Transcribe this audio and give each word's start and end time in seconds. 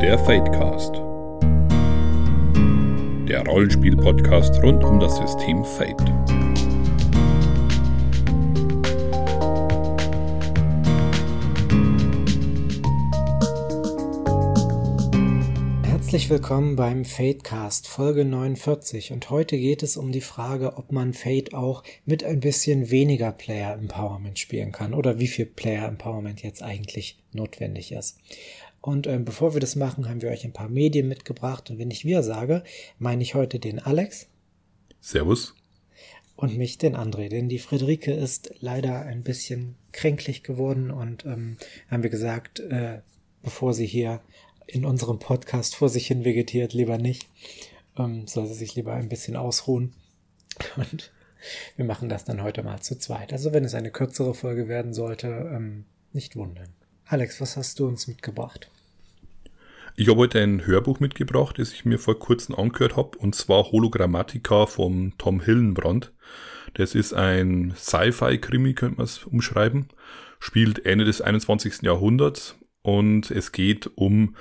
Der 0.00 0.18
Fadecast. 0.18 0.94
Der 3.28 3.44
Rollenspiel-Podcast 3.46 4.62
rund 4.62 4.82
um 4.82 4.98
das 4.98 5.18
System 5.18 5.62
Fate. 5.62 6.00
Herzlich 15.84 16.30
willkommen 16.30 16.76
beim 16.76 17.04
Fadecast 17.04 17.86
Folge 17.86 18.24
49 18.24 19.12
und 19.12 19.28
heute 19.28 19.58
geht 19.58 19.82
es 19.82 19.98
um 19.98 20.12
die 20.12 20.22
Frage, 20.22 20.78
ob 20.78 20.92
man 20.92 21.12
Fate 21.12 21.52
auch 21.52 21.84
mit 22.06 22.24
ein 22.24 22.40
bisschen 22.40 22.90
weniger 22.90 23.32
Player 23.32 23.74
Empowerment 23.74 24.38
spielen 24.38 24.72
kann 24.72 24.94
oder 24.94 25.20
wie 25.20 25.28
viel 25.28 25.44
Player 25.44 25.86
Empowerment 25.86 26.42
jetzt 26.42 26.62
eigentlich 26.62 27.18
notwendig 27.32 27.92
ist. 27.92 28.18
Und 28.80 29.06
ähm, 29.06 29.24
bevor 29.24 29.54
wir 29.54 29.60
das 29.60 29.76
machen, 29.76 30.08
haben 30.08 30.22
wir 30.22 30.30
euch 30.30 30.44
ein 30.44 30.52
paar 30.52 30.68
Medien 30.68 31.08
mitgebracht 31.08 31.70
und 31.70 31.78
wenn 31.78 31.90
ich 31.90 32.04
wir 32.04 32.22
sage, 32.22 32.64
meine 32.98 33.22
ich 33.22 33.34
heute 33.34 33.58
den 33.58 33.78
Alex. 33.78 34.28
Servus. 35.00 35.54
Und 36.36 36.56
mich, 36.56 36.78
den 36.78 36.96
André, 36.96 37.28
denn 37.28 37.50
die 37.50 37.58
Friederike 37.58 38.14
ist 38.14 38.54
leider 38.60 39.02
ein 39.02 39.22
bisschen 39.22 39.76
kränklich 39.92 40.42
geworden 40.42 40.90
und 40.90 41.26
ähm, 41.26 41.58
haben 41.90 42.02
wir 42.02 42.08
gesagt, 42.08 42.60
äh, 42.60 43.00
bevor 43.42 43.74
sie 43.74 43.86
hier 43.86 44.22
in 44.66 44.86
unserem 44.86 45.18
Podcast 45.18 45.74
vor 45.76 45.90
sich 45.90 46.06
hin 46.06 46.24
vegetiert, 46.24 46.72
lieber 46.72 46.96
nicht. 46.96 47.28
Ähm, 47.98 48.26
soll 48.26 48.46
sie 48.46 48.54
sich 48.54 48.74
lieber 48.74 48.94
ein 48.94 49.10
bisschen 49.10 49.36
ausruhen. 49.36 49.92
Und 50.76 51.12
wir 51.76 51.84
machen 51.84 52.08
das 52.08 52.24
dann 52.24 52.42
heute 52.42 52.62
mal 52.62 52.80
zu 52.80 52.98
zweit. 52.98 53.32
Also 53.32 53.52
wenn 53.52 53.64
es 53.64 53.74
eine 53.74 53.90
kürzere 53.90 54.34
Folge 54.34 54.68
werden 54.68 54.94
sollte, 54.94 55.26
ähm, 55.28 55.84
nicht 56.12 56.36
wundern. 56.36 56.68
Alex, 57.10 57.40
was 57.40 57.56
hast 57.56 57.80
du 57.80 57.88
uns 57.88 58.06
mitgebracht? 58.06 58.70
Ich 59.96 60.08
habe 60.08 60.20
heute 60.20 60.40
ein 60.40 60.64
Hörbuch 60.64 61.00
mitgebracht, 61.00 61.58
das 61.58 61.72
ich 61.72 61.84
mir 61.84 61.98
vor 61.98 62.16
kurzem 62.16 62.54
angehört 62.54 62.96
habe, 62.96 63.18
und 63.18 63.34
zwar 63.34 63.72
Hologrammatica 63.72 64.66
von 64.66 65.14
Tom 65.18 65.40
Hillenbrand. 65.40 66.12
Das 66.74 66.94
ist 66.94 67.12
ein 67.12 67.74
Sci-Fi-Krimi, 67.76 68.74
könnte 68.74 68.98
man 68.98 69.06
es 69.06 69.24
umschreiben. 69.24 69.88
Spielt 70.38 70.86
Ende 70.86 71.04
des 71.04 71.20
21. 71.20 71.82
Jahrhunderts 71.82 72.54
und 72.82 73.32
es 73.32 73.50
geht 73.50 73.90
um 73.96 74.36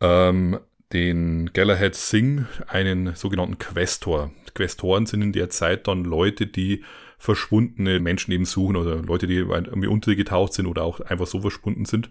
ähm, 0.00 0.58
den 0.92 1.52
Galahad 1.52 1.94
Singh, 1.94 2.46
einen 2.68 3.14
sogenannten 3.14 3.58
Questor. 3.58 4.30
Questoren 4.54 5.06
sind 5.06 5.22
in 5.22 5.32
der 5.32 5.48
Zeit 5.50 5.88
dann 5.88 6.04
Leute, 6.04 6.46
die 6.46 6.84
verschwundene 7.18 8.00
Menschen 8.00 8.32
eben 8.32 8.44
suchen 8.44 8.76
oder 8.76 8.96
Leute, 8.96 9.26
die 9.26 9.36
irgendwie 9.36 9.86
untergetaucht 9.86 10.52
sind 10.52 10.66
oder 10.66 10.82
auch 10.82 11.00
einfach 11.00 11.26
so 11.26 11.40
verschwunden 11.40 11.84
sind. 11.84 12.10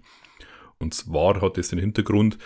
Und 0.80 0.94
zwar 0.94 1.42
hat 1.42 1.58
es 1.58 1.68
den 1.68 1.80
Hintergrund, 1.80 2.38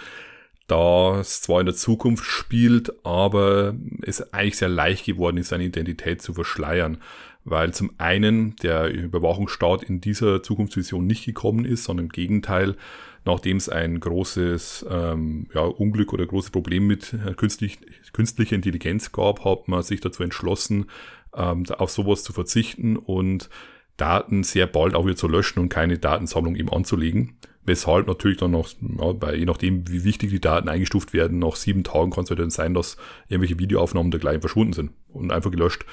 da 0.68 1.20
es 1.20 1.42
zwar 1.42 1.60
in 1.60 1.68
der 1.68 1.76
Zukunft 1.76 2.26
spielt, 2.26 2.92
aber 3.06 3.76
es 4.02 4.34
eigentlich 4.34 4.58
sehr 4.58 4.70
leicht 4.70 5.06
geworden 5.06 5.38
ist, 5.38 5.50
seine 5.50 5.64
Identität 5.66 6.22
zu 6.22 6.34
verschleiern. 6.34 6.98
Weil 7.44 7.74
zum 7.74 7.92
einen 8.00 8.56
der 8.58 8.92
Überwachungsstaat 8.92 9.84
in 9.84 10.02
dieser 10.02 10.42
Zukunftsvision 10.42 11.06
nicht 11.06 11.24
gekommen 11.24 11.64
ist, 11.64 11.84
sondern 11.84 12.08
im 12.08 12.12
Gegenteil, 12.12 12.76
nachdem 13.26 13.58
es 13.58 13.70
ein 13.70 14.00
großes 14.00 14.86
ähm, 14.90 15.48
ja, 15.54 15.62
Unglück 15.62 16.14
oder 16.14 16.26
großes 16.26 16.52
Problem 16.52 16.88
mit 16.88 17.14
äh, 17.14 17.34
künstlich, 17.34 17.80
künstlicher 18.14 18.56
Intelligenz 18.56 19.12
gab, 19.12 19.44
hat 19.44 19.68
man 19.68 19.84
sich 19.84 20.00
dazu 20.00 20.24
entschlossen, 20.24 20.86
ähm, 21.36 21.64
auf 21.78 21.90
sowas 21.90 22.24
zu 22.24 22.34
verzichten 22.34 22.98
und 22.98 23.50
Daten 23.98 24.44
sehr 24.44 24.68
bald 24.68 24.94
auch 24.94 25.06
wieder 25.06 25.16
zu 25.16 25.28
löschen 25.28 25.60
und 25.60 25.70
keine 25.70 25.98
Datensammlung 25.98 26.56
eben 26.56 26.70
anzulegen. 26.70 27.38
Weshalb 27.64 28.08
natürlich 28.08 28.38
dann 28.38 28.52
noch, 28.52 28.70
ja, 28.80 29.12
bei, 29.14 29.36
je 29.36 29.46
nachdem, 29.46 29.90
wie 29.90 30.04
wichtig 30.04 30.30
die 30.30 30.42
Daten 30.42 30.70
eingestuft 30.70 31.14
werden, 31.14 31.40
nach 31.40 31.56
sieben 31.56 31.84
Tagen 31.84 32.12
kann 32.12 32.26
es 32.26 32.30
halt 32.30 32.40
dann 32.40 32.52
sein, 32.52 32.76
dass 32.76 32.98
irgendwelche 33.28 33.58
Videoaufnahmen 33.58 34.12
dergleichen 34.12 34.42
verschwunden 34.42 34.74
sind 34.74 34.92
und 35.08 35.32
einfach 35.32 35.50
gelöscht. 35.50 35.84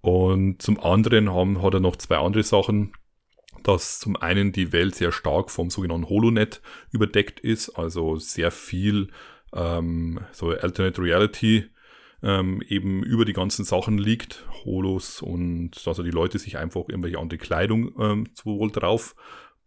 Und 0.00 0.60
zum 0.60 0.80
anderen 0.80 1.32
haben, 1.32 1.62
hat 1.62 1.74
er 1.74 1.80
noch 1.80 1.96
zwei 1.96 2.16
andere 2.16 2.42
Sachen 2.42 2.92
dass 3.68 3.98
zum 3.98 4.16
einen 4.16 4.50
die 4.50 4.72
Welt 4.72 4.94
sehr 4.94 5.12
stark 5.12 5.50
vom 5.50 5.68
sogenannten 5.68 6.08
HoloNet 6.08 6.62
überdeckt 6.90 7.38
ist, 7.38 7.68
also 7.68 8.16
sehr 8.16 8.50
viel 8.50 9.08
ähm, 9.52 10.20
so 10.32 10.48
Alternate 10.48 11.02
Reality 11.02 11.66
ähm, 12.22 12.62
eben 12.66 13.02
über 13.02 13.26
die 13.26 13.34
ganzen 13.34 13.66
Sachen 13.66 13.98
liegt, 13.98 14.46
Holos 14.64 15.20
und 15.20 15.72
dass 15.72 15.86
also 15.86 16.02
die 16.02 16.10
Leute 16.10 16.38
sich 16.38 16.56
einfach 16.56 16.88
irgendwelche 16.88 17.18
andere 17.18 17.38
Kleidung 17.38 17.92
ähm, 18.00 18.28
sowohl 18.32 18.70
drauf 18.70 19.14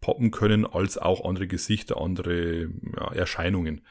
poppen 0.00 0.32
können, 0.32 0.66
als 0.66 0.98
auch 0.98 1.24
andere 1.24 1.46
Gesichter, 1.46 2.00
andere 2.00 2.70
ja, 2.96 3.12
Erscheinungen. 3.12 3.82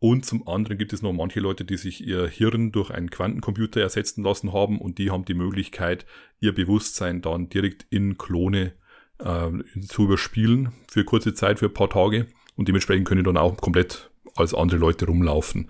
Und 0.00 0.26
zum 0.26 0.46
anderen 0.48 0.76
gibt 0.76 0.92
es 0.92 1.00
noch 1.00 1.14
manche 1.14 1.40
Leute, 1.40 1.64
die 1.64 1.78
sich 1.78 2.06
ihr 2.06 2.26
Hirn 2.26 2.72
durch 2.72 2.90
einen 2.90 3.08
Quantencomputer 3.08 3.80
ersetzen 3.80 4.22
lassen 4.22 4.52
haben 4.52 4.78
und 4.78 4.98
die 4.98 5.10
haben 5.10 5.24
die 5.24 5.32
Möglichkeit, 5.32 6.04
ihr 6.40 6.54
Bewusstsein 6.54 7.22
dann 7.22 7.48
direkt 7.48 7.86
in 7.88 8.18
Klone 8.18 8.74
äh, 9.24 9.80
zu 9.80 10.04
überspielen 10.04 10.72
für 10.88 11.04
kurze 11.04 11.34
Zeit, 11.34 11.58
für 11.58 11.66
ein 11.66 11.74
paar 11.74 11.90
Tage. 11.90 12.26
Und 12.56 12.68
dementsprechend 12.68 13.08
können 13.08 13.24
dann 13.24 13.36
auch 13.36 13.56
komplett 13.56 14.10
als 14.36 14.54
andere 14.54 14.78
Leute 14.78 15.06
rumlaufen. 15.06 15.68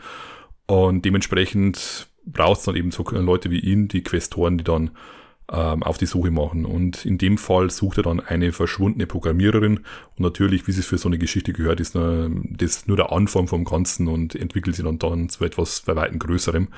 Und 0.67 1.05
dementsprechend 1.05 2.09
braucht 2.25 2.61
es 2.61 2.65
dann 2.65 2.77
eben 2.77 2.91
so 2.91 3.05
Leute 3.11 3.51
wie 3.51 3.61
ihn, 3.61 3.89
die 3.89 4.03
Questoren, 4.03 4.59
die 4.59 4.65
dann 4.65 4.91
ähm, 5.53 5.83
auf 5.83 5.99
die 5.99 6.07
Suche 6.07 6.31
machen. 6.31 6.65
Und 6.65 7.05
in 7.05 7.19
dem 7.19 7.39
Fall 7.39 7.71
sucht 7.71 7.99
er 7.99 8.05
dann 8.05 8.21
eine 8.21 8.53
verschwundene 8.53 9.07
Programmiererin. 9.07 9.79
Und 9.79 10.21
natürlich, 10.21 10.67
wie 10.67 10.73
es 10.73 10.87
für 10.87 10.99
so 10.99 11.09
eine 11.09 11.19
Geschichte 11.19 11.53
gehört, 11.53 11.81
ist 11.81 11.95
das 11.95 12.87
nur 12.87 12.97
der 12.97 13.13
Anfang 13.13 13.49
vom 13.49 13.65
Ganzen 13.65 14.09
und 14.09 14.35
entwickelt 14.35 14.77
sich 14.77 14.85
dann, 14.85 14.99
dann 14.99 15.29
zu 15.29 15.45
etwas 15.45 15.83
bei 15.83 15.97
weitem 15.97 16.19
Größerem. 16.19 16.69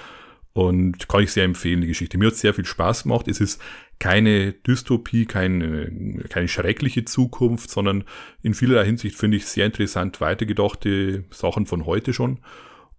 Und 0.54 1.08
kann 1.08 1.22
ich 1.22 1.32
sehr 1.32 1.44
empfehlen, 1.44 1.80
die 1.80 1.86
Geschichte. 1.86 2.18
Mir 2.18 2.26
hat 2.26 2.36
sehr 2.36 2.52
viel 2.52 2.66
Spaß 2.66 3.04
gemacht. 3.04 3.26
Es 3.26 3.40
ist 3.40 3.60
keine 4.02 4.52
Dystopie, 4.52 5.26
keine, 5.26 6.24
keine 6.28 6.48
schreckliche 6.48 7.04
Zukunft, 7.04 7.70
sondern 7.70 8.02
in 8.42 8.52
vielerlei 8.52 8.84
Hinsicht 8.84 9.16
finde 9.16 9.36
ich 9.36 9.46
sehr 9.46 9.66
interessant 9.66 10.20
weitergedachte 10.20 11.22
Sachen 11.30 11.66
von 11.66 11.86
heute 11.86 12.12
schon. 12.12 12.40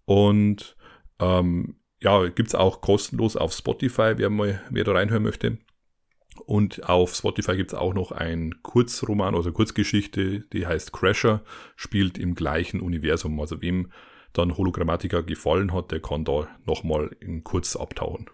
Und 0.05 0.77
ähm, 1.19 1.75
ja, 2.01 2.25
gibt's 2.29 2.55
auch 2.55 2.79
kostenlos 2.79 3.35
auf 3.35 3.51
Spotify, 3.51 4.13
wer 4.15 4.29
mal 4.29 4.61
wer 4.69 4.85
da 4.85 4.93
reinhören 4.93 5.23
möchte. 5.23 5.57
Und 6.45 6.87
auf 6.87 7.13
Spotify 7.13 7.57
gibt's 7.57 7.73
auch 7.73 7.93
noch 7.93 8.13
ein 8.13 8.63
Kurzroman, 8.63 9.35
also 9.35 9.51
Kurzgeschichte, 9.51 10.45
die 10.53 10.65
heißt 10.65 10.93
Crasher, 10.93 11.43
spielt 11.75 12.17
im 12.17 12.33
gleichen 12.33 12.79
Universum. 12.79 13.37
Also 13.41 13.61
wem 13.61 13.91
dann 14.31 14.55
Hologrammatika 14.55 15.19
gefallen 15.19 15.73
hat, 15.73 15.91
der 15.91 15.99
kann 15.99 16.23
da 16.23 16.47
nochmal 16.65 17.13
in 17.19 17.43
kurz 17.43 17.75
abtauchen. 17.75 18.29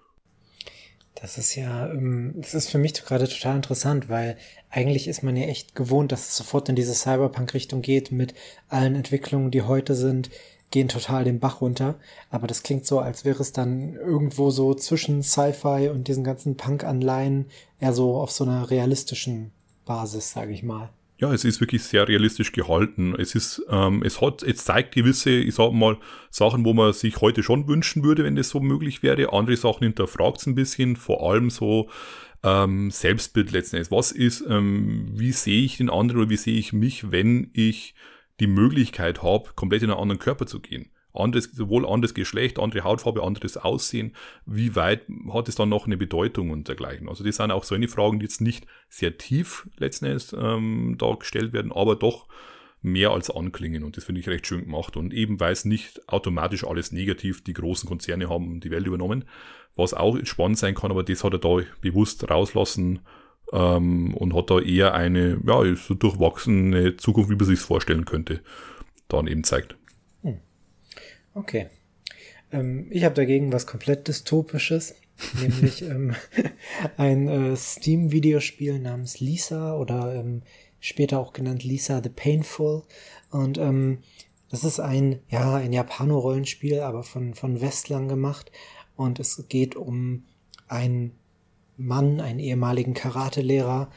Das 1.21 1.37
ist 1.37 1.55
ja, 1.55 1.91
ähm, 1.91 2.33
das 2.37 2.53
ist 2.53 2.69
für 2.69 2.77
mich 2.77 2.93
gerade 2.93 3.27
total 3.27 3.57
interessant, 3.57 4.07
weil 4.07 4.37
eigentlich 4.69 5.07
ist 5.07 5.21
man 5.21 5.35
ja 5.35 5.47
echt 5.47 5.75
gewohnt, 5.75 6.11
dass 6.11 6.29
es 6.29 6.37
sofort 6.37 6.69
in 6.69 6.75
diese 6.75 6.93
Cyberpunk-Richtung 6.93 7.81
geht 7.81 8.11
mit 8.11 8.33
allen 8.69 8.95
Entwicklungen, 8.95 9.51
die 9.51 9.63
heute 9.63 9.95
sind, 9.95 10.29
gehen 10.71 10.87
total 10.87 11.25
den 11.25 11.39
Bach 11.39 11.61
runter. 11.61 11.95
Aber 12.29 12.47
das 12.47 12.63
klingt 12.63 12.85
so, 12.85 12.99
als 12.99 13.25
wäre 13.25 13.41
es 13.41 13.51
dann 13.51 13.95
irgendwo 13.95 14.49
so 14.49 14.73
zwischen 14.73 15.21
Sci-Fi 15.21 15.89
und 15.89 16.07
diesen 16.07 16.23
ganzen 16.23 16.55
Punk-Anleihen 16.55 17.47
eher 17.79 17.93
so 17.93 18.15
auf 18.15 18.31
so 18.31 18.45
einer 18.45 18.69
realistischen 18.69 19.51
Basis, 19.85 20.31
sage 20.31 20.53
ich 20.53 20.63
mal. 20.63 20.89
Ja, 21.21 21.33
es 21.33 21.43
ist 21.43 21.59
wirklich 21.59 21.83
sehr 21.83 22.07
realistisch 22.07 22.53
gehalten. 22.53 23.13
Es 23.13 23.35
ist, 23.35 23.61
ähm, 23.69 24.03
es 24.05 24.21
hat, 24.21 24.41
es 24.41 24.63
zeigt 24.63 24.95
gewisse, 24.95 25.31
ich 25.31 25.53
sag 25.53 25.73
mal, 25.73 25.97
Sachen, 26.29 26.63
wo 26.63 26.73
man 26.73 26.93
sich 26.93 27.19
heute 27.19 27.43
schon 27.43 27.67
wünschen 27.67 28.05
würde, 28.05 28.23
wenn 28.23 28.37
das 28.37 28.47
so 28.47 28.61
möglich 28.61 29.03
wäre. 29.03 29.33
Andere 29.33 29.57
Sachen 29.57 29.83
hinterfragt 29.83 30.37
es 30.37 30.47
ein 30.47 30.55
bisschen, 30.55 30.95
vor 30.95 31.29
allem 31.29 31.49
so 31.49 31.89
ähm, 32.41 32.89
Selbstbild 32.89 33.51
letzten 33.51 33.75
Endes. 33.75 33.91
Was 33.91 34.13
ist, 34.13 34.45
ähm, 34.47 35.09
wie 35.11 35.33
sehe 35.33 35.61
ich 35.61 35.75
den 35.75 35.89
anderen 35.89 36.21
oder 36.21 36.29
wie 36.29 36.37
sehe 36.37 36.57
ich 36.57 36.71
mich, 36.71 37.11
wenn 37.11 37.49
ich 37.53 37.95
die 38.39 38.47
Möglichkeit 38.47 39.21
habe, 39.21 39.49
komplett 39.55 39.83
in 39.83 39.91
einen 39.91 39.99
anderen 39.99 40.19
Körper 40.19 40.45
zu 40.45 40.61
gehen? 40.61 40.89
Anderes, 41.19 41.45
sowohl 41.51 41.85
anderes 41.85 42.13
Geschlecht, 42.13 42.59
andere 42.59 42.83
Hautfarbe, 42.83 43.23
anderes 43.23 43.57
Aussehen, 43.57 44.15
wie 44.45 44.75
weit 44.75 45.01
hat 45.33 45.49
es 45.49 45.55
dann 45.55 45.69
noch 45.69 45.85
eine 45.85 45.97
Bedeutung 45.97 46.51
und 46.51 46.67
dergleichen. 46.67 47.09
Also 47.09 47.23
das 47.23 47.35
sind 47.37 47.51
auch 47.51 47.63
so 47.63 47.75
eine 47.75 47.87
Fragen, 47.87 48.19
die 48.19 48.25
jetzt 48.25 48.41
nicht 48.41 48.65
sehr 48.87 49.17
tief 49.17 49.69
letzten 49.77 50.05
Endes 50.05 50.35
ähm, 50.37 50.95
da 50.97 51.13
gestellt 51.13 51.53
werden, 51.53 51.71
aber 51.71 51.95
doch 51.95 52.27
mehr 52.81 53.11
als 53.11 53.29
anklingen 53.29 53.83
und 53.83 53.97
das 53.97 54.05
finde 54.05 54.21
ich 54.21 54.29
recht 54.29 54.47
schön 54.47 54.63
gemacht 54.63 54.95
und 54.95 55.13
eben 55.13 55.39
weil 55.39 55.51
es 55.51 55.65
nicht 55.65 56.07
automatisch 56.07 56.63
alles 56.63 56.93
negativ, 56.93 57.43
die 57.43 57.53
großen 57.53 57.89
Konzerne 57.89 58.29
haben 58.29 58.61
die 58.61 58.71
Welt 58.71 58.87
übernommen, 58.87 59.25
was 59.75 59.93
auch 59.93 60.17
spannend 60.23 60.57
sein 60.57 60.75
kann, 60.75 60.91
aber 60.91 61.03
das 61.03 61.23
hat 61.23 61.33
er 61.33 61.39
da 61.39 61.57
bewusst 61.81 62.29
rauslassen 62.29 62.99
ähm, 63.51 64.13
und 64.13 64.33
hat 64.33 64.49
da 64.49 64.59
eher 64.59 64.93
eine 64.93 65.39
ja, 65.45 65.75
so 65.75 65.93
durchwachsene 65.93 66.97
Zukunft, 66.97 67.29
wie 67.29 67.35
man 67.35 67.45
sich 67.45 67.59
vorstellen 67.59 68.05
könnte, 68.05 68.41
dann 69.07 69.27
eben 69.27 69.43
zeigt. 69.43 69.75
Okay. 71.39 71.67
Ähm, 72.51 72.87
ich 72.89 73.03
habe 73.03 73.15
dagegen 73.15 73.53
was 73.53 73.65
komplett 73.65 74.07
dystopisches, 74.07 74.95
nämlich 75.41 75.81
ähm, 75.81 76.15
ein 76.97 77.27
äh, 77.27 77.55
Steam-Videospiel 77.55 78.79
namens 78.79 79.19
Lisa 79.19 79.75
oder 79.75 80.15
ähm, 80.15 80.41
später 80.79 81.19
auch 81.19 81.33
genannt 81.33 81.63
Lisa 81.63 82.01
the 82.03 82.09
Painful. 82.09 82.83
Und 83.31 83.57
ähm, 83.57 83.99
das 84.49 84.63
ist 84.63 84.79
ein, 84.79 85.19
ja, 85.29 85.55
ein 85.55 85.73
Japano-Rollenspiel, 85.73 86.79
aber 86.79 87.03
von, 87.03 87.35
von 87.35 87.61
Westlang 87.61 88.07
gemacht. 88.07 88.51
Und 88.95 89.19
es 89.19 89.45
geht 89.47 89.75
um 89.75 90.25
einen 90.67 91.13
Mann, 91.77 92.19
einen 92.19 92.39
ehemaligen 92.39 92.93
Karatelehrer, 92.93 93.89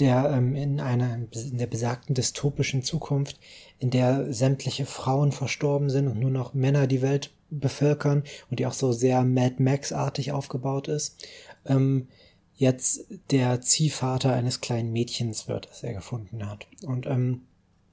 der 0.00 0.30
ähm, 0.30 0.54
in 0.56 0.80
einer, 0.80 1.14
in 1.14 1.58
der 1.58 1.66
besagten 1.66 2.14
dystopischen 2.14 2.82
Zukunft, 2.82 3.38
in 3.78 3.90
der 3.90 4.32
sämtliche 4.32 4.86
Frauen 4.86 5.32
verstorben 5.32 5.90
sind 5.90 6.08
und 6.08 6.18
nur 6.18 6.30
noch 6.30 6.54
Männer 6.54 6.86
die 6.86 7.02
Welt 7.02 7.32
bevölkern 7.50 8.24
und 8.50 8.58
die 8.58 8.66
auch 8.66 8.72
so 8.72 8.92
sehr 8.92 9.22
Mad 9.24 9.62
Max-artig 9.62 10.32
aufgebaut 10.32 10.88
ist, 10.88 11.24
ähm, 11.66 12.08
jetzt 12.56 13.06
der 13.30 13.60
Ziehvater 13.60 14.32
eines 14.32 14.60
kleinen 14.60 14.92
Mädchens 14.92 15.48
wird, 15.48 15.68
das 15.68 15.82
er 15.82 15.94
gefunden 15.94 16.48
hat. 16.48 16.66
Und 16.86 17.06
ähm, 17.06 17.42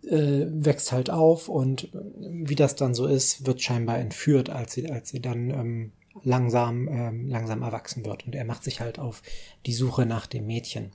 äh, 0.03 0.45
wächst 0.47 0.91
halt 0.91 1.09
auf 1.09 1.49
und 1.49 1.89
wie 2.17 2.55
das 2.55 2.75
dann 2.75 2.95
so 2.95 3.05
ist, 3.05 3.45
wird 3.45 3.61
scheinbar 3.61 3.99
entführt, 3.99 4.49
als 4.49 4.73
sie, 4.73 4.89
als 4.89 5.09
sie 5.09 5.21
dann 5.21 5.49
ähm, 5.51 5.91
langsam, 6.23 6.87
ähm, 6.87 7.29
langsam 7.29 7.61
erwachsen 7.61 8.05
wird. 8.05 8.25
Und 8.25 8.35
er 8.35 8.45
macht 8.45 8.63
sich 8.63 8.79
halt 8.79 8.99
auf 8.99 9.21
die 9.65 9.73
Suche 9.73 10.05
nach 10.05 10.27
dem 10.27 10.45
Mädchen. 10.45 10.91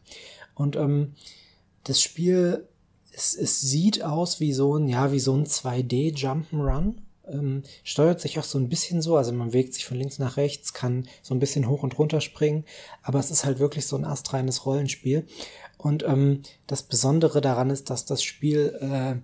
Und 0.55 0.76
ähm, 0.76 1.14
das 1.84 2.00
Spiel, 2.00 2.69
es, 3.12 3.34
es 3.34 3.61
sieht 3.61 4.02
aus 4.02 4.40
wie 4.40 4.52
so 4.52 4.76
ein, 4.76 4.88
ja, 4.88 5.12
wie 5.12 5.20
so 5.20 5.34
ein 5.34 5.46
2D 5.46 6.17
Jump'n'Run 6.17 6.96
ähm, 7.28 7.62
steuert 7.84 8.20
sich 8.20 8.38
auch 8.38 8.44
so 8.44 8.58
ein 8.58 8.69
bisschen 8.69 9.02
so, 9.02 9.17
also 9.17 9.32
man 9.32 9.49
bewegt 9.49 9.75
sich 9.75 9.84
von 9.84 9.96
links 9.96 10.19
nach 10.19 10.37
rechts, 10.37 10.73
kann 10.73 11.08
so 11.23 11.34
ein 11.34 11.40
bisschen 11.40 11.69
hoch 11.69 11.82
und 11.82 11.99
runter 11.99 12.20
springen, 12.20 12.64
aber 13.02 13.19
es 13.19 13.31
ist 13.31 13.44
halt 13.44 13.58
wirklich 13.58 13.87
so 13.87 13.96
ein 13.96 14.05
astreines 14.05 14.67
Rollenspiel. 14.67 15.26
Und 15.79 16.05
ähm, 16.05 16.43
das 16.67 16.82
Besondere 16.82 17.40
daran 17.40 17.70
ist, 17.70 17.90
dass 17.90 18.05
das 18.05 18.22
Spiel, 18.22 18.79
äh, 18.81 19.17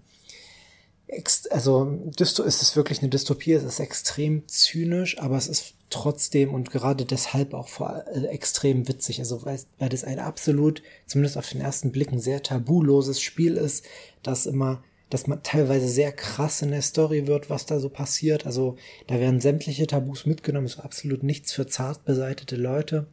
also 1.51 1.85
Dysto 2.19 2.43
ist 2.43 2.63
es 2.63 2.77
wirklich 2.77 3.01
eine 3.01 3.09
Dystopie, 3.09 3.53
es 3.53 3.65
ist 3.65 3.81
extrem 3.81 4.47
zynisch, 4.49 5.19
aber 5.19 5.37
es 5.37 5.49
ist 5.49 5.75
trotzdem 5.93 6.53
und 6.53 6.71
gerade 6.71 7.05
deshalb 7.05 7.55
auch 7.55 7.69
vor, 7.69 8.05
äh, 8.13 8.27
extrem 8.27 8.89
witzig. 8.89 9.21
Also 9.21 9.45
weil, 9.45 9.61
weil 9.79 9.89
das 9.89 10.05
ein 10.05 10.19
absolut, 10.19 10.83
zumindest 11.07 11.39
auf 11.39 11.49
den 11.49 11.61
ersten 11.61 11.93
Blick, 11.93 12.13
ein 12.13 12.21
sehr 12.21 12.43
tabuloses 12.43 13.21
Spiel 13.21 13.57
ist, 13.57 13.85
das 14.23 14.47
immer 14.47 14.83
dass 15.13 15.27
man 15.27 15.43
teilweise 15.43 15.89
sehr 15.89 16.11
krass 16.11 16.63
in 16.63 16.71
der 16.71 16.81
Story 16.81 17.27
wird, 17.27 17.51
was 17.51 17.67
da 17.67 17.79
so 17.79 17.91
passiert. 17.91 18.47
Also 18.47 18.77
da 19.09 19.21
werden 19.21 19.43
sämtliche 19.43 19.87
Tabus 19.87 20.25
mitgenommen, 20.25 20.65
ist 20.65 20.81
absolut 20.81 21.23
nichts 21.23 21.53
für 21.53 21.67
zart 21.67 22.07
beseitete 22.07 22.57
Leute. 22.57 23.07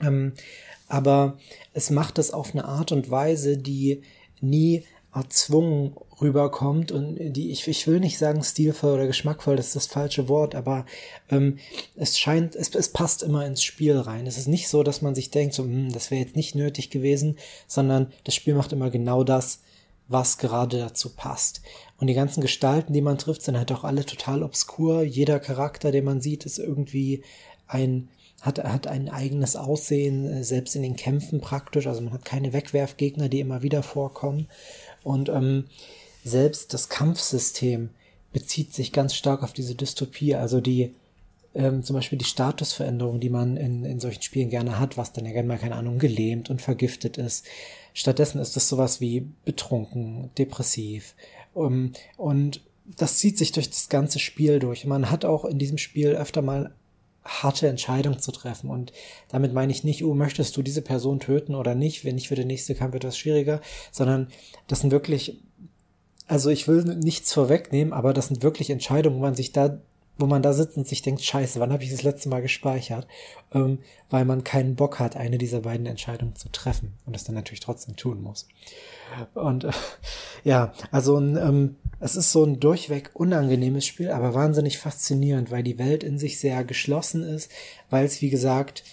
Ähm, 0.00 0.32
aber 0.88 1.38
es 1.74 1.90
macht 1.90 2.18
es 2.18 2.32
auf 2.32 2.54
eine 2.54 2.64
Art 2.64 2.90
und 2.90 3.08
Weise, 3.08 3.56
die 3.56 4.02
nie 4.40 4.82
erzwungen 5.14 5.94
rüberkommt 6.20 6.90
und 6.90 7.16
die, 7.18 7.50
ich, 7.50 7.68
ich 7.68 7.86
will 7.86 8.00
nicht 8.00 8.16
sagen 8.16 8.42
stilvoll 8.42 8.94
oder 8.94 9.06
geschmackvoll, 9.06 9.56
das 9.56 9.66
ist 9.66 9.76
das 9.76 9.86
falsche 9.86 10.28
Wort, 10.28 10.54
aber 10.54 10.86
ähm, 11.28 11.58
es 11.96 12.18
scheint, 12.18 12.56
es, 12.56 12.74
es 12.74 12.88
passt 12.88 13.22
immer 13.22 13.44
ins 13.44 13.62
Spiel 13.62 13.98
rein. 13.98 14.26
Es 14.26 14.38
ist 14.38 14.48
nicht 14.48 14.68
so, 14.68 14.82
dass 14.82 15.02
man 15.02 15.14
sich 15.14 15.30
denkt, 15.30 15.54
so, 15.54 15.64
hm, 15.64 15.92
das 15.92 16.10
wäre 16.10 16.22
jetzt 16.22 16.36
nicht 16.36 16.54
nötig 16.54 16.90
gewesen, 16.90 17.36
sondern 17.66 18.12
das 18.24 18.34
Spiel 18.34 18.54
macht 18.54 18.72
immer 18.72 18.90
genau 18.90 19.22
das, 19.24 19.60
was 20.08 20.38
gerade 20.38 20.78
dazu 20.78 21.10
passt. 21.10 21.60
Und 21.98 22.06
die 22.06 22.14
ganzen 22.14 22.40
Gestalten, 22.40 22.92
die 22.92 23.02
man 23.02 23.18
trifft, 23.18 23.42
sind 23.42 23.56
halt 23.56 23.72
auch 23.72 23.84
alle 23.84 24.04
total 24.04 24.42
obskur. 24.42 25.02
Jeder 25.02 25.40
Charakter, 25.40 25.92
den 25.92 26.04
man 26.04 26.20
sieht, 26.20 26.46
ist 26.46 26.58
irgendwie 26.58 27.22
ein, 27.66 28.08
hat, 28.40 28.58
hat 28.58 28.86
ein 28.86 29.08
eigenes 29.08 29.56
Aussehen, 29.56 30.26
äh, 30.26 30.44
selbst 30.44 30.74
in 30.74 30.82
den 30.82 30.96
Kämpfen 30.96 31.40
praktisch. 31.40 31.86
Also 31.86 32.00
man 32.00 32.12
hat 32.12 32.24
keine 32.24 32.52
Wegwerfgegner, 32.52 33.28
die 33.28 33.40
immer 33.40 33.62
wieder 33.62 33.82
vorkommen. 33.82 34.48
Und 35.04 35.28
ähm, 35.28 35.64
selbst 36.24 36.74
das 36.74 36.88
Kampfsystem 36.88 37.90
bezieht 38.32 38.72
sich 38.72 38.92
ganz 38.92 39.14
stark 39.14 39.42
auf 39.42 39.52
diese 39.52 39.74
Dystopie. 39.74 40.34
Also 40.34 40.60
die, 40.60 40.94
ähm, 41.54 41.82
zum 41.82 41.94
Beispiel 41.94 42.18
die 42.18 42.24
Statusveränderung, 42.24 43.20
die 43.20 43.30
man 43.30 43.56
in, 43.56 43.84
in 43.84 44.00
solchen 44.00 44.22
Spielen 44.22 44.50
gerne 44.50 44.78
hat, 44.78 44.96
was 44.96 45.12
dann 45.12 45.26
ja 45.26 45.32
gerne 45.32 45.48
mal, 45.48 45.58
keine 45.58 45.76
Ahnung, 45.76 45.98
gelähmt 45.98 46.50
und 46.50 46.62
vergiftet 46.62 47.18
ist. 47.18 47.46
Stattdessen 47.94 48.40
ist 48.40 48.56
es 48.56 48.68
sowas 48.68 49.00
wie 49.00 49.28
betrunken, 49.44 50.30
depressiv. 50.38 51.14
Um, 51.54 51.92
und 52.16 52.62
das 52.96 53.18
zieht 53.18 53.38
sich 53.38 53.52
durch 53.52 53.68
das 53.68 53.88
ganze 53.88 54.18
Spiel 54.18 54.58
durch. 54.58 54.86
Man 54.86 55.10
hat 55.10 55.24
auch 55.24 55.44
in 55.44 55.58
diesem 55.58 55.78
Spiel 55.78 56.10
öfter 56.10 56.42
mal 56.42 56.72
harte 57.24 57.68
Entscheidungen 57.68 58.18
zu 58.18 58.32
treffen. 58.32 58.70
Und 58.70 58.92
damit 59.28 59.52
meine 59.52 59.72
ich 59.72 59.84
nicht, 59.84 60.04
oh, 60.04 60.14
möchtest 60.14 60.56
du 60.56 60.62
diese 60.62 60.82
Person 60.82 61.20
töten 61.20 61.54
oder 61.54 61.74
nicht? 61.74 62.04
Wenn 62.04 62.16
nicht 62.16 62.28
für 62.28 62.34
den 62.34 62.48
nächsten 62.48 62.76
Kampf 62.76 62.94
etwas 62.94 63.16
schwieriger, 63.16 63.60
sondern 63.90 64.28
das 64.66 64.80
sind 64.80 64.90
wirklich, 64.90 65.40
also 66.26 66.50
ich 66.50 66.68
will 66.68 66.82
nichts 66.84 67.32
vorwegnehmen, 67.32 67.92
aber 67.92 68.12
das 68.12 68.28
sind 68.28 68.42
wirklich 68.42 68.70
Entscheidungen, 68.70 69.16
wo 69.16 69.20
man 69.20 69.34
sich 69.34 69.52
da 69.52 69.78
wo 70.18 70.26
man 70.26 70.42
da 70.42 70.52
sitzt 70.52 70.76
und 70.76 70.86
sich 70.86 71.02
denkt, 71.02 71.22
scheiße, 71.22 71.58
wann 71.58 71.72
habe 71.72 71.82
ich 71.82 71.90
das 71.90 72.02
letzte 72.02 72.28
Mal 72.28 72.42
gespeichert? 72.42 73.06
Ähm, 73.54 73.78
weil 74.10 74.24
man 74.24 74.44
keinen 74.44 74.76
Bock 74.76 74.98
hat, 74.98 75.16
eine 75.16 75.38
dieser 75.38 75.60
beiden 75.60 75.86
Entscheidungen 75.86 76.36
zu 76.36 76.50
treffen 76.50 76.92
und 77.06 77.16
es 77.16 77.24
dann 77.24 77.34
natürlich 77.34 77.60
trotzdem 77.60 77.96
tun 77.96 78.22
muss. 78.22 78.46
Und 79.34 79.64
äh, 79.64 79.72
ja, 80.44 80.72
also 80.90 81.16
ein, 81.16 81.36
ähm, 81.36 81.76
es 82.00 82.16
ist 82.16 82.32
so 82.32 82.44
ein 82.44 82.60
durchweg 82.60 83.10
unangenehmes 83.14 83.86
Spiel, 83.86 84.10
aber 84.10 84.34
wahnsinnig 84.34 84.78
faszinierend, 84.78 85.50
weil 85.50 85.62
die 85.62 85.78
Welt 85.78 86.04
in 86.04 86.18
sich 86.18 86.38
sehr 86.38 86.64
geschlossen 86.64 87.22
ist, 87.22 87.50
weil 87.90 88.04
es, 88.04 88.20
wie 88.20 88.30
gesagt, 88.30 88.84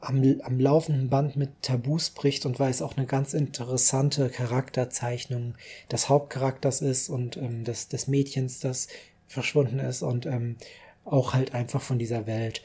am, 0.00 0.22
am 0.42 0.60
laufenden 0.60 1.08
Band 1.08 1.36
mit 1.36 1.50
Tabus 1.62 2.10
bricht 2.10 2.46
und 2.46 2.60
weil 2.60 2.70
es 2.70 2.82
auch 2.82 2.96
eine 2.96 3.06
ganz 3.06 3.34
interessante 3.34 4.28
Charakterzeichnung 4.28 5.54
des 5.90 6.08
Hauptcharakters 6.08 6.82
ist 6.82 7.08
und 7.08 7.36
ähm, 7.36 7.64
des, 7.64 7.88
des 7.88 8.06
Mädchens, 8.06 8.60
das 8.60 8.88
verschwunden 9.28 9.78
ist 9.78 10.02
und 10.02 10.26
ähm, 10.26 10.56
auch 11.04 11.34
halt 11.34 11.54
einfach 11.54 11.80
von 11.80 11.98
dieser 11.98 12.26
Welt. 12.26 12.62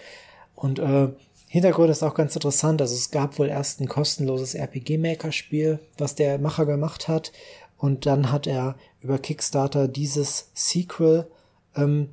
Und 0.55 0.79
äh, 0.79 1.09
Hintergrund 1.53 1.91
ist 1.91 2.01
auch 2.01 2.15
ganz 2.15 2.33
interessant. 2.33 2.81
Also 2.81 2.95
es 2.95 3.11
gab 3.11 3.37
wohl 3.37 3.47
erst 3.47 3.79
ein 3.79 3.87
kostenloses 3.87 4.55
RPG-Maker-Spiel, 4.55 5.77
was 5.99 6.15
der 6.15 6.39
Macher 6.39 6.65
gemacht 6.65 7.07
hat. 7.07 7.31
Und 7.77 8.07
dann 8.07 8.31
hat 8.31 8.47
er 8.47 8.75
über 9.01 9.19
Kickstarter 9.19 9.87
dieses 9.87 10.49
Sequel 10.55 11.27
ähm, 11.75 12.09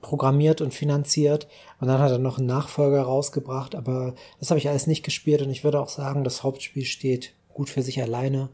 programmiert 0.00 0.60
und 0.60 0.72
finanziert. 0.72 1.48
Und 1.80 1.88
dann 1.88 1.98
hat 1.98 2.12
er 2.12 2.18
noch 2.18 2.38
einen 2.38 2.46
Nachfolger 2.46 3.02
rausgebracht. 3.02 3.74
Aber 3.74 4.14
das 4.38 4.50
habe 4.50 4.58
ich 4.58 4.68
alles 4.68 4.86
nicht 4.86 5.02
gespielt. 5.02 5.42
Und 5.42 5.50
ich 5.50 5.64
würde 5.64 5.80
auch 5.80 5.88
sagen, 5.88 6.22
das 6.22 6.44
Hauptspiel 6.44 6.84
steht 6.84 7.32
gut 7.52 7.68
für 7.68 7.82
sich 7.82 8.00
alleine. 8.00 8.48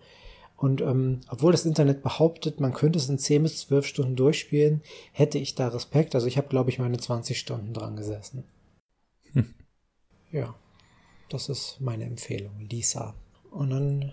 Und 0.58 0.80
ähm, 0.80 1.20
obwohl 1.28 1.52
das 1.52 1.64
Internet 1.64 2.02
behauptet, 2.02 2.58
man 2.58 2.74
könnte 2.74 2.98
es 2.98 3.08
in 3.08 3.16
10 3.16 3.44
bis 3.44 3.60
12 3.60 3.86
Stunden 3.86 4.16
durchspielen, 4.16 4.82
hätte 5.12 5.38
ich 5.38 5.54
da 5.54 5.68
Respekt. 5.68 6.16
Also 6.16 6.26
ich 6.26 6.36
habe, 6.36 6.48
glaube 6.48 6.70
ich, 6.70 6.80
meine 6.80 6.98
20 6.98 7.38
Stunden 7.38 7.72
dran 7.72 7.94
gesessen. 7.94 8.42
Hm. 9.34 9.54
Ja, 10.32 10.56
das 11.30 11.48
ist 11.48 11.80
meine 11.80 12.04
Empfehlung, 12.04 12.58
Lisa. 12.68 13.14
Und 13.52 13.70
dann 13.70 14.12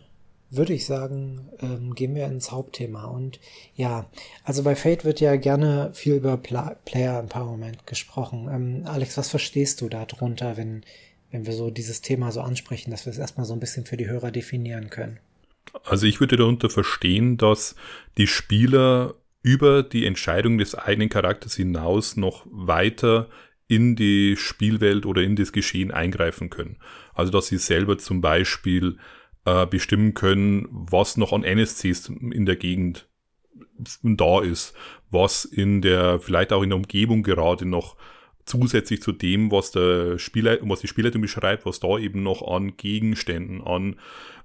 würde 0.51 0.73
ich 0.73 0.85
sagen, 0.85 1.49
ähm, 1.61 1.95
gehen 1.95 2.13
wir 2.13 2.27
ins 2.27 2.51
Hauptthema. 2.51 3.05
Und 3.05 3.39
ja, 3.75 4.07
also 4.43 4.61
bei 4.61 4.75
Fate 4.75 5.03
wird 5.03 5.19
ja 5.19 5.37
gerne 5.37 5.89
viel 5.93 6.13
über 6.13 6.37
Pla 6.37 6.75
Player 6.85 7.19
Empowerment 7.19 7.87
gesprochen. 7.87 8.47
Ähm, 8.51 8.83
Alex, 8.85 9.17
was 9.17 9.29
verstehst 9.29 9.81
du 9.81 9.89
darunter, 9.89 10.57
wenn, 10.57 10.83
wenn 11.31 11.47
wir 11.47 11.53
so 11.53 11.71
dieses 11.71 12.01
Thema 12.01 12.31
so 12.31 12.41
ansprechen, 12.41 12.91
dass 12.91 13.07
wir 13.07 13.11
es 13.11 13.17
erstmal 13.17 13.47
so 13.47 13.53
ein 13.53 13.59
bisschen 13.59 13.85
für 13.85 13.97
die 13.97 14.07
Hörer 14.07 14.29
definieren 14.29 14.91
können? 14.91 15.19
Also 15.83 16.05
ich 16.05 16.19
würde 16.19 16.37
darunter 16.37 16.69
verstehen, 16.69 17.37
dass 17.37 17.75
die 18.17 18.27
Spieler 18.27 19.15
über 19.41 19.83
die 19.83 20.05
Entscheidung 20.05 20.57
des 20.57 20.75
eigenen 20.75 21.09
Charakters 21.09 21.55
hinaus 21.55 22.17
noch 22.17 22.45
weiter 22.49 23.29
in 23.67 23.95
die 23.95 24.35
Spielwelt 24.37 25.05
oder 25.05 25.21
in 25.21 25.35
das 25.35 25.51
Geschehen 25.51 25.91
eingreifen 25.91 26.49
können. 26.49 26.77
Also 27.13 27.31
dass 27.31 27.47
sie 27.47 27.57
selber 27.57 27.97
zum 27.97 28.21
Beispiel 28.21 28.97
äh, 29.45 29.65
bestimmen 29.65 30.13
können, 30.13 30.67
was 30.69 31.17
noch 31.17 31.33
an 31.33 31.43
NSCs 31.43 32.09
in 32.09 32.45
der 32.45 32.55
Gegend 32.55 33.07
da 34.03 34.41
ist, 34.41 34.73
was 35.11 35.45
in 35.45 35.81
der, 35.81 36.19
vielleicht 36.19 36.53
auch 36.53 36.63
in 36.63 36.69
der 36.69 36.77
Umgebung 36.77 37.23
gerade 37.23 37.65
noch 37.65 37.95
zusätzlich 38.45 39.01
zu 39.01 39.11
dem, 39.11 39.51
was 39.51 39.71
der 39.71 40.19
Spieler, 40.19 40.57
was 40.61 40.79
die 40.79 40.87
Spielleitung 40.87 41.21
beschreibt, 41.21 41.65
was 41.65 41.79
da 41.79 41.97
eben 41.97 42.23
noch 42.23 42.47
an 42.47 42.77
Gegenständen, 42.77 43.61
an 43.61 43.97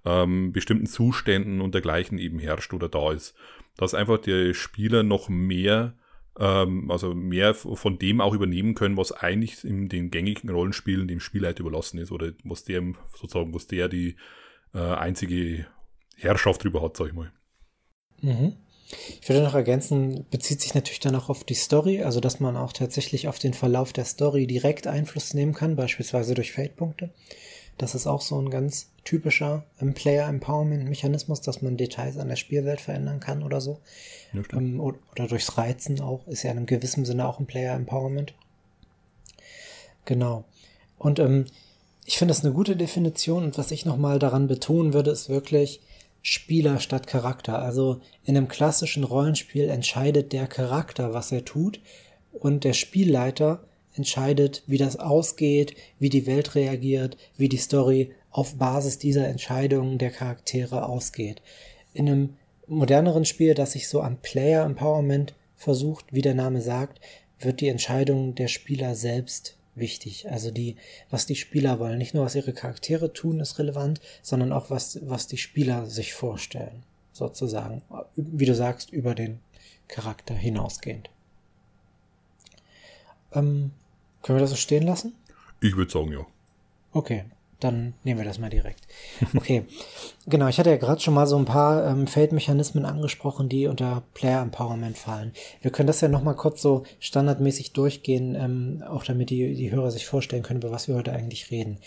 ähm, 0.05 0.53
bestimmten 0.53 0.87
Zuständen 0.87 1.61
und 1.61 1.75
dergleichen 1.75 2.19
eben 2.19 2.39
herrscht 2.39 2.73
oder 2.73 2.89
da 2.89 3.13
ist. 3.13 3.35
Dass 3.77 3.95
einfach 3.95 4.19
der 4.19 4.55
Spieler 4.55 5.03
noch 5.03 5.29
mehr, 5.29 5.95
ähm, 6.39 6.91
also 6.91 7.15
mehr 7.15 7.55
von 7.55 7.99
dem 7.99 8.21
auch 8.21 8.35
übernehmen 8.35 8.75
können, 8.75 8.97
was 8.97 9.13
eigentlich 9.13 9.65
in 9.65 9.89
den 9.89 10.11
gängigen 10.11 10.51
Rollenspielen 10.51 11.07
dem 11.07 11.21
Spielleiter 11.21 11.61
überlassen 11.61 11.99
ist 11.99 12.11
oder 12.11 12.33
was 12.43 12.65
der 12.65 12.83
sozusagen, 13.15 13.55
was 13.55 13.67
der 13.67 13.89
die 13.89 14.17
äh, 14.75 14.79
einzige 14.79 15.67
Herrschaft 16.17 16.65
drüber 16.65 16.83
hat, 16.83 16.97
sag 16.97 17.09
ich 17.09 17.15
mal. 17.15 17.33
Mhm. 18.23 18.55
Ich 19.21 19.29
würde 19.29 19.43
noch 19.43 19.55
ergänzen, 19.55 20.27
bezieht 20.31 20.61
sich 20.61 20.75
natürlich 20.75 21.01
dann 21.01 21.15
auch 21.15 21.29
auf 21.29 21.45
die 21.45 21.55
Story, 21.55 22.03
also 22.03 22.21
dass 22.21 22.41
man 22.41 22.57
auch 22.57 22.73
tatsächlich 22.73 23.29
auf 23.29 23.39
den 23.39 23.55
Verlauf 23.55 23.93
der 23.93 24.05
Story 24.05 24.47
direkt 24.47 24.87
Einfluss 24.87 25.35
nehmen 25.35 25.55
kann, 25.55 25.77
beispielsweise 25.77 26.35
durch 26.35 26.53
Fate-Punkte. 26.53 27.11
Das 27.79 27.95
ist 27.95 28.07
auch 28.07 28.21
so 28.21 28.39
ein 28.39 28.51
ganz 28.51 28.91
typischer 29.05 29.65
ähm, 29.81 29.95
Player 29.95 30.29
Empowerment 30.29 30.87
Mechanismus, 30.89 31.41
dass 31.41 31.63
man 31.63 31.79
Details 31.79 32.19
an 32.19 32.29
der 32.29 32.37
Spielwelt 32.37 32.81
verändern 32.81 33.21
kann 33.21 33.43
oder 33.43 33.61
so. 33.61 33.81
Ja, 34.35 34.43
ähm, 34.53 34.81
oder, 34.81 34.99
oder 35.13 35.29
durchs 35.29 35.57
Reizen 35.57 36.01
auch, 36.01 36.27
ist 36.27 36.43
ja 36.43 36.51
in 36.51 36.59
einem 36.59 36.67
gewissen 36.67 37.07
Sinne 37.07 37.27
auch 37.27 37.41
ein 37.41 37.47
Player 37.47 37.75
Empowerment. 37.75 38.35
Genau. 40.05 40.45
Und 40.99 41.19
ähm, 41.21 41.47
ich 42.05 42.19
finde 42.19 42.35
das 42.35 42.45
eine 42.45 42.53
gute 42.53 42.77
Definition 42.77 43.45
und 43.45 43.57
was 43.57 43.71
ich 43.71 43.87
nochmal 43.87 44.19
daran 44.19 44.49
betonen 44.49 44.93
würde, 44.93 45.11
ist 45.11 45.29
wirklich 45.29 45.81
Spieler 46.23 46.81
statt 46.81 47.07
Charakter. 47.07 47.61
Also 47.61 48.01
in 48.25 48.37
einem 48.37 48.49
klassischen 48.49 49.05
Rollenspiel 49.05 49.69
entscheidet 49.69 50.33
der 50.33 50.47
Charakter, 50.47 51.15
was 51.15 51.33
er 51.33 51.45
tut 51.45 51.81
und 52.33 52.65
der 52.65 52.73
Spielleiter 52.73 53.65
entscheidet, 53.95 54.63
wie 54.67 54.79
das 54.79 54.97
ausgeht, 54.97 55.75
wie 55.99 56.11
die 56.11 56.27
Welt 56.27 56.55
reagiert, 56.55 57.17
wie 57.37 57.49
die 57.49 57.57
Story 57.57 58.13
auf 58.31 58.57
Basis 58.57 58.99
dieser 58.99 59.27
Entscheidungen 59.29 59.99
der 59.99 60.11
Charaktere 60.11 60.87
ausgeht. 60.87 61.43
In 61.93 62.09
einem 62.09 62.37
moderneren 62.67 63.25
Spiel, 63.25 63.55
das 63.55 63.73
sich 63.73 63.89
so 63.89 64.01
am 64.01 64.19
Player 64.19 64.65
Empowerment 64.65 65.35
versucht, 65.57 66.07
wie 66.13 66.23
der 66.23 66.35
Name 66.35 66.63
sagt, 66.63 67.01
wird 67.41 67.61
die 67.61 67.69
Entscheidung 67.69 68.35
der 68.35 68.49
Spieler 68.49 68.95
selbst 68.95 69.57
wichtig. 69.81 70.31
Also 70.31 70.51
die, 70.51 70.77
was 71.11 71.27
die 71.27 71.37
Spieler 71.37 71.79
wollen. 71.79 71.99
Nicht 71.99 72.15
nur, 72.15 72.25
was 72.25 72.35
ihre 72.35 72.53
Charaktere 72.53 73.13
tun, 73.13 73.41
ist 73.41 73.59
relevant, 73.59 74.01
sondern 74.23 74.53
auch, 74.53 74.71
was, 74.71 75.01
was 75.09 75.27
die 75.27 75.39
Spieler 75.39 75.87
sich 75.87 76.15
vorstellen. 76.15 76.85
Sozusagen. 77.13 77.83
Wie 78.15 78.47
du 78.47 78.55
sagst, 78.55 78.91
über 78.93 79.15
den 79.15 79.41
Charakter 79.89 80.35
hinausgehend. 80.35 81.11
Ähm, 83.33 83.73
können 84.23 84.39
wir 84.39 84.43
das 84.43 84.51
so 84.51 84.57
stehen 84.57 84.85
lassen? 84.85 85.15
Ich 85.61 85.77
würde 85.77 85.91
sagen, 85.91 86.13
ja. 86.13 86.27
Okay, 86.93 87.25
dann 87.61 87.95
nehmen 88.05 88.21
wir 88.21 88.25
das 88.25 88.39
mal 88.39 88.51
direkt. 88.51 88.81
Okay, 89.37 89.65
genau, 90.27 90.49
ich 90.49 90.59
hatte 90.59 90.71
ja 90.71 90.77
gerade 90.77 91.01
schon 91.01 91.15
mal 91.15 91.27
so 91.27 91.37
ein 91.37 91.45
paar 91.45 91.87
ähm, 91.87 92.07
Feldmechanismen 92.07 92.85
angesprochen, 92.85 93.49
die 93.49 93.67
unter 93.67 94.03
Player 94.15 94.43
Empowerment 94.43 94.99
fallen. 94.99 95.33
Wir 95.63 95.71
können 95.71 95.87
das 95.87 96.01
ja 96.01 96.09
nochmal 96.09 96.37
kurz 96.37 96.63
so 96.63 96.85
standardmäßig 96.99 97.73
durchgehen, 97.73 98.35
ähm, 98.35 98.83
auch 98.89 99.05
damit 99.05 99.31
die, 99.31 99.55
die 99.55 99.71
Hörer 99.71 99.91
sich 99.91 100.07
vorstellen 100.07 100.43
können, 100.43 100.61
über 100.61 100.73
was 100.73 100.89
wir 100.89 100.95
heute 100.95 101.13
eigentlich 101.13 101.51
reden. 101.51 101.79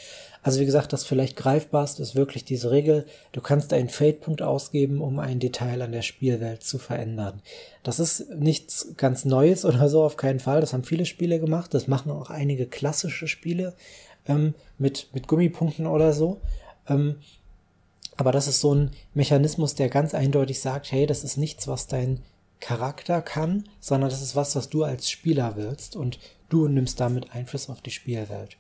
Also 0.43 0.59
wie 0.59 0.65
gesagt, 0.65 0.91
das 0.91 1.05
vielleicht 1.05 1.37
greifbarste 1.37 2.01
ist 2.01 2.15
wirklich 2.15 2.43
diese 2.43 2.69
Regel, 2.69 3.05
du 3.31 3.39
kannst 3.39 3.71
einen 3.71 3.87
Feldpunkt 3.87 4.41
ausgeben, 4.41 5.01
um 5.01 5.19
ein 5.19 5.39
Detail 5.39 5.81
an 5.81 5.93
der 5.93 6.01
Spielwelt 6.01 6.63
zu 6.63 6.77
verändern. 6.77 7.41
Das 7.81 7.99
ist 7.99 8.29
nichts 8.29 8.93
ganz 8.97 9.23
Neues 9.23 9.63
oder 9.65 9.87
so, 9.87 10.03
auf 10.03 10.17
keinen 10.17 10.41
Fall. 10.41 10.59
Das 10.59 10.73
haben 10.73 10.83
viele 10.83 11.05
Spiele 11.05 11.39
gemacht, 11.39 11.73
das 11.73 11.87
machen 11.87 12.11
auch 12.11 12.29
einige 12.29 12.67
klassische 12.67 13.27
Spiele 13.27 13.73
ähm, 14.27 14.53
mit, 14.77 15.09
mit 15.13 15.27
Gummipunkten 15.27 15.87
oder 15.87 16.13
so. 16.13 16.41
Ähm, 16.87 17.17
aber 18.15 18.31
das 18.31 18.47
ist 18.47 18.61
so 18.61 18.73
ein 18.73 18.91
Mechanismus, 19.13 19.75
der 19.75 19.89
ganz 19.89 20.13
eindeutig 20.13 20.59
sagt, 20.59 20.91
hey, 20.91 21.05
das 21.05 21.23
ist 21.23 21.37
nichts, 21.37 21.67
was 21.67 21.87
dein 21.87 22.21
Charakter 22.59 23.21
kann, 23.21 23.67
sondern 23.79 24.09
das 24.09 24.21
ist 24.21 24.35
was, 24.35 24.55
was 24.55 24.69
du 24.69 24.83
als 24.83 25.09
Spieler 25.09 25.55
willst 25.55 25.95
und 25.95 26.19
du 26.49 26.67
nimmst 26.67 26.99
damit 26.99 27.33
Einfluss 27.33 27.69
auf 27.69 27.81
die 27.81 27.91
Spielwelt. 27.91 28.57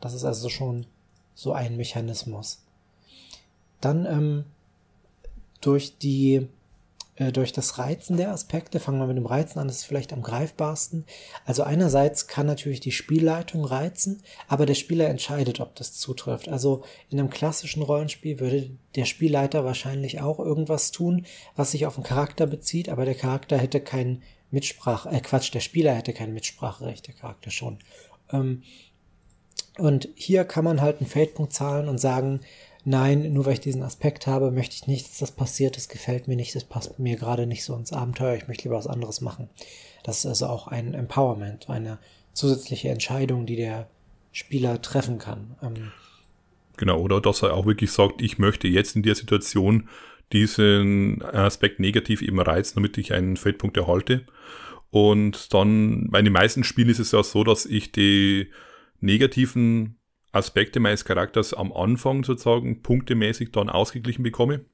Das 0.00 0.14
ist 0.14 0.24
also 0.24 0.48
schon 0.48 0.86
so 1.34 1.52
ein 1.52 1.76
Mechanismus. 1.76 2.62
Dann 3.80 4.06
ähm, 4.06 4.44
durch 5.60 5.98
die 5.98 6.48
durch 7.32 7.52
das 7.52 7.78
Reizen 7.78 8.16
der 8.18 8.30
Aspekte, 8.30 8.78
fangen 8.78 8.98
wir 8.98 9.06
mit 9.06 9.16
dem 9.16 9.26
Reizen 9.26 9.58
an, 9.58 9.68
das 9.68 9.78
ist 9.78 9.84
vielleicht 9.84 10.12
am 10.12 10.22
greifbarsten. 10.22 11.06
Also 11.46 11.62
einerseits 11.62 12.26
kann 12.26 12.46
natürlich 12.46 12.80
die 12.80 12.92
Spielleitung 12.92 13.64
reizen, 13.64 14.22
aber 14.48 14.66
der 14.66 14.74
Spieler 14.74 15.08
entscheidet, 15.08 15.60
ob 15.60 15.74
das 15.76 15.94
zutrifft. 15.94 16.48
Also 16.48 16.84
in 17.08 17.18
einem 17.18 17.30
klassischen 17.30 17.82
Rollenspiel 17.82 18.38
würde 18.38 18.70
der 18.96 19.06
Spielleiter 19.06 19.64
wahrscheinlich 19.64 20.20
auch 20.20 20.38
irgendwas 20.38 20.92
tun, 20.92 21.24
was 21.54 21.70
sich 21.70 21.86
auf 21.86 21.94
den 21.94 22.04
Charakter 22.04 22.46
bezieht, 22.46 22.88
aber 22.90 23.04
der 23.06 23.14
Charakter 23.14 23.56
hätte 23.56 23.80
kein 23.80 24.22
Mitsprach, 24.50 25.06
äh 25.06 25.20
Quatsch, 25.20 25.52
der 25.54 25.60
Spieler 25.60 25.94
hätte 25.94 26.12
kein 26.12 26.34
Mitspracherecht, 26.34 27.06
der 27.06 27.14
Charakter 27.14 27.50
schon. 27.50 27.78
Ähm, 28.30 28.62
und 29.78 30.08
hier 30.14 30.44
kann 30.44 30.64
man 30.64 30.80
halt 30.80 30.98
einen 30.98 31.08
Feldpunkt 31.08 31.52
zahlen 31.52 31.88
und 31.88 31.98
sagen, 31.98 32.40
nein, 32.86 33.32
nur 33.32 33.44
weil 33.44 33.54
ich 33.54 33.60
diesen 33.60 33.82
Aspekt 33.82 34.26
habe, 34.26 34.50
möchte 34.50 34.76
ich 34.76 34.86
nicht, 34.86 35.06
dass 35.06 35.18
das 35.18 35.32
passiert, 35.32 35.76
das 35.76 35.88
gefällt 35.88 36.28
mir 36.28 36.36
nicht, 36.36 36.54
das 36.54 36.64
passt 36.64 36.98
mir 36.98 37.16
gerade 37.16 37.46
nicht 37.46 37.64
so 37.64 37.74
ins 37.74 37.92
Abenteuer, 37.92 38.36
ich 38.36 38.48
möchte 38.48 38.64
lieber 38.64 38.78
was 38.78 38.86
anderes 38.86 39.20
machen. 39.20 39.50
Das 40.04 40.18
ist 40.18 40.26
also 40.26 40.46
auch 40.46 40.68
ein 40.68 40.94
Empowerment, 40.94 41.68
eine 41.68 41.98
zusätzliche 42.32 42.88
Entscheidung, 42.88 43.44
die 43.44 43.56
der 43.56 43.88
Spieler 44.30 44.80
treffen 44.80 45.18
kann. 45.18 45.56
Ähm 45.62 45.92
genau, 46.76 47.00
oder 47.00 47.20
dass 47.20 47.42
er 47.42 47.54
auch 47.54 47.66
wirklich 47.66 47.90
sagt, 47.90 48.22
ich 48.22 48.38
möchte 48.38 48.68
jetzt 48.68 48.94
in 48.94 49.02
der 49.02 49.16
Situation 49.16 49.88
diesen 50.32 51.22
Aspekt 51.22 51.80
negativ 51.80 52.22
eben 52.22 52.40
reizen, 52.40 52.76
damit 52.76 52.98
ich 52.98 53.12
einen 53.12 53.36
Feldpunkt 53.36 53.76
erhalte. 53.76 54.26
Und 54.90 55.52
dann, 55.52 56.08
bei 56.10 56.22
den 56.22 56.32
meisten 56.32 56.64
Spielen 56.64 56.88
ist 56.88 57.00
es 57.00 57.12
ja 57.12 57.22
so, 57.22 57.44
dass 57.44 57.66
ich 57.66 57.92
die 57.92 58.50
negativen 59.00 59.98
Aspekte 60.36 60.80
meines 60.80 61.04
Charakters 61.04 61.54
am 61.54 61.72
Anfang 61.72 62.24
sozusagen 62.24 62.82
punktemäßig 62.82 63.52
dann 63.52 63.68
ausgeglichen 63.68 64.22
bekomme. 64.22 64.64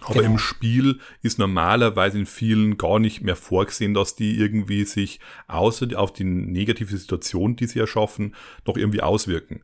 Aber 0.00 0.20
genau. 0.20 0.32
im 0.32 0.38
Spiel 0.38 0.98
ist 1.22 1.38
normalerweise 1.38 2.18
in 2.18 2.26
vielen 2.26 2.76
gar 2.76 2.98
nicht 2.98 3.22
mehr 3.22 3.36
vorgesehen, 3.36 3.94
dass 3.94 4.16
die 4.16 4.38
irgendwie 4.38 4.84
sich 4.84 5.20
außer 5.46 5.88
auf 5.96 6.12
die 6.12 6.24
negative 6.24 6.96
Situation, 6.96 7.56
die 7.56 7.66
sie 7.66 7.78
erschaffen, 7.78 8.34
noch 8.66 8.76
irgendwie 8.76 9.02
auswirken. 9.02 9.62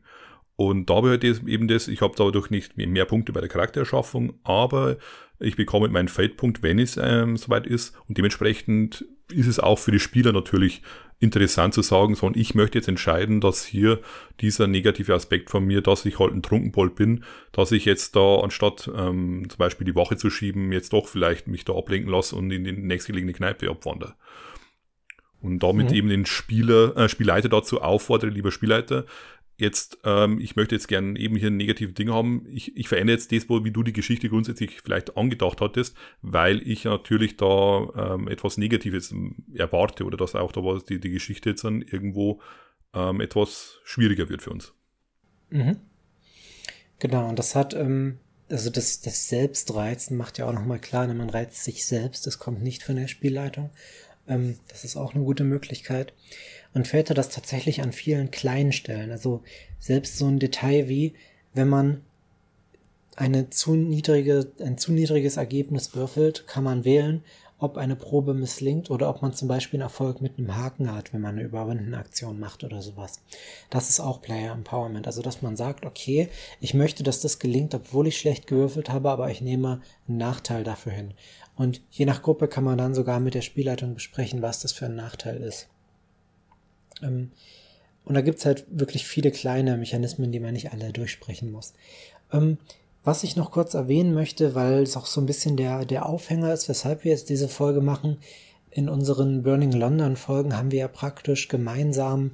Und 0.55 0.89
da 0.89 0.95
habe 0.95 1.19
ich 1.21 1.47
eben 1.47 1.67
das, 1.67 1.87
ich 1.87 2.01
habe 2.01 2.13
dadurch 2.15 2.49
nicht 2.49 2.77
mehr 2.77 3.05
Punkte 3.05 3.33
bei 3.33 3.39
der 3.41 3.49
Charaktererschaffung, 3.49 4.33
aber 4.43 4.97
ich 5.39 5.55
bekomme 5.55 5.89
meinen 5.89 6.07
Feldpunkt, 6.07 6.61
wenn 6.61 6.79
es 6.79 6.97
ähm, 7.01 7.35
soweit 7.35 7.65
ist. 7.65 7.95
Und 8.07 8.17
dementsprechend 8.17 9.05
ist 9.31 9.47
es 9.47 9.59
auch 9.59 9.79
für 9.79 9.91
die 9.91 9.99
Spieler 9.99 10.31
natürlich 10.33 10.81
interessant 11.21 11.73
zu 11.73 11.83
sagen, 11.83 12.15
sondern 12.15 12.41
ich 12.41 12.55
möchte 12.55 12.79
jetzt 12.79 12.87
entscheiden, 12.87 13.41
dass 13.41 13.63
hier 13.63 13.99
dieser 14.41 14.67
negative 14.67 15.13
Aspekt 15.13 15.51
von 15.51 15.63
mir, 15.63 15.81
dass 15.81 16.03
ich 16.05 16.19
halt 16.19 16.33
ein 16.33 16.41
Trunkenbold 16.41 16.95
bin, 16.95 17.23
dass 17.51 17.71
ich 17.71 17.85
jetzt 17.85 18.15
da 18.15 18.39
anstatt 18.39 18.89
ähm, 18.95 19.45
zum 19.47 19.57
Beispiel 19.57 19.85
die 19.85 19.95
Wache 19.95 20.17
zu 20.17 20.31
schieben, 20.31 20.71
jetzt 20.71 20.93
doch 20.93 21.07
vielleicht 21.07 21.47
mich 21.47 21.63
da 21.63 21.73
ablenken 21.73 22.11
lasse 22.11 22.35
und 22.35 22.49
in 22.51 22.63
die 22.63 22.71
nächstgelegene 22.71 23.33
Kneipe 23.33 23.69
abwandere. 23.69 24.15
Und 25.41 25.59
damit 25.59 25.91
mhm. 25.91 25.95
eben 25.95 26.09
den 26.09 26.25
Spieler, 26.25 26.97
äh, 26.97 27.07
Spielleiter 27.07 27.49
dazu 27.49 27.81
auffordere, 27.81 28.31
lieber 28.31 28.51
Spielleiter, 28.51 29.05
jetzt, 29.57 29.99
ähm, 30.03 30.39
ich 30.39 30.55
möchte 30.55 30.75
jetzt 30.75 30.87
gerne 30.87 31.19
eben 31.19 31.35
hier 31.35 31.49
ein 31.49 31.57
negatives 31.57 31.93
Ding 31.93 32.09
haben. 32.09 32.45
Ich, 32.51 32.75
ich 32.75 32.87
verändere 32.87 33.17
jetzt 33.17 33.31
das, 33.31 33.47
wie 33.49 33.71
du 33.71 33.83
die 33.83 33.93
Geschichte 33.93 34.29
grundsätzlich 34.29 34.81
vielleicht 34.81 35.17
angedacht 35.17 35.61
hattest, 35.61 35.95
weil 36.21 36.67
ich 36.67 36.85
natürlich 36.85 37.37
da 37.37 37.87
ähm, 37.95 38.27
etwas 38.27 38.57
Negatives 38.57 39.13
erwarte 39.53 40.05
oder 40.05 40.17
dass 40.17 40.35
auch 40.35 40.51
da 40.51 40.63
was 40.63 40.85
die, 40.85 40.99
die 40.99 41.11
Geschichte 41.11 41.51
jetzt 41.51 41.63
dann 41.63 41.81
irgendwo 41.81 42.41
ähm, 42.93 43.21
etwas 43.21 43.79
schwieriger 43.83 44.29
wird 44.29 44.41
für 44.41 44.49
uns. 44.49 44.73
Mhm. 45.49 45.77
Genau, 46.99 47.29
und 47.29 47.39
das 47.39 47.55
hat, 47.55 47.73
ähm, 47.73 48.19
also 48.49 48.69
das, 48.69 49.01
das 49.01 49.27
Selbstreizen 49.27 50.17
macht 50.17 50.37
ja 50.37 50.45
auch 50.47 50.53
nochmal 50.53 50.79
klar, 50.79 51.07
ne, 51.07 51.13
man 51.13 51.29
reizt 51.29 51.63
sich 51.63 51.85
selbst, 51.85 52.27
das 52.27 52.39
kommt 52.39 52.61
nicht 52.61 52.83
von 52.83 52.95
der 52.95 53.07
Spielleitung. 53.07 53.69
Ähm, 54.27 54.57
das 54.67 54.83
ist 54.83 54.95
auch 54.95 55.13
eine 55.13 55.23
gute 55.23 55.43
Möglichkeit 55.43 56.13
und 56.73 56.87
fällt 56.87 57.09
das 57.09 57.29
tatsächlich 57.29 57.81
an 57.81 57.91
vielen 57.91 58.31
kleinen 58.31 58.71
Stellen. 58.71 59.11
Also 59.11 59.41
selbst 59.79 60.17
so 60.17 60.27
ein 60.27 60.39
Detail 60.39 60.87
wie, 60.87 61.13
wenn 61.53 61.67
man 61.67 62.01
eine 63.15 63.49
zu 63.49 63.75
niedrige, 63.75 64.51
ein 64.59 64.77
zu 64.77 64.91
niedriges 64.91 65.37
Ergebnis 65.37 65.95
würfelt, 65.95 66.47
kann 66.47 66.63
man 66.63 66.85
wählen, 66.85 67.23
ob 67.61 67.77
eine 67.77 67.95
Probe 67.95 68.33
misslingt 68.33 68.89
oder 68.89 69.07
ob 69.07 69.21
man 69.21 69.33
zum 69.33 69.47
Beispiel 69.47 69.77
einen 69.77 69.87
Erfolg 69.87 70.19
mit 70.19 70.39
einem 70.39 70.55
Haken 70.57 70.91
hat, 70.91 71.13
wenn 71.13 71.21
man 71.21 71.35
eine 71.35 71.43
überwundene 71.43 71.97
Aktion 71.97 72.39
macht 72.39 72.63
oder 72.63 72.81
sowas. 72.81 73.21
Das 73.69 73.89
ist 73.89 73.99
auch 73.99 74.21
Player 74.21 74.51
Empowerment. 74.51 75.05
Also, 75.05 75.21
dass 75.21 75.43
man 75.43 75.55
sagt, 75.55 75.85
okay, 75.85 76.29
ich 76.59 76.73
möchte, 76.73 77.03
dass 77.03 77.21
das 77.21 77.37
gelingt, 77.37 77.75
obwohl 77.75 78.07
ich 78.07 78.17
schlecht 78.17 78.47
gewürfelt 78.47 78.89
habe, 78.89 79.11
aber 79.11 79.29
ich 79.29 79.41
nehme 79.41 79.81
einen 80.07 80.17
Nachteil 80.17 80.63
dafür 80.63 80.91
hin. 80.91 81.13
Und 81.55 81.81
je 81.91 82.05
nach 82.05 82.23
Gruppe 82.23 82.47
kann 82.47 82.63
man 82.63 82.79
dann 82.79 82.95
sogar 82.95 83.19
mit 83.19 83.35
der 83.35 83.41
Spielleitung 83.41 83.93
besprechen, 83.93 84.41
was 84.41 84.61
das 84.61 84.71
für 84.71 84.87
ein 84.87 84.95
Nachteil 84.95 85.37
ist. 85.37 85.67
Ähm, 87.01 87.31
und 88.03 88.15
da 88.15 88.21
gibt's 88.21 88.45
halt 88.45 88.65
wirklich 88.69 89.05
viele 89.05 89.31
kleine 89.31 89.77
Mechanismen, 89.77 90.31
die 90.31 90.39
man 90.39 90.53
nicht 90.53 90.71
alle 90.71 90.91
durchsprechen 90.91 91.51
muss. 91.51 91.73
Ähm, 92.31 92.57
was 93.03 93.23
ich 93.23 93.35
noch 93.35 93.51
kurz 93.51 93.73
erwähnen 93.73 94.13
möchte, 94.13 94.53
weil 94.53 94.83
es 94.83 94.95
auch 94.95 95.05
so 95.05 95.21
ein 95.21 95.25
bisschen 95.25 95.57
der, 95.57 95.85
der 95.85 96.05
Aufhänger 96.05 96.53
ist, 96.53 96.69
weshalb 96.69 97.03
wir 97.03 97.11
jetzt 97.11 97.29
diese 97.29 97.47
Folge 97.47 97.81
machen. 97.81 98.17
In 98.69 98.89
unseren 98.89 99.43
Burning 99.43 99.71
London 99.71 100.15
Folgen 100.15 100.55
haben 100.55 100.71
wir 100.71 100.79
ja 100.79 100.87
praktisch 100.87 101.47
gemeinsam 101.47 102.31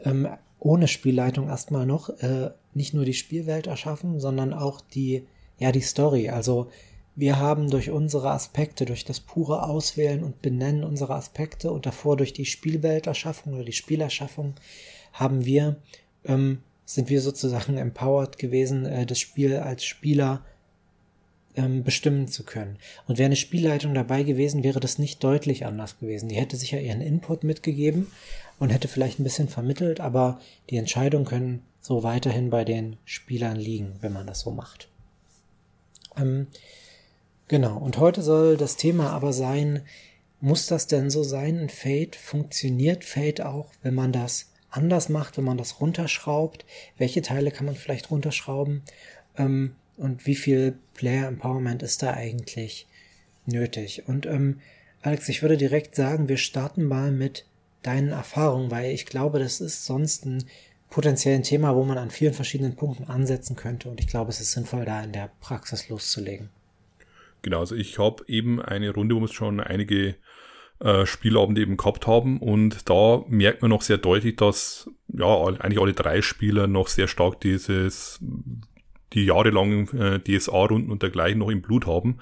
ähm, 0.00 0.28
ohne 0.60 0.88
Spielleitung 0.88 1.48
erstmal 1.48 1.86
noch 1.86 2.10
äh, 2.20 2.50
nicht 2.74 2.94
nur 2.94 3.04
die 3.04 3.14
Spielwelt 3.14 3.66
erschaffen, 3.66 4.20
sondern 4.20 4.52
auch 4.52 4.80
die, 4.80 5.26
ja, 5.58 5.72
die 5.72 5.80
Story. 5.80 6.28
Also 6.28 6.70
wir 7.18 7.40
haben 7.40 7.68
durch 7.68 7.90
unsere 7.90 8.30
Aspekte, 8.30 8.84
durch 8.84 9.04
das 9.04 9.18
pure 9.18 9.64
Auswählen 9.64 10.22
und 10.22 10.40
Benennen 10.40 10.84
unserer 10.84 11.16
Aspekte 11.16 11.72
und 11.72 11.84
davor 11.84 12.16
durch 12.16 12.32
die 12.32 12.44
Spielwelterschaffung 12.44 13.54
oder 13.54 13.64
die 13.64 13.72
Spielerschaffung, 13.72 14.54
haben 15.12 15.44
wir 15.44 15.76
ähm, 16.24 16.58
sind 16.84 17.10
wir 17.10 17.20
sozusagen 17.20 17.76
empowered 17.76 18.38
gewesen, 18.38 18.86
äh, 18.86 19.04
das 19.04 19.18
Spiel 19.18 19.56
als 19.56 19.84
Spieler 19.84 20.44
ähm, 21.56 21.82
bestimmen 21.82 22.28
zu 22.28 22.44
können. 22.44 22.78
Und 23.08 23.18
wäre 23.18 23.26
eine 23.26 23.34
Spielleitung 23.34 23.94
dabei 23.94 24.22
gewesen, 24.22 24.62
wäre 24.62 24.78
das 24.78 25.00
nicht 25.00 25.24
deutlich 25.24 25.66
anders 25.66 25.98
gewesen. 25.98 26.28
Die 26.28 26.36
hätte 26.36 26.56
sicher 26.56 26.80
ihren 26.80 27.00
Input 27.00 27.42
mitgegeben 27.42 28.06
und 28.60 28.70
hätte 28.70 28.86
vielleicht 28.86 29.18
ein 29.18 29.24
bisschen 29.24 29.48
vermittelt, 29.48 29.98
aber 29.98 30.40
die 30.70 30.76
Entscheidungen 30.76 31.26
können 31.26 31.62
so 31.80 32.04
weiterhin 32.04 32.50
bei 32.50 32.64
den 32.64 32.96
Spielern 33.04 33.56
liegen, 33.56 33.96
wenn 34.02 34.12
man 34.12 34.28
das 34.28 34.38
so 34.38 34.52
macht. 34.52 34.86
Ähm, 36.16 36.46
genau, 37.48 37.78
und 37.78 37.98
heute 37.98 38.22
soll 38.22 38.56
das 38.56 38.76
Thema 38.76 39.10
aber 39.10 39.32
sein, 39.32 39.82
muss 40.40 40.66
das 40.66 40.86
denn 40.86 41.10
so 41.10 41.24
sein 41.24 41.58
in 41.58 41.68
Fate? 41.68 42.14
Funktioniert 42.14 43.04
Fate 43.04 43.40
auch, 43.40 43.70
wenn 43.82 43.94
man 43.94 44.12
das 44.12 44.52
anders 44.70 45.08
macht, 45.08 45.36
wenn 45.36 45.44
man 45.44 45.58
das 45.58 45.80
runterschraubt? 45.80 46.64
Welche 46.96 47.22
Teile 47.22 47.50
kann 47.50 47.66
man 47.66 47.74
vielleicht 47.74 48.10
runterschrauben? 48.10 48.82
Ähm, 49.36 49.74
und 49.96 50.26
wie 50.26 50.36
viel 50.36 50.78
Player 50.94 51.26
Empowerment 51.26 51.82
ist 51.82 52.02
da 52.02 52.14
eigentlich 52.14 52.86
nötig? 53.46 54.06
Und 54.06 54.26
ähm, 54.26 54.60
Alex, 55.02 55.28
ich 55.28 55.42
würde 55.42 55.56
direkt 55.56 55.96
sagen, 55.96 56.28
wir 56.28 56.36
starten 56.36 56.84
mal 56.84 57.10
mit 57.10 57.46
deinen 57.82 58.10
Erfahrungen, 58.10 58.70
weil 58.70 58.92
ich 58.92 59.06
glaube, 59.06 59.38
das 59.38 59.60
ist 59.60 59.84
sonst 59.84 60.24
ein 60.24 60.44
potenziell 60.90 61.34
ein 61.34 61.42
Thema, 61.42 61.74
wo 61.74 61.84
man 61.84 61.98
an 61.98 62.10
vielen 62.10 62.34
verschiedenen 62.34 62.76
Punkten 62.76 63.04
ansetzen 63.04 63.56
könnte. 63.56 63.88
Und 63.88 64.00
ich 64.00 64.06
glaube, 64.06 64.30
es 64.30 64.40
ist 64.40 64.52
sinnvoll, 64.52 64.84
da 64.84 65.02
in 65.02 65.12
der 65.12 65.30
Praxis 65.40 65.88
loszulegen. 65.88 66.50
Genau, 67.42 67.60
also 67.60 67.74
ich 67.74 67.98
habe 67.98 68.24
eben 68.26 68.60
eine 68.60 68.92
Runde, 68.92 69.14
wo 69.14 69.20
wir 69.20 69.28
schon 69.28 69.60
einige 69.60 70.16
äh, 70.80 71.06
Spielabende 71.06 71.60
eben 71.60 71.76
gehabt 71.76 72.06
haben 72.06 72.38
und 72.38 72.88
da 72.88 73.24
merkt 73.28 73.62
man 73.62 73.70
noch 73.70 73.82
sehr 73.82 73.98
deutlich, 73.98 74.36
dass 74.36 74.90
ja 75.08 75.44
eigentlich 75.44 75.80
alle 75.80 75.92
drei 75.92 76.22
Spieler 76.22 76.66
noch 76.66 76.88
sehr 76.88 77.08
stark 77.08 77.40
dieses 77.40 78.20
die 79.12 79.24
jahrelangen 79.24 79.88
äh, 79.98 80.20
DSA-Runden 80.20 80.90
und 80.90 81.02
dergleichen 81.02 81.38
noch 81.38 81.50
im 81.50 81.62
Blut 81.62 81.86
haben 81.86 82.18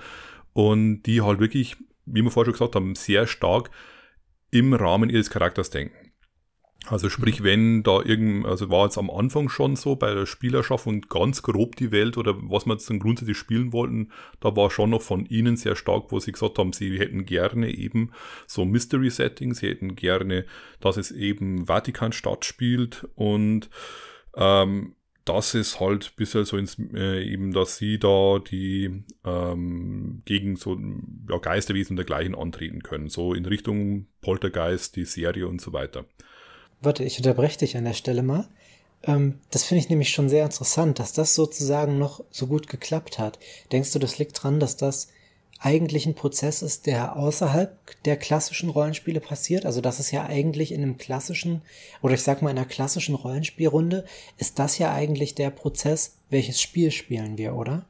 und 0.53 1.03
die 1.03 1.21
halt 1.21 1.41
wirklich, 1.41 1.77
wie 2.05 2.23
wir 2.23 2.31
vorher 2.31 2.47
schon 2.47 2.59
gesagt 2.59 2.77
haben, 2.77 2.95
sehr 2.95 3.27
stark 3.27 3.71
im 4.51 4.73
Rahmen 4.73 5.11
ihres 5.11 5.31
Charakters 5.31 5.71
denken. 5.71 6.06
Also 6.89 7.09
sprich, 7.11 7.43
wenn 7.43 7.83
da 7.83 8.01
irgend, 8.03 8.47
also 8.47 8.71
war 8.71 8.85
jetzt 8.85 8.97
am 8.97 9.11
Anfang 9.11 9.49
schon 9.49 9.75
so 9.75 9.97
bei 9.97 10.15
der 10.15 10.25
Spielerschaffung 10.25 11.01
ganz 11.03 11.43
grob 11.43 11.75
die 11.75 11.91
Welt 11.91 12.17
oder 12.17 12.37
was 12.43 12.65
wir 12.67 12.75
jetzt 12.75 12.89
dann 12.89 13.01
grundsätzlich 13.01 13.37
spielen 13.37 13.73
wollten, 13.73 14.13
da 14.39 14.55
war 14.55 14.71
schon 14.71 14.91
noch 14.91 15.03
von 15.03 15.27
ihnen 15.27 15.57
sehr 15.57 15.75
stark, 15.75 16.13
wo 16.13 16.21
sie 16.21 16.31
gesagt 16.33 16.59
haben, 16.59 16.73
sie 16.73 16.99
hätten 16.99 17.25
gerne 17.25 17.75
eben 17.75 18.13
so 18.47 18.65
Mystery-Settings, 18.65 19.59
sie 19.59 19.69
hätten 19.69 19.97
gerne, 19.97 20.45
dass 20.81 20.97
es 20.97 21.11
eben 21.11 21.67
Vatikanstadt 21.67 22.45
spielt 22.45 23.09
und 23.17 23.69
ähm, 24.37 24.95
das 25.25 25.57
ist 25.57 25.81
halt 25.81 26.15
bisher 26.15 26.45
so 26.45 26.57
ins, 26.57 26.79
äh, 26.95 27.25
eben, 27.25 27.53
dass 27.53 27.79
sie 27.79 27.99
da 27.99 28.39
die 28.39 29.03
ähm, 29.25 30.23
gegen 30.25 30.55
so 30.55 30.79
ja, 31.29 31.39
Geisterwesen 31.39 31.95
und 31.95 31.97
dergleichen 31.97 32.37
antreten 32.37 32.81
können. 32.85 33.09
So 33.09 33.35
in 33.35 33.45
Richtung 33.45 34.07
Poltergeist, 34.21 34.95
die 34.95 35.05
Serie 35.05 35.49
und 35.49 35.61
so 35.61 35.73
weiter. 35.73 36.05
Warte, 36.81 37.05
ich 37.05 37.19
unterbreche 37.19 37.59
dich 37.59 37.77
an 37.77 37.85
der 37.85 37.95
Stelle 37.95 38.23
mal. 38.23 38.47
Ähm, 39.03 39.41
das 39.51 39.65
finde 39.65 39.81
ich 39.81 39.89
nämlich 39.89 40.11
schon 40.11 40.29
sehr 40.29 40.45
interessant, 40.45 40.99
dass 40.99 41.13
das 41.13 41.35
sozusagen 41.35 41.99
noch 41.99 42.23
so 42.31 42.47
gut 42.47 42.69
geklappt 42.69 43.19
hat. 43.19 43.39
Denkst 43.73 43.93
du, 43.93 43.99
das 43.99 44.19
liegt 44.19 44.43
dran, 44.43 44.61
dass 44.61 44.77
das 44.77 45.09
eigentlich 45.59 46.07
ein 46.07 46.15
Prozess 46.15 46.63
ist, 46.63 46.87
der 46.87 47.17
außerhalb 47.17 47.79
der 48.05 48.17
klassischen 48.17 48.69
Rollenspiele 48.69 49.21
passiert? 49.21 49.65
Also 49.65 49.81
das 49.81 50.01
ist 50.01 50.11
ja 50.11 50.27
eigentlich 50.27 50.73
in 50.73 50.83
einem 50.83 50.99
klassischen, 50.99 51.63
oder 52.03 52.15
ich 52.15 52.23
sag 52.23 52.43
mal 52.43 52.51
in 52.51 52.59
einer 52.59 52.67
klassischen 52.67 53.15
Rollenspielrunde, 53.15 54.05
ist 54.37 54.59
das 54.59 54.79
ja 54.79 54.93
eigentlich 54.93 55.35
der 55.35 55.51
Prozess, 55.51 56.17
welches 56.29 56.61
Spiel 56.61 56.91
spielen 56.91 57.39
wir, 57.39 57.55
oder? 57.55 57.87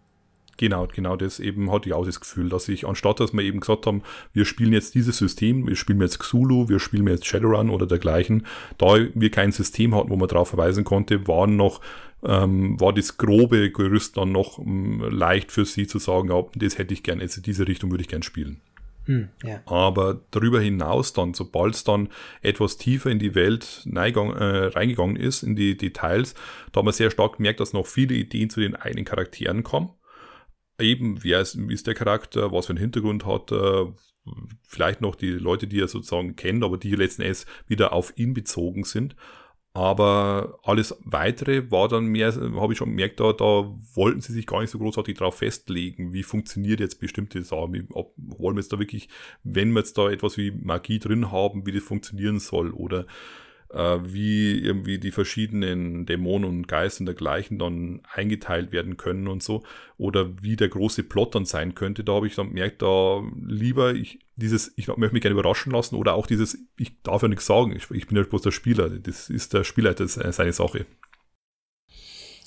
Genau, 0.59 0.87
genau 0.87 1.17
das 1.17 1.39
eben 1.39 1.71
hatte 1.71 1.89
ich 1.89 1.95
auch 1.95 2.07
das 2.07 2.21
Gefühl, 2.21 2.49
dass 2.49 2.69
ich, 2.69 2.87
anstatt 2.87 3.21
dass 3.21 3.35
wir 3.35 3.43
eben 3.43 3.61
gesagt 3.61 3.87
haben, 3.87 4.03
wir 4.33 4.47
spielen 4.47 4.73
jetzt 4.73 4.95
dieses 4.95 5.19
System, 5.19 5.67
wir 5.67 5.77
spielen 5.77 6.01
jetzt 6.01 6.19
Xulu, 6.19 6.69
wir 6.69 6.79
spielen 6.79 7.07
jetzt 7.09 7.27
Shadowrun 7.27 7.69
oder 7.69 7.87
dergleichen, 7.87 8.47
da 8.79 8.97
wir 9.15 9.31
kein 9.31 9.53
System 9.53 9.95
hatten, 9.95 10.09
wo 10.09 10.17
man 10.17 10.29
drauf 10.29 10.49
verweisen 10.49 10.85
konnte, 10.85 11.29
waren 11.29 11.57
noch, 11.57 11.83
ähm, 12.25 12.81
war 12.81 12.95
das 12.95 13.19
grobe 13.19 13.71
Gerüst 13.71 14.17
dann 14.17 14.33
noch 14.33 14.59
ähm, 14.59 15.03
leicht 15.11 15.53
für 15.53 15.67
sie 15.67 15.87
zu 15.87 15.99
sagen, 15.99 16.31
ja, 16.31 16.43
das 16.55 16.79
hätte 16.79 16.95
ich 16.95 17.03
gern, 17.03 17.21
also 17.21 17.43
diese 17.43 17.69
Richtung 17.69 17.91
würde 17.91 18.03
ich 18.03 18.09
gern 18.09 18.23
spielen. 18.23 18.61
Hm, 19.05 19.29
ja. 19.45 19.61
Aber 19.67 20.21
darüber 20.31 20.61
hinaus 20.61 21.13
dann, 21.13 21.35
sobald 21.35 21.75
es 21.75 21.85
dann 21.85 22.09
etwas 22.41 22.79
tiefer 22.79 23.11
in 23.11 23.19
die 23.19 23.35
Welt 23.35 23.83
neigang, 23.85 24.33
äh, 24.33 24.67
reingegangen 24.69 25.17
ist, 25.17 25.43
in 25.43 25.55
die 25.55 25.77
Details, 25.77 26.35
da 26.73 26.79
haben 26.79 26.87
wir 26.87 26.93
sehr 26.93 27.11
stark 27.11 27.37
gemerkt, 27.37 27.61
dass 27.61 27.75
noch 27.75 27.87
viele 27.87 28.15
Ideen 28.15 28.49
zu 28.49 28.61
den 28.61 28.75
eigenen 28.75 29.05
Charakteren 29.05 29.63
kommen 29.63 29.91
eben, 30.79 31.23
wer 31.23 31.41
ist, 31.41 31.55
ist 31.55 31.87
der 31.87 31.95
Charakter, 31.95 32.53
was 32.53 32.67
für 32.67 32.71
einen 32.71 32.81
Hintergrund 32.81 33.25
hat 33.25 33.53
er, 33.53 33.95
vielleicht 34.63 35.01
noch 35.01 35.15
die 35.15 35.31
Leute, 35.31 35.67
die 35.67 35.81
er 35.81 35.89
sozusagen 35.89 36.37
kennt, 36.37 36.65
aber 36.65 36.79
die 36.79 36.95
letzten 36.95 37.23
Endes 37.23 37.47
wieder 37.67 37.93
auf 37.93 38.13
ihn 38.17 38.35
bezogen 38.35 38.85
sind. 38.85 39.17
Aber 39.73 40.59
alles 40.63 40.97
weitere 41.05 41.71
war 41.71 41.89
dann 41.89 42.07
mehr, 42.07 42.35
habe 42.35 42.73
ich 42.73 42.79
schon 42.79 42.89
gemerkt, 42.89 43.21
da, 43.21 43.35
da 43.35 43.77
wollten 43.95 44.23
sie 44.23 44.33
sich 44.33 44.47
gar 44.47 44.63
nicht 44.63 44.71
so 44.71 44.79
großartig 44.79 45.19
darauf 45.19 45.37
festlegen, 45.37 46.15
wie 46.15 46.23
funktioniert 46.23 46.81
jetzt 46.81 46.99
bestimmte 46.99 47.43
Sachen. 47.43 47.87
Ob, 47.91 48.15
wollen 48.17 48.57
wir 48.57 48.63
jetzt 48.63 48.73
da 48.73 48.79
wirklich, 48.79 49.11
wenn 49.43 49.73
wir 49.73 49.81
jetzt 49.81 49.99
da 49.99 50.09
etwas 50.09 50.39
wie 50.39 50.51
Magie 50.51 50.99
drin 50.99 51.31
haben, 51.31 51.67
wie 51.67 51.73
das 51.73 51.83
funktionieren 51.83 52.41
soll 52.41 52.71
oder 52.71 53.07
äh, 53.73 53.99
wie 54.03 54.59
irgendwie 54.59 54.99
die 54.99 55.11
verschiedenen 55.11 56.07
Dämonen 56.07 56.49
und 56.49 56.69
Geister 56.69 57.01
und 57.01 57.07
dergleichen 57.07 57.59
dann 57.59 58.01
eingeteilt 58.13 58.73
werden 58.73 58.97
können 58.97 59.29
und 59.29 59.43
so. 59.43 59.63
Oder 59.99 60.43
wie 60.43 60.57
der 60.57 60.69
große 60.69 61.03
Plot 61.03 61.35
dann 61.35 61.45
sein 61.45 61.75
könnte. 61.75 62.05
Da 62.05 62.15
habe 62.15 62.27
ich 62.27 62.35
dann 62.35 62.49
gemerkt, 62.49 62.83
da 62.83 63.23
lieber 63.47 63.95
ich 63.95 64.21
dieses, 64.37 64.73
ich 64.77 64.89
möchte 64.89 65.15
mich 65.15 65.23
gerne 65.23 65.39
überraschen 65.39 65.73
lassen 65.73 65.97
oder 65.97 66.15
auch 66.15 66.27
dieses, 66.27 66.59
ich 66.79 67.01
darf 67.03 67.23
ja 67.23 67.29
nichts 67.29 67.47
sagen, 67.47 67.75
ich, 67.75 67.91
ich 67.91 68.07
bin 68.07 68.17
ja 68.17 68.23
bloß 68.23 68.43
der 68.43 68.51
Spieler. 68.51 68.91
Das 68.91 69.31
ist 69.31 69.55
der 69.55 69.65
Spielleiter 69.65 70.07
seine 70.07 70.53
Sache. 70.53 70.87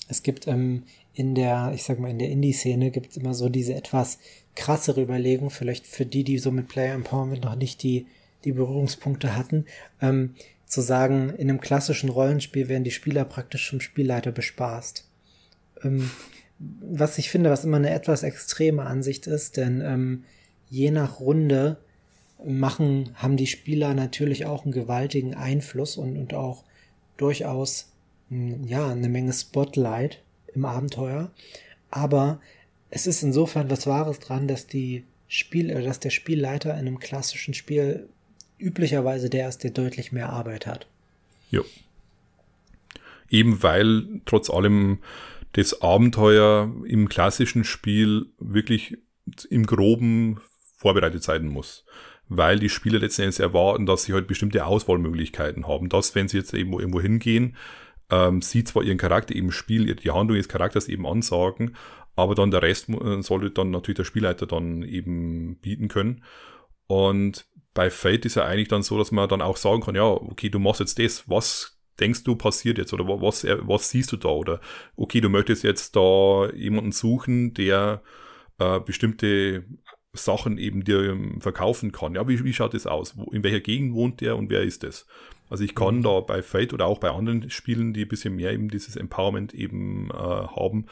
Es 0.08 0.22
gibt 0.24 0.48
ähm, 0.48 0.84
in 1.14 1.34
der, 1.34 1.72
ich 1.74 1.84
sag 1.84 1.98
mal, 2.00 2.10
in 2.10 2.18
der 2.18 2.30
Indie-Szene 2.30 2.90
gibt 2.90 3.10
es 3.10 3.16
immer 3.16 3.34
so 3.34 3.48
diese 3.48 3.74
etwas 3.74 4.18
krassere 4.56 5.02
Überlegung, 5.02 5.50
vielleicht 5.50 5.86
für 5.86 6.04
die, 6.04 6.24
die 6.24 6.38
so 6.38 6.50
mit 6.50 6.68
Player 6.68 6.94
Empowerment 6.94 7.44
noch 7.44 7.54
nicht 7.54 7.82
die, 7.82 8.06
die 8.44 8.52
Berührungspunkte 8.52 9.36
hatten. 9.36 9.66
Ähm, 10.00 10.34
zu 10.70 10.80
sagen, 10.82 11.30
in 11.30 11.50
einem 11.50 11.60
klassischen 11.60 12.10
Rollenspiel 12.10 12.68
werden 12.68 12.84
die 12.84 12.92
Spieler 12.92 13.24
praktisch 13.24 13.68
vom 13.68 13.80
Spielleiter 13.80 14.30
bespaßt. 14.30 15.04
Ähm, 15.82 16.10
was 16.58 17.18
ich 17.18 17.28
finde, 17.28 17.50
was 17.50 17.64
immer 17.64 17.78
eine 17.78 17.90
etwas 17.90 18.22
extreme 18.22 18.86
Ansicht 18.86 19.26
ist, 19.26 19.56
denn 19.56 19.80
ähm, 19.80 20.24
je 20.68 20.92
nach 20.92 21.18
Runde 21.18 21.78
machen, 22.44 23.10
haben 23.16 23.36
die 23.36 23.48
Spieler 23.48 23.94
natürlich 23.94 24.46
auch 24.46 24.64
einen 24.64 24.72
gewaltigen 24.72 25.34
Einfluss 25.34 25.96
und, 25.96 26.16
und 26.16 26.34
auch 26.34 26.62
durchaus 27.16 27.90
hm, 28.28 28.64
ja, 28.64 28.90
eine 28.90 29.08
Menge 29.08 29.32
Spotlight 29.32 30.22
im 30.54 30.64
Abenteuer. 30.64 31.32
Aber 31.90 32.40
es 32.90 33.08
ist 33.08 33.24
insofern 33.24 33.70
was 33.70 33.88
Wahres 33.88 34.20
dran, 34.20 34.46
dass 34.46 34.68
die 34.68 35.04
Spiel, 35.26 35.68
äh, 35.68 35.82
dass 35.82 35.98
der 35.98 36.10
Spielleiter 36.10 36.74
in 36.74 36.86
einem 36.86 37.00
klassischen 37.00 37.54
Spiel 37.54 38.08
üblicherweise 38.60 39.30
der 39.30 39.48
ist, 39.48 39.64
der 39.64 39.70
deutlich 39.70 40.12
mehr 40.12 40.30
Arbeit 40.30 40.66
hat. 40.66 40.86
Ja. 41.50 41.62
Eben 43.28 43.62
weil 43.62 44.20
trotz 44.26 44.50
allem 44.50 44.98
das 45.52 45.82
Abenteuer 45.82 46.72
im 46.84 47.08
klassischen 47.08 47.64
Spiel 47.64 48.26
wirklich 48.38 48.98
im 49.48 49.66
Groben 49.66 50.40
vorbereitet 50.76 51.22
sein 51.22 51.46
muss. 51.46 51.84
Weil 52.28 52.60
die 52.60 52.68
Spieler 52.68 53.00
letzten 53.00 53.22
Endes 53.22 53.40
erwarten, 53.40 53.86
dass 53.86 54.04
sie 54.04 54.12
halt 54.12 54.28
bestimmte 54.28 54.64
Auswahlmöglichkeiten 54.64 55.66
haben. 55.66 55.88
Dass, 55.88 56.14
wenn 56.14 56.28
sie 56.28 56.38
jetzt 56.38 56.54
irgendwo, 56.54 56.78
irgendwo 56.78 57.00
hingehen, 57.00 57.56
ähm, 58.10 58.42
sie 58.42 58.64
zwar 58.64 58.84
ihren 58.84 58.98
Charakter 58.98 59.34
im 59.34 59.50
Spiel, 59.50 59.94
die 59.94 60.10
Handlung 60.10 60.36
des 60.36 60.48
Charakters 60.48 60.88
eben 60.88 61.06
ansagen, 61.06 61.76
aber 62.16 62.34
dann 62.34 62.50
der 62.50 62.62
Rest 62.62 62.88
sollte 63.20 63.50
dann 63.50 63.70
natürlich 63.70 63.96
der 63.96 64.04
Spielleiter 64.04 64.46
dann 64.46 64.82
eben 64.82 65.56
bieten 65.56 65.88
können. 65.88 66.22
Und 66.86 67.46
bei 67.74 67.90
Fate 67.90 68.26
ist 68.26 68.36
ja 68.36 68.44
eigentlich 68.44 68.68
dann 68.68 68.82
so, 68.82 68.98
dass 68.98 69.12
man 69.12 69.28
dann 69.28 69.42
auch 69.42 69.56
sagen 69.56 69.82
kann, 69.82 69.94
ja, 69.94 70.04
okay, 70.04 70.48
du 70.48 70.58
machst 70.58 70.80
jetzt 70.80 70.98
das, 70.98 71.28
was 71.28 71.78
denkst 72.00 72.24
du 72.24 72.34
passiert 72.34 72.78
jetzt 72.78 72.92
oder 72.92 73.06
was, 73.06 73.44
was 73.44 73.90
siehst 73.90 74.10
du 74.12 74.16
da 74.16 74.30
oder 74.30 74.60
okay, 74.96 75.20
du 75.20 75.28
möchtest 75.28 75.62
jetzt 75.62 75.94
da 75.94 76.50
jemanden 76.52 76.92
suchen, 76.92 77.54
der 77.54 78.02
äh, 78.58 78.80
bestimmte 78.80 79.64
Sachen 80.12 80.58
eben 80.58 80.82
dir 80.82 81.10
ähm, 81.10 81.40
verkaufen 81.40 81.92
kann. 81.92 82.14
Ja, 82.14 82.26
wie, 82.26 82.42
wie 82.42 82.52
schaut 82.52 82.74
das 82.74 82.86
aus? 82.86 83.16
Wo, 83.16 83.30
in 83.30 83.44
welcher 83.44 83.60
Gegend 83.60 83.94
wohnt 83.94 84.20
der 84.20 84.36
und 84.36 84.50
wer 84.50 84.62
ist 84.62 84.82
das? 84.82 85.06
Also 85.48 85.62
ich 85.62 85.74
kann 85.74 85.98
mhm. 85.98 86.02
da 86.02 86.20
bei 86.20 86.42
Fate 86.42 86.72
oder 86.72 86.86
auch 86.86 86.98
bei 86.98 87.10
anderen 87.10 87.50
Spielen, 87.50 87.92
die 87.92 88.02
ein 88.02 88.08
bisschen 88.08 88.34
mehr 88.34 88.52
eben 88.52 88.68
dieses 88.68 88.96
Empowerment 88.96 89.54
eben 89.54 90.10
äh, 90.10 90.14
haben, 90.14 90.86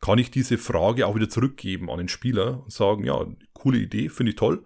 kann 0.00 0.18
ich 0.18 0.30
diese 0.30 0.56
Frage 0.56 1.06
auch 1.06 1.14
wieder 1.14 1.28
zurückgeben 1.28 1.90
an 1.90 1.98
den 1.98 2.08
Spieler 2.08 2.62
und 2.62 2.72
sagen, 2.72 3.04
ja, 3.04 3.26
coole 3.52 3.78
Idee, 3.78 4.08
finde 4.08 4.30
ich 4.30 4.36
toll 4.36 4.64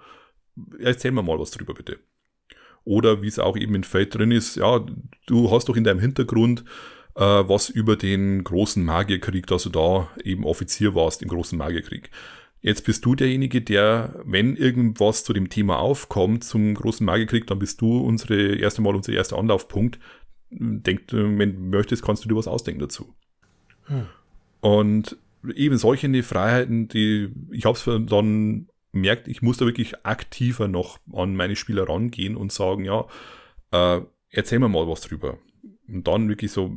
erzähl 0.79 1.13
mir 1.13 1.23
mal 1.23 1.39
was 1.39 1.51
drüber, 1.51 1.75
bitte. 1.75 1.99
Oder 2.85 3.23
wie 3.23 3.29
es 3.29 3.39
auch 3.39 3.57
eben 3.57 3.75
in 3.75 3.85
Fate 3.85 4.15
drin 4.15 4.31
ist, 4.31 4.57
ja, 4.57 4.85
du 5.27 5.51
hast 5.51 5.69
doch 5.69 5.77
in 5.77 5.85
deinem 5.85 6.01
Hintergrund 6.01 6.65
äh, 7.17 7.21
was 7.21 7.69
über 7.69 7.97
den 7.97 8.45
großen 8.45 8.85
Magierkrieg, 8.85 9.47
dass 9.47 9.65
du 9.65 9.71
da 9.71 10.09
eben 10.25 10.45
Offizier 10.45 10.95
warst 10.95 11.23
im 11.23 11.29
großen 11.29 11.59
Magierkrieg. 11.59 12.11
Jetzt 12.61 12.85
bist 12.85 13.05
du 13.05 13.15
derjenige, 13.15 13.61
der, 13.61 14.21
wenn 14.25 14.57
irgendwas 14.57 15.25
zu 15.25 15.33
dem 15.33 15.49
Thema 15.49 15.79
aufkommt, 15.79 16.45
zum 16.45 16.75
großen 16.75 17.05
Magierkrieg, 17.05 17.47
dann 17.47 17.59
bist 17.59 17.81
du 17.81 17.99
unsere 17.99 18.57
erste 18.57 18.83
Mal 18.83 18.97
unser 18.97 19.13
erster 19.13 19.39
Anlaufpunkt. 19.39 19.99
Denk, 20.51 21.03
wenn 21.11 21.55
du 21.55 21.61
möchtest, 21.61 22.03
kannst 22.03 22.25
du 22.25 22.29
dir 22.29 22.37
was 22.37 22.49
ausdenken 22.49 22.81
dazu. 22.81 23.15
Hm. 23.85 24.07
Und 24.61 25.17
eben 25.55 25.77
solche 25.77 26.23
Freiheiten, 26.23 26.89
die 26.89 27.31
ich 27.51 27.65
habe 27.65 27.77
es 27.77 27.85
dann 27.85 28.69
merkt, 28.93 29.29
ich 29.29 29.43
muss 29.43 29.59
da 29.59 29.67
wirklich 29.67 30.05
aktiver 30.05 30.69
noch 30.69 30.99
an 31.13 31.37
meine 31.37 31.57
Spieler 31.57 31.89
rangehen 31.89 32.37
und 32.37 32.53
sagen, 32.53 32.85
ja, 32.85 33.07
äh, 33.71 34.01
erzähl 34.31 34.59
mir 34.59 34.69
mal 34.69 34.89
was 34.89 35.03
drüber. 35.03 35.39
Und 35.89 36.07
dann 36.07 36.29
wirklich 36.29 36.53
so 36.53 36.77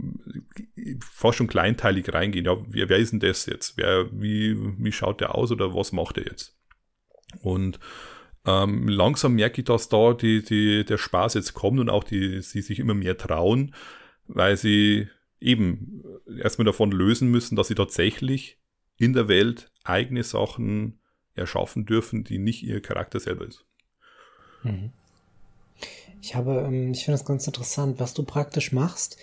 fast 1.02 1.38
schon 1.38 1.48
kleinteilig 1.48 2.14
reingehen. 2.14 2.46
Ja, 2.46 2.58
wer, 2.68 2.90
wer 2.90 2.98
ist 2.98 3.12
denn 3.12 3.20
das 3.20 3.46
jetzt? 3.46 3.78
Wer, 3.78 4.10
wie, 4.12 4.56
wie 4.78 4.92
schaut 4.92 5.20
der 5.20 5.36
aus 5.36 5.52
oder 5.52 5.76
was 5.76 5.92
macht 5.92 6.18
er 6.18 6.26
jetzt? 6.26 6.58
Und 7.40 7.80
ähm, 8.46 8.88
langsam 8.88 9.34
merke 9.34 9.62
ich, 9.62 9.66
dass 9.66 9.90
da 9.90 10.14
die, 10.14 10.44
die, 10.44 10.86
der 10.86 10.98
Spaß 10.98 11.36
jetzt 11.36 11.54
kommt 11.54 11.80
und 11.80 11.90
auch 11.90 12.04
die, 12.04 12.42
sie 12.42 12.62
sich 12.62 12.80
immer 12.80 12.94
mehr 12.94 13.18
trauen, 13.18 13.76
weil 14.28 14.58
sie 14.58 15.08
eben 15.40 16.04
erstmal 16.40 16.66
davon 16.66 16.92
lösen 16.92 17.30
müssen, 17.30 17.56
dass 17.56 17.68
sie 17.68 17.76
tatsächlich 17.76 18.60
in 18.98 19.14
der 19.14 19.28
Welt 19.28 19.72
eigene 19.84 20.24
Sachen 20.24 21.01
erschaffen 21.36 21.86
dürfen, 21.86 22.24
die 22.24 22.38
nicht 22.38 22.64
ihr 22.64 22.82
Charakter 22.82 23.20
selber 23.20 23.48
ist. 23.48 23.66
Mhm. 24.64 24.92
Ich 26.22 26.36
habe, 26.36 26.64
ähm, 26.68 26.92
ich 26.92 27.06
finde 27.06 27.18
das 27.18 27.26
ganz 27.26 27.48
interessant. 27.48 28.00
Was 28.00 28.14
du 28.14 28.24
praktisch 28.24 28.72
machst, 28.72 29.18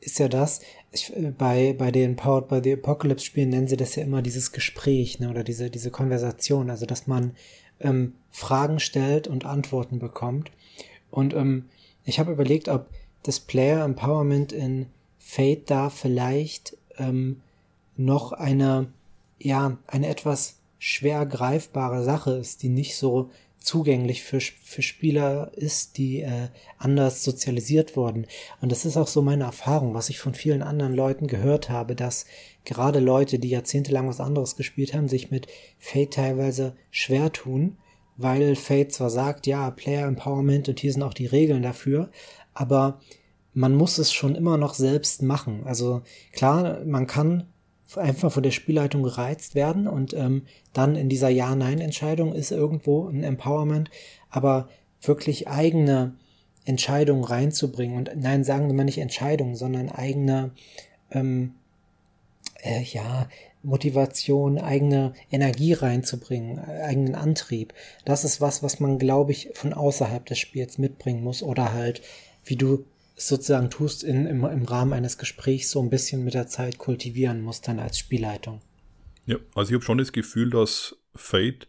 ist 0.00 0.18
ja 0.18 0.28
das, 0.28 0.60
ich, 0.90 1.14
äh, 1.16 1.32
bei, 1.36 1.74
bei 1.76 1.90
den 1.90 2.16
Powered 2.16 2.48
by 2.48 2.60
the 2.62 2.74
Apocalypse 2.74 3.24
Spielen 3.24 3.50
nennen 3.50 3.68
sie 3.68 3.76
das 3.76 3.94
ja 3.94 4.02
immer 4.02 4.20
dieses 4.20 4.52
Gespräch, 4.52 5.20
ne, 5.20 5.30
oder 5.30 5.44
diese, 5.44 5.70
diese 5.70 5.90
Konversation, 5.90 6.70
also 6.70 6.86
dass 6.86 7.06
man 7.06 7.34
ähm, 7.80 8.14
Fragen 8.30 8.80
stellt 8.80 9.28
und 9.28 9.46
Antworten 9.46 9.98
bekommt. 9.98 10.50
Und 11.10 11.34
ähm, 11.34 11.68
ich 12.04 12.18
habe 12.18 12.32
überlegt, 12.32 12.68
ob 12.68 12.88
das 13.22 13.40
Player 13.40 13.84
Empowerment 13.84 14.52
in 14.52 14.86
Fate 15.18 15.70
da 15.70 15.88
vielleicht 15.88 16.76
ähm, 16.98 17.40
noch 17.96 18.32
eine, 18.32 18.92
ja, 19.38 19.78
eine 19.86 20.08
etwas 20.08 20.58
schwer 20.84 21.26
greifbare 21.26 22.02
Sache 22.02 22.32
ist, 22.32 22.64
die 22.64 22.68
nicht 22.68 22.96
so 22.96 23.30
zugänglich 23.56 24.24
für, 24.24 24.40
für 24.40 24.82
Spieler 24.82 25.52
ist, 25.54 25.96
die 25.96 26.22
äh, 26.22 26.48
anders 26.76 27.22
sozialisiert 27.22 27.96
wurden. 27.96 28.26
Und 28.60 28.72
das 28.72 28.84
ist 28.84 28.96
auch 28.96 29.06
so 29.06 29.22
meine 29.22 29.44
Erfahrung, 29.44 29.94
was 29.94 30.08
ich 30.08 30.18
von 30.18 30.34
vielen 30.34 30.60
anderen 30.60 30.92
Leuten 30.92 31.28
gehört 31.28 31.70
habe, 31.70 31.94
dass 31.94 32.26
gerade 32.64 32.98
Leute, 32.98 33.38
die 33.38 33.50
jahrzehntelang 33.50 34.08
was 34.08 34.18
anderes 34.18 34.56
gespielt 34.56 34.92
haben, 34.92 35.06
sich 35.06 35.30
mit 35.30 35.46
Fate 35.78 36.14
teilweise 36.14 36.74
schwer 36.90 37.30
tun, 37.30 37.76
weil 38.16 38.56
Fate 38.56 38.90
zwar 38.90 39.10
sagt, 39.10 39.46
ja, 39.46 39.70
Player 39.70 40.08
Empowerment 40.08 40.68
und 40.68 40.80
hier 40.80 40.92
sind 40.92 41.04
auch 41.04 41.14
die 41.14 41.26
Regeln 41.26 41.62
dafür, 41.62 42.10
aber 42.54 42.98
man 43.54 43.76
muss 43.76 43.98
es 43.98 44.12
schon 44.12 44.34
immer 44.34 44.56
noch 44.56 44.74
selbst 44.74 45.22
machen. 45.22 45.62
Also 45.64 46.02
klar, 46.32 46.84
man 46.84 47.06
kann 47.06 47.51
einfach 47.96 48.32
von 48.32 48.42
der 48.42 48.50
Spielleitung 48.50 49.02
gereizt 49.02 49.54
werden 49.54 49.86
und 49.86 50.14
ähm, 50.14 50.42
dann 50.72 50.96
in 50.96 51.08
dieser 51.08 51.28
Ja-Nein-Entscheidung 51.28 52.34
ist 52.34 52.50
irgendwo 52.50 53.08
ein 53.08 53.24
Empowerment, 53.24 53.90
aber 54.30 54.68
wirklich 55.00 55.48
eigene 55.48 56.14
Entscheidungen 56.64 57.24
reinzubringen 57.24 57.96
und 57.96 58.10
nein, 58.16 58.44
sagen 58.44 58.68
wir 58.68 58.74
mal 58.74 58.84
nicht 58.84 58.98
Entscheidungen, 58.98 59.56
sondern 59.56 59.88
eigene 59.88 60.52
ähm, 61.10 61.54
äh, 62.62 62.82
ja, 62.82 63.28
Motivation, 63.62 64.58
eigene 64.58 65.12
Energie 65.30 65.72
reinzubringen, 65.72 66.58
eigenen 66.58 67.14
Antrieb. 67.14 67.74
Das 68.04 68.24
ist 68.24 68.40
was, 68.40 68.62
was 68.62 68.80
man, 68.80 68.98
glaube 68.98 69.32
ich, 69.32 69.50
von 69.54 69.72
außerhalb 69.72 70.24
des 70.26 70.38
Spiels 70.38 70.78
mitbringen 70.78 71.22
muss 71.22 71.42
oder 71.42 71.72
halt, 71.72 72.02
wie 72.44 72.56
du 72.56 72.84
sozusagen 73.16 73.70
tust, 73.70 74.04
in, 74.04 74.26
im, 74.26 74.44
im 74.44 74.64
Rahmen 74.64 74.92
eines 74.92 75.18
Gesprächs 75.18 75.70
so 75.70 75.80
ein 75.82 75.90
bisschen 75.90 76.24
mit 76.24 76.34
der 76.34 76.48
Zeit 76.48 76.78
kultivieren 76.78 77.42
musst 77.42 77.68
dann 77.68 77.78
als 77.78 77.98
Spielleitung. 77.98 78.60
Ja, 79.26 79.36
also 79.54 79.70
ich 79.70 79.74
habe 79.74 79.84
schon 79.84 79.98
das 79.98 80.12
Gefühl, 80.12 80.50
dass 80.50 80.96
Fate 81.14 81.68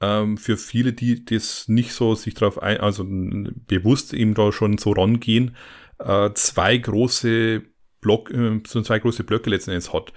ähm, 0.00 0.36
für 0.36 0.56
viele, 0.56 0.92
die 0.92 1.24
das 1.24 1.68
nicht 1.68 1.92
so 1.92 2.14
sich 2.14 2.34
darauf 2.34 2.62
ein, 2.62 2.78
also 2.78 3.04
bewusst 3.06 4.12
eben 4.12 4.34
da 4.34 4.52
schon 4.52 4.78
so 4.78 4.92
rangehen, 4.92 5.56
äh, 5.98 6.30
zwei 6.34 6.76
große 6.76 7.62
Block, 8.00 8.30
äh, 8.30 8.60
so 8.66 8.82
zwei 8.82 8.98
große 8.98 9.24
Blöcke 9.24 9.50
letzten 9.50 9.70
Endes 9.70 9.92
hat 9.92 10.12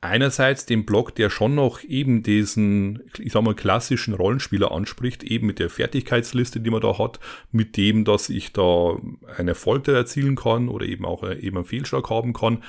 einerseits 0.00 0.66
den 0.66 0.86
Block, 0.86 1.14
der 1.14 1.28
schon 1.28 1.54
noch 1.54 1.82
eben 1.82 2.22
diesen, 2.22 3.02
ich 3.18 3.32
sag 3.32 3.42
mal, 3.42 3.54
klassischen 3.54 4.14
Rollenspieler 4.14 4.72
anspricht, 4.72 5.22
eben 5.22 5.46
mit 5.46 5.58
der 5.58 5.68
Fertigkeitsliste, 5.68 6.60
die 6.60 6.70
man 6.70 6.80
da 6.80 6.98
hat, 6.98 7.20
mit 7.50 7.76
dem, 7.76 8.04
dass 8.04 8.30
ich 8.30 8.52
da 8.52 8.98
einen 9.36 9.48
Erfolg 9.48 9.86
erzielen 9.88 10.36
kann 10.36 10.68
oder 10.68 10.86
eben 10.86 11.04
auch 11.04 11.28
eben 11.28 11.58
einen 11.58 11.66
Fehlschlag 11.66 12.08
haben 12.08 12.32
kann. 12.32 12.62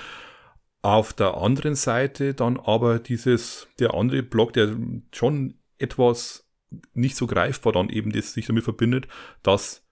Auf 0.82 1.14
der 1.14 1.38
anderen 1.38 1.76
Seite 1.76 2.34
dann 2.34 2.60
aber 2.60 3.00
dieses, 3.00 3.68
der 3.80 3.94
andere 3.94 4.24
Block, 4.24 4.54
der 4.54 4.76
schon 5.14 5.56
etwas 5.78 6.50
nicht 6.94 7.16
so 7.16 7.28
greifbar 7.28 7.74
dann 7.74 7.90
eben 7.90 8.12
das 8.12 8.34
sich 8.34 8.48
damit 8.48 8.64
verbindet, 8.64 9.08
dass 9.44 9.86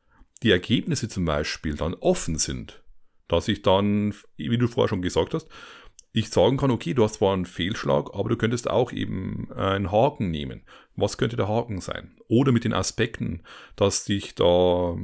die 0.43 0.51
Ergebnisse 0.51 1.09
zum 1.09 1.25
Beispiel 1.25 1.75
dann 1.75 1.93
offen 1.95 2.37
sind. 2.37 2.83
Dass 3.27 3.47
ich 3.47 3.61
dann, 3.61 4.15
wie 4.37 4.57
du 4.57 4.67
vorher 4.67 4.89
schon 4.89 5.01
gesagt 5.01 5.33
hast, 5.33 5.47
ich 6.19 6.29
sagen 6.29 6.57
kann, 6.57 6.71
okay, 6.71 6.93
du 6.93 7.03
hast 7.03 7.15
zwar 7.15 7.33
einen 7.33 7.45
Fehlschlag, 7.45 8.13
aber 8.13 8.29
du 8.29 8.37
könntest 8.37 8.69
auch 8.69 8.91
eben 8.91 9.51
einen 9.53 9.91
Haken 9.91 10.31
nehmen. 10.31 10.63
Was 10.95 11.17
könnte 11.17 11.35
der 11.35 11.47
Haken 11.47 11.81
sein? 11.81 12.17
Oder 12.27 12.51
mit 12.51 12.63
den 12.63 12.73
Aspekten, 12.73 13.43
dass 13.75 14.05
dich 14.05 14.35
da 14.35 14.95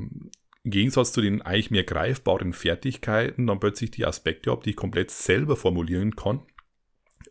im 0.65 0.71
Gegensatz 0.71 1.13
zu 1.13 1.21
den 1.21 1.41
eigentlich 1.41 1.71
mehr 1.71 1.83
greifbaren 1.83 2.53
Fertigkeiten 2.53 3.47
dann 3.47 3.59
plötzlich 3.59 3.91
die 3.91 4.05
Aspekte 4.05 4.51
habe, 4.51 4.63
die 4.63 4.71
ich 4.71 4.75
komplett 4.75 5.11
selber 5.11 5.55
formulieren 5.55 6.15
kann, 6.15 6.41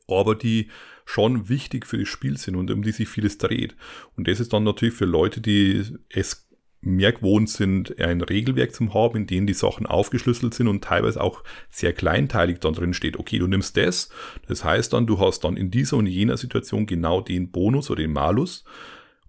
aber 0.06 0.34
die 0.34 0.70
schon 1.04 1.48
wichtig 1.48 1.86
für 1.86 1.98
das 1.98 2.08
Spiel 2.08 2.38
sind 2.38 2.56
und 2.56 2.70
um 2.70 2.82
die 2.82 2.92
sich 2.92 3.08
vieles 3.08 3.38
dreht. 3.38 3.76
Und 4.16 4.28
das 4.28 4.40
ist 4.40 4.52
dann 4.52 4.64
natürlich 4.64 4.94
für 4.94 5.04
Leute, 5.04 5.40
die 5.40 5.84
es 6.08 6.43
mehr 6.84 7.12
gewohnt 7.12 7.48
sind, 7.48 7.98
ein 8.00 8.20
Regelwerk 8.20 8.74
zu 8.74 8.92
haben, 8.94 9.16
in 9.16 9.26
dem 9.26 9.46
die 9.46 9.54
Sachen 9.54 9.86
aufgeschlüsselt 9.86 10.54
sind 10.54 10.68
und 10.68 10.84
teilweise 10.84 11.20
auch 11.20 11.42
sehr 11.70 11.92
kleinteilig 11.92 12.60
dann 12.60 12.74
drin 12.74 12.94
steht, 12.94 13.18
okay, 13.18 13.38
du 13.38 13.46
nimmst 13.46 13.76
das, 13.76 14.10
das 14.48 14.64
heißt 14.64 14.92
dann, 14.92 15.06
du 15.06 15.18
hast 15.18 15.44
dann 15.44 15.56
in 15.56 15.70
dieser 15.70 15.96
und 15.96 16.06
jener 16.06 16.36
Situation 16.36 16.86
genau 16.86 17.20
den 17.20 17.50
Bonus 17.50 17.90
oder 17.90 18.02
den 18.02 18.12
Malus 18.12 18.64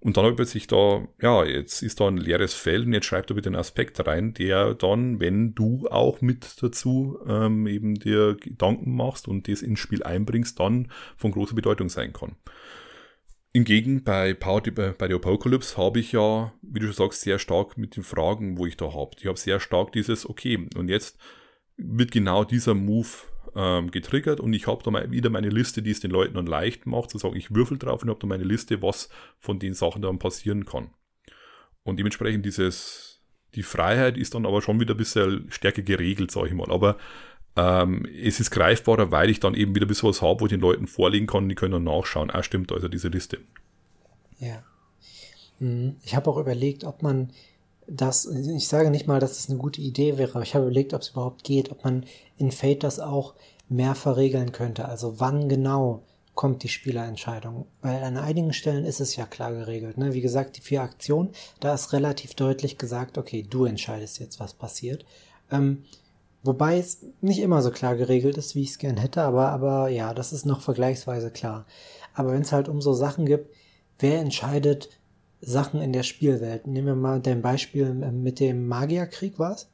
und 0.06 0.18
dann 0.18 0.26
habe 0.26 0.44
ich 0.44 0.68
da, 0.68 1.08
ja, 1.20 1.44
jetzt 1.46 1.82
ist 1.82 2.00
da 2.00 2.08
ein 2.08 2.18
leeres 2.18 2.54
Feld 2.54 2.86
und 2.86 2.94
jetzt 2.94 3.08
schreib 3.08 3.26
da 3.26 3.34
bitte 3.34 3.50
einen 3.50 3.56
Aspekt 3.56 4.06
rein, 4.06 4.36
der 4.36 4.76
dann, 4.76 5.20
wenn 5.20 5.56
du 5.56 5.88
auch 5.89 6.22
mit 6.22 6.62
dazu 6.62 7.18
ähm, 7.28 7.65
eben 7.65 7.96
dir 7.96 8.38
Gedanken 8.39 8.96
machst 8.96 9.28
und 9.28 9.48
das 9.48 9.63
ins 9.63 9.80
Spiel 9.80 10.04
einbringst, 10.04 10.60
dann 10.60 10.89
von 11.18 11.32
großer 11.32 11.56
Bedeutung 11.56 11.89
sein 11.89 12.13
kann. 12.13 12.36
Hingegen 13.56 14.04
bei 14.04 14.34
Party, 14.34 14.70
bei 14.70 15.08
der 15.08 15.15
Apocalypse 15.15 15.78
habe 15.78 16.02
ich 16.02 16.12
ja, 16.12 16.52
wie 16.62 16.80
du 16.80 16.88
schon 16.88 16.96
sagst, 17.08 17.22
sehr 17.22 17.39
stark 17.39 17.78
mit 17.78 17.96
den 17.96 18.04
Fragen, 18.04 18.58
wo 18.58 18.65
ich 18.65 18.76
da 18.76 18.91
habe. 18.94 19.12
Ich 19.18 19.28
habe 19.28 19.38
sehr 19.38 19.62
stark 19.62 19.94
dieses, 19.94 20.30
okay, 20.30 20.68
und 20.76 20.89
jetzt 20.89 21.18
wird 21.78 22.12
genau 22.12 22.44
dieser 22.44 22.74
Move 22.74 23.08
ähm, 23.56 23.91
getriggert 23.91 24.41
und 24.41 24.52
ich 24.52 24.68
habe 24.68 24.84
da 24.84 24.91
mal 24.91 25.10
wieder 25.10 25.30
meine 25.30 25.48
Liste, 25.48 25.82
die 25.82 25.91
es 25.91 26.02
den 26.02 26.12
Leuten 26.12 26.34
dann 26.34 26.48
leicht 26.48 26.86
macht, 26.86 27.12
zu 27.12 27.18
sagen, 27.18 27.38
ich 27.38 27.56
würfel 27.56 27.78
drauf 27.78 28.04
und 28.04 28.10
habe 28.10 28.20
da 28.20 28.28
meine 28.28 28.44
Liste, 28.44 28.82
was 28.82 29.08
von 29.39 29.58
den 29.58 29.74
Sachen 29.74 30.02
dann 30.02 30.20
passieren 30.20 30.65
kann. 30.65 30.89
Und 31.84 31.98
dementsprechend 31.98 32.46
dieses, 32.46 33.24
die 33.54 33.63
Freiheit 33.63 34.18
ist 34.18 34.36
dann 34.36 34.46
aber 34.46 34.62
schon 34.62 34.82
wieder 34.82 34.96
ein 34.96 34.98
bisschen 34.98 35.50
stärker 35.50 35.82
geregelt, 35.82 36.30
sage 36.30 36.50
ich 36.50 36.54
mal. 36.54 36.70
Aber 36.70 36.98
ähm, 37.56 38.06
es 38.24 38.39
ist 38.39 38.52
greifbarer, 38.52 39.12
weil 39.12 39.30
ich 39.30 39.39
dann 39.39 39.54
eben 39.54 39.76
wieder 39.76 39.86
bis 39.86 40.04
was 40.04 40.22
habe, 40.22 40.41
wo 40.41 40.46
ich 40.46 40.52
den 40.52 40.60
Leuten 40.60 40.88
vorlegen 40.88 41.28
kann, 41.28 41.48
die 41.48 41.56
können 41.56 41.72
dann 41.72 41.84
nachschauen. 41.84 42.32
Ah, 42.32 42.44
stimmt, 42.44 42.72
also 42.72 42.88
diese 42.88 43.08
Liste. 43.08 43.39
Ja. 44.39 44.63
Mhm. 45.60 45.96
Ich 46.04 46.15
habe 46.15 46.30
auch 46.30 46.38
überlegt, 46.38 46.84
ob 46.84 47.02
man 47.02 47.32
das, 47.88 48.26
ich 48.26 48.68
sage 48.68 48.89
nicht 48.89 49.08
mal, 49.08 49.20
dass 49.20 49.36
das 49.36 49.50
eine 49.50 49.60
gute 49.60 49.82
Idee 49.82 50.18
wäre, 50.18 50.32
aber 50.36 50.44
ich 50.44 50.56
habe 50.56 50.65
überlegt, 50.65 50.94
ob 50.94 51.02
es 51.02 51.10
überhaupt 51.10 51.44
geht, 51.44 51.72
ob 51.72 51.84
man 51.84 52.06
in 52.38 52.52
Fate 52.52 52.84
das 52.84 53.00
auch 53.00 53.36
mehr 53.70 53.96
verregeln 53.96 54.52
könnte. 54.52 54.86
Also 54.88 55.20
wann 55.20 55.50
genau 55.50 56.04
kommt 56.34 56.63
die 56.63 56.68
Spielerentscheidung? 56.70 57.68
Weil 57.82 58.04
an 58.04 58.18
einigen 58.18 58.54
Stellen 58.54 58.86
ist 58.86 59.00
es 59.00 59.15
ja 59.15 59.26
klar 59.26 59.54
geregelt. 59.54 59.98
Ne? 59.98 60.13
Wie 60.13 60.22
gesagt, 60.22 60.58
die 60.58 60.62
vier 60.62 60.82
Aktionen, 60.82 61.30
da 61.60 61.74
ist 61.74 61.94
relativ 61.94 62.34
deutlich 62.34 62.78
gesagt, 62.78 63.18
okay, 63.18 63.46
du 63.48 63.65
entscheidest 63.65 64.20
jetzt, 64.20 64.39
was 64.39 64.54
passiert. 64.54 65.06
Ähm, 65.52 65.84
Wobei 66.46 66.78
es 66.78 67.06
nicht 67.22 67.40
immer 67.40 67.62
so 67.62 67.72
klar 67.72 67.96
geregelt 67.96 68.38
ist, 68.38 68.56
wie 68.56 68.62
ich 68.62 68.72
es 68.72 68.78
gern 68.78 68.98
hätte, 68.98 69.24
aber, 69.24 69.50
aber 69.50 69.90
ja, 69.90 70.14
das 70.14 70.32
ist 70.32 70.46
noch 70.46 70.62
vergleichsweise 70.62 71.32
klar. 71.32 71.66
Aber 72.14 72.32
wenn 72.32 72.44
es 72.44 72.52
halt 72.52 72.70
um 72.70 72.82
so 72.82 72.94
Sachen 72.94 73.26
gibt, 73.26 73.54
wer 74.00 74.20
entscheidet 74.20 74.90
Sachen 75.42 75.82
in 75.82 75.92
der 75.94 76.04
Spielwelt? 76.04 76.68
Nehmen 76.68 76.88
wir 76.88 76.96
mal 76.96 77.20
dein 77.20 77.42
Beispiel 77.42 77.94
mit 77.94 78.40
dem 78.40 78.68
Magierkrieg, 78.68 79.38
was? 79.38 79.68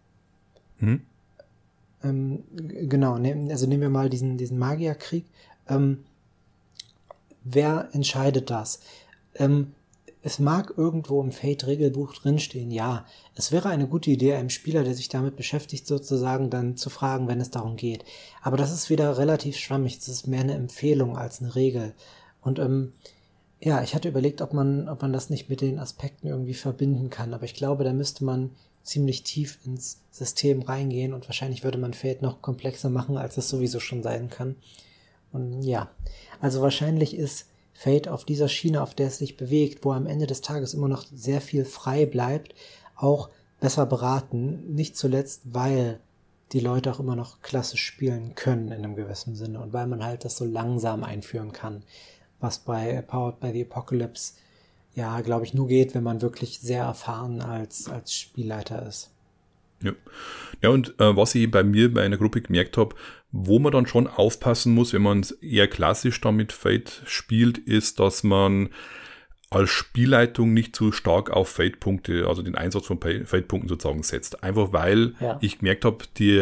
Hm? 0.78 1.02
ähm, 2.04 2.44
genau, 2.52 3.18
ne, 3.18 3.48
also 3.50 3.68
nehmen 3.68 3.82
wir 3.82 3.90
mal 3.90 4.10
diesen, 4.10 4.38
diesen 4.38 4.58
Magierkrieg. 4.58 5.26
Ähm, 5.68 6.04
wer 7.44 7.90
entscheidet 7.94 8.50
das? 8.50 8.80
Ähm, 9.36 9.74
es 10.24 10.38
mag 10.38 10.74
irgendwo 10.78 11.22
im 11.22 11.32
Fate-Regelbuch 11.32 12.14
drinstehen, 12.14 12.70
ja. 12.70 13.06
Es 13.36 13.52
wäre 13.52 13.70
eine 13.70 13.88
gute 13.88 14.12
Idee, 14.12 14.36
einem 14.36 14.52
Spieler, 14.52 14.84
der 14.84 14.94
sich 14.94 15.10
damit 15.10 15.36
beschäftigt, 15.36 15.88
sozusagen 15.88 16.50
dann 16.50 16.78
zu 16.78 16.90
fragen, 16.90 17.28
wenn 17.28 17.42
es 17.42 17.50
darum 17.50 17.76
geht. 17.76 18.06
Aber 18.42 18.56
das 18.56 18.72
ist 18.72 18.90
wieder 18.90 19.18
relativ 19.18 19.58
schwammig. 19.58 19.98
Das 19.98 20.10
ist 20.10 20.28
mehr 20.28 20.42
eine 20.42 20.54
Empfehlung 20.54 21.18
als 21.18 21.42
eine 21.42 21.56
Regel. 21.56 21.94
Und 22.42 22.60
ähm, 22.60 22.94
ja, 23.60 23.82
ich 23.82 23.96
hatte 23.96 24.10
überlegt, 24.10 24.42
ob 24.42 24.54
man, 24.54 24.90
ob 24.90 25.02
man 25.02 25.14
das 25.14 25.30
nicht 25.30 25.50
mit 25.50 25.62
den 25.62 25.80
Aspekten 25.80 26.28
irgendwie 26.28 26.54
verbinden 26.54 27.10
kann. 27.10 27.34
Aber 27.34 27.46
ich 27.46 27.56
glaube, 27.56 27.84
da 27.84 27.94
müsste 27.94 28.24
man 28.24 28.52
ziemlich 28.84 29.24
tief 29.24 29.60
ins 29.66 30.02
System 30.12 30.62
reingehen 30.62 31.14
und 31.14 31.28
wahrscheinlich 31.28 31.64
würde 31.64 31.78
man 31.78 31.94
Fate 31.94 32.22
noch 32.22 32.42
komplexer 32.42 32.90
machen, 32.90 33.18
als 33.18 33.38
es 33.38 33.50
sowieso 33.50 33.80
schon 33.80 34.04
sein 34.04 34.30
kann. 34.30 34.56
Und 35.32 35.64
ja, 35.64 35.90
also 36.42 36.62
wahrscheinlich 36.62 37.16
ist 37.16 37.46
Fate 37.74 38.08
auf 38.08 38.26
dieser 38.26 38.48
Schiene, 38.48 38.82
auf 38.82 38.94
der 38.94 39.08
es 39.08 39.18
sich 39.18 39.38
bewegt, 39.38 39.84
wo 39.84 39.92
am 39.92 40.08
Ende 40.08 40.28
des 40.28 40.42
Tages 40.42 40.74
immer 40.74 40.88
noch 40.88 41.06
sehr 41.14 41.42
viel 41.42 41.66
frei 41.66 42.06
bleibt, 42.06 42.54
auch 42.96 43.30
besser 43.60 43.86
beraten. 43.86 44.74
Nicht 44.74 44.98
zuletzt, 44.98 45.42
weil 45.46 46.00
die 46.52 46.60
Leute 46.60 46.92
auch 46.92 47.00
immer 47.00 47.16
noch 47.16 47.42
klassisch 47.42 47.84
spielen 47.84 48.36
können 48.36 48.68
in 48.68 48.84
einem 48.84 48.96
gewissen 48.96 49.36
Sinne 49.36 49.62
und 49.62 49.74
weil 49.74 49.88
man 49.88 50.04
halt 50.04 50.26
das 50.26 50.38
so 50.38 50.46
langsam 50.46 51.04
einführen 51.04 51.54
kann, 51.54 51.84
was 52.40 52.60
bei 52.60 53.02
Powered 53.02 53.40
by 53.40 53.52
the 53.52 53.66
Apocalypse 53.66 54.34
ja, 54.94 55.22
glaube 55.22 55.46
ich, 55.46 55.54
nur 55.54 55.68
geht, 55.68 55.96
wenn 55.96 56.04
man 56.04 56.22
wirklich 56.22 56.60
sehr 56.60 56.84
erfahren 56.84 57.42
als, 57.42 57.88
als 57.88 58.14
Spielleiter 58.14 58.86
ist. 58.86 59.10
Ja, 59.82 59.94
ja 60.62 60.70
und 60.70 61.00
äh, 61.00 61.16
was 61.16 61.34
ich 61.36 61.50
bei 61.50 61.64
mir 61.64 61.94
bei 61.94 62.04
einer 62.04 62.18
Gruppe 62.18 62.42
gemerkt 62.42 62.78
habe, 62.78 62.96
wo 63.32 63.60
man 63.60 63.72
dann 63.72 63.88
schon 63.88 64.08
aufpassen 64.08 64.74
muss, 64.74 64.94
wenn 64.94 65.02
man 65.02 65.26
eher 65.42 65.68
klassisch 65.68 66.20
damit 66.22 66.52
Fate 66.52 67.02
spielt, 67.06 67.58
ist, 67.58 68.00
dass 68.00 68.24
man 68.24 68.70
als 69.50 69.70
Spielleitung 69.70 70.54
nicht 70.54 70.76
zu 70.76 70.94
stark 70.94 71.30
auf 71.30 71.50
Fate-Punkte, 71.50 72.26
also 72.28 72.42
den 72.42 72.56
Einsatz 72.56 72.88
von 72.88 73.00
Fate-Punkten 73.02 73.68
sozusagen 73.68 74.02
setzt. 74.02 74.44
Einfach 74.44 74.72
weil 74.72 75.14
ja. 75.20 75.38
ich 75.42 75.60
gemerkt 75.60 75.84
habe, 75.84 76.06
die, 76.18 76.40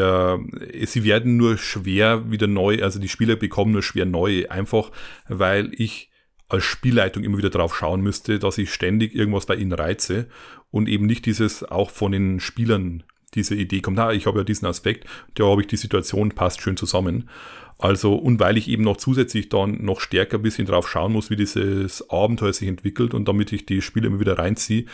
sie 0.86 1.04
werden 1.04 1.36
nur 1.36 1.58
schwer 1.58 2.30
wieder 2.30 2.46
neu, 2.46 2.84
also 2.84 3.00
die 3.00 3.10
Spieler 3.10 3.36
bekommen 3.36 3.72
nur 3.72 3.82
schwer 3.82 4.06
neu, 4.06 4.46
einfach 4.50 4.92
weil 5.28 5.72
ich 5.74 6.12
als 6.50 6.64
Spielleitung 6.64 7.24
immer 7.24 7.38
wieder 7.40 7.50
drauf 7.50 7.76
schauen 7.76 8.02
müsste, 8.02 8.38
dass 8.38 8.60
ich 8.60 8.72
ständig 8.72 9.16
irgendwas 9.16 9.48
bei 9.48 9.56
ihnen 9.56 9.74
reize 9.74 10.28
und 10.70 10.88
eben 10.88 11.08
nicht 11.08 11.26
dieses 11.26 11.64
auch 11.64 11.90
von 11.90 12.12
den 12.12 12.40
Spielern 12.40 13.04
diese 13.32 13.56
Idee 13.56 13.82
kommt, 13.82 13.98
na, 13.98 14.12
ich 14.12 14.26
habe 14.26 14.40
ja 14.40 14.44
diesen 14.44 14.68
Aspekt, 14.68 15.06
da 15.36 15.46
habe 15.46 15.62
ich 15.62 15.68
die 15.68 15.78
Situation, 15.78 16.32
passt 16.32 16.62
schön 16.62 16.78
zusammen. 16.78 17.30
Also, 17.78 18.16
und 18.16 18.40
weil 18.42 18.58
ich 18.58 18.68
eben 18.68 18.84
noch 18.84 18.98
zusätzlich 18.98 19.48
dann 19.48 19.84
noch 19.84 20.02
stärker 20.02 20.38
ein 20.38 20.42
bisschen 20.42 20.68
drauf 20.68 20.90
schauen 20.90 21.14
muss, 21.14 21.30
wie 21.30 21.38
dieses 21.38 22.10
Abenteuer 22.10 22.52
sich 22.52 22.68
entwickelt 22.68 23.14
und 23.14 23.28
damit 23.28 23.54
ich 23.54 23.66
die 23.66 23.82
Spiele 23.82 24.08
immer 24.08 24.20
wieder 24.20 24.38
reinziehe, 24.38 24.86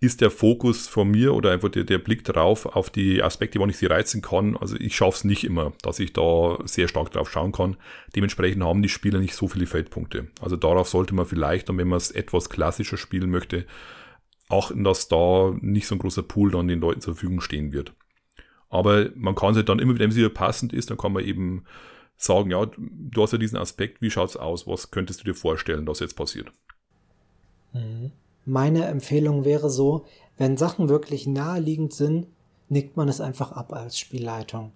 ist 0.00 0.20
der 0.20 0.30
Fokus 0.30 0.86
von 0.86 1.10
mir 1.10 1.34
oder 1.34 1.50
einfach 1.50 1.70
der, 1.70 1.84
der 1.84 1.98
Blick 1.98 2.22
drauf 2.24 2.66
auf 2.66 2.88
die 2.88 3.22
Aspekte, 3.22 3.58
wann 3.58 3.70
ich 3.70 3.78
sie 3.78 3.86
reizen 3.86 4.22
kann. 4.22 4.56
Also 4.56 4.76
ich 4.76 4.94
schaffe 4.94 5.16
es 5.16 5.24
nicht 5.24 5.42
immer, 5.42 5.72
dass 5.82 5.98
ich 5.98 6.12
da 6.12 6.58
sehr 6.66 6.86
stark 6.86 7.10
drauf 7.10 7.30
schauen 7.30 7.50
kann. 7.50 7.76
Dementsprechend 8.14 8.62
haben 8.62 8.82
die 8.82 8.88
Spieler 8.88 9.18
nicht 9.18 9.34
so 9.34 9.48
viele 9.48 9.66
Feldpunkte. 9.66 10.28
Also 10.40 10.56
darauf 10.56 10.88
sollte 10.88 11.14
man 11.14 11.26
vielleicht, 11.26 11.68
und 11.68 11.78
wenn 11.78 11.88
man 11.88 11.96
es 11.96 12.12
etwas 12.12 12.48
klassischer 12.48 12.96
spielen 12.96 13.30
möchte, 13.30 13.64
achten, 14.48 14.84
dass 14.84 15.08
da 15.08 15.54
nicht 15.60 15.86
so 15.86 15.94
ein 15.94 15.98
großer 15.98 16.22
Pool 16.22 16.50
dann 16.50 16.68
den 16.68 16.80
Leuten 16.80 17.00
zur 17.00 17.14
Verfügung 17.14 17.40
stehen 17.40 17.72
wird. 17.72 17.92
Aber 18.70 19.10
man 19.14 19.34
kann 19.34 19.54
sich 19.54 19.64
dann 19.64 19.78
immer, 19.78 19.98
wenn 19.98 20.10
es 20.10 20.16
wieder 20.16 20.28
passend 20.28 20.72
ist, 20.72 20.90
dann 20.90 20.98
kann 20.98 21.12
man 21.12 21.24
eben 21.24 21.64
sagen, 22.16 22.50
ja, 22.50 22.66
du 22.66 23.22
hast 23.22 23.32
ja 23.32 23.38
diesen 23.38 23.58
Aspekt, 23.58 24.02
wie 24.02 24.10
schaut's 24.10 24.36
aus, 24.36 24.66
was 24.66 24.90
könntest 24.90 25.20
du 25.20 25.24
dir 25.24 25.34
vorstellen, 25.34 25.86
dass 25.86 26.00
jetzt 26.00 26.16
passiert? 26.16 26.52
Mhm. 27.72 28.10
Meine 28.44 28.86
Empfehlung 28.86 29.44
wäre 29.44 29.70
so, 29.70 30.06
wenn 30.36 30.56
Sachen 30.56 30.88
wirklich 30.88 31.26
naheliegend 31.26 31.92
sind, 31.92 32.26
nickt 32.68 32.96
man 32.96 33.08
es 33.08 33.20
einfach 33.20 33.52
ab 33.52 33.72
als 33.72 33.98
Spielleitung. 33.98 34.72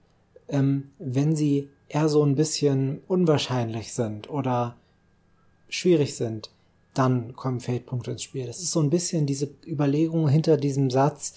Ähm, 0.48 0.90
wenn 0.98 1.34
sie 1.34 1.68
eher 1.88 2.08
so 2.08 2.24
ein 2.24 2.34
bisschen 2.34 3.00
unwahrscheinlich 3.08 3.92
sind 3.92 4.28
oder 4.30 4.76
schwierig 5.68 6.16
sind, 6.16 6.50
dann 6.94 7.34
kommen 7.34 7.60
Feldpunkte 7.60 8.10
ins 8.10 8.22
Spiel. 8.22 8.46
Das 8.46 8.60
ist 8.60 8.72
so 8.72 8.80
ein 8.80 8.90
bisschen 8.90 9.26
diese 9.26 9.54
Überlegung 9.66 10.28
hinter 10.28 10.56
diesem 10.56 10.90
Satz, 10.90 11.34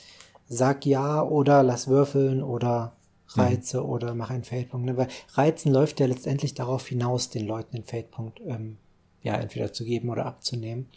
sag 0.48 0.86
ja 0.86 1.24
oder 1.24 1.64
lass 1.64 1.88
würfeln 1.88 2.44
oder 2.44 2.96
reize 3.30 3.80
mhm. 3.80 3.90
oder 3.90 4.16
mach 4.16 4.30
einen 4.30 4.44
Feldpunkt. 4.44 4.86
Ne? 4.86 4.98
Weil 4.98 5.08
Reizen 5.34 5.72
läuft 5.72 6.00
ja 6.00 6.06
letztendlich 6.06 6.54
darauf 6.54 6.88
hinaus, 6.88 7.30
den 7.30 7.48
Leuten 7.48 7.76
den 7.76 7.86
Feldpunkt 7.86 8.42
ähm, 8.46 8.78
ja 9.22 9.36
entweder 9.36 9.74
zu 9.74 9.84
geben 9.84 10.10
oder 10.10 10.26
abzunehmen. 10.26 10.88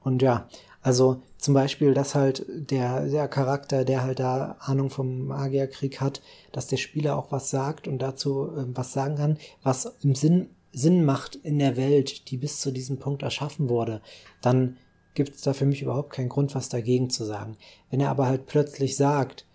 Und 0.00 0.22
ja, 0.22 0.48
also 0.80 1.22
zum 1.38 1.54
Beispiel, 1.54 1.94
dass 1.94 2.16
halt 2.16 2.44
der, 2.48 3.06
der 3.06 3.28
Charakter, 3.28 3.84
der 3.84 4.02
halt 4.02 4.18
da 4.18 4.56
Ahnung 4.58 4.90
vom 4.90 5.26
Magierkrieg 5.26 6.00
hat, 6.00 6.20
dass 6.50 6.66
der 6.66 6.76
Spieler 6.76 7.16
auch 7.16 7.30
was 7.30 7.50
sagt 7.50 7.86
und 7.86 8.00
dazu 8.00 8.50
äh, 8.56 8.64
was 8.74 8.92
sagen 8.92 9.16
kann, 9.16 9.38
was 9.62 9.84
im 10.02 10.14
Sinn 10.14 10.50
Sinn 10.72 11.04
macht 11.04 11.36
in 11.36 11.58
der 11.58 11.76
Welt, 11.76 12.30
die 12.30 12.36
bis 12.36 12.60
zu 12.60 12.70
diesem 12.70 12.98
Punkt 12.98 13.22
erschaffen 13.22 13.68
wurde, 13.68 14.00
dann 14.40 14.76
gibt 15.14 15.34
es 15.34 15.42
da 15.42 15.52
für 15.52 15.66
mich 15.66 15.82
überhaupt 15.82 16.12
keinen 16.12 16.30
Grund, 16.30 16.54
was 16.54 16.68
dagegen 16.68 17.10
zu 17.10 17.24
sagen. 17.24 17.56
Wenn 17.90 18.00
er 18.00 18.10
aber 18.10 18.26
halt 18.26 18.46
plötzlich 18.46 18.96
sagt, 18.96 19.46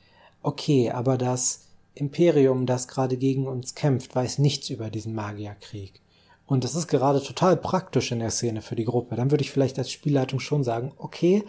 okay, 0.44 0.92
aber 0.92 1.18
das 1.18 1.68
Imperium, 1.96 2.66
das 2.66 2.88
gerade 2.88 3.18
gegen 3.18 3.48
uns 3.48 3.74
kämpft, 3.74 4.16
weiß 4.16 4.38
nichts 4.38 4.70
über 4.70 4.90
diesen 4.90 5.16
Magierkrieg. 5.16 6.00
Und 6.46 6.64
das 6.64 6.76
ist 6.76 6.88
gerade 6.88 7.22
total 7.22 7.58
praktisch 7.58 8.12
in 8.12 8.20
der 8.20 8.30
Szene 8.30 8.62
für 8.62 8.76
die 8.76 8.86
Gruppe. 8.86 9.16
Dann 9.16 9.32
würde 9.32 9.44
ich 9.44 9.52
vielleicht 9.52 9.78
als 9.78 9.92
Spielleitung 9.92 10.40
schon 10.40 10.64
sagen, 10.64 10.94
okay, 10.98 11.44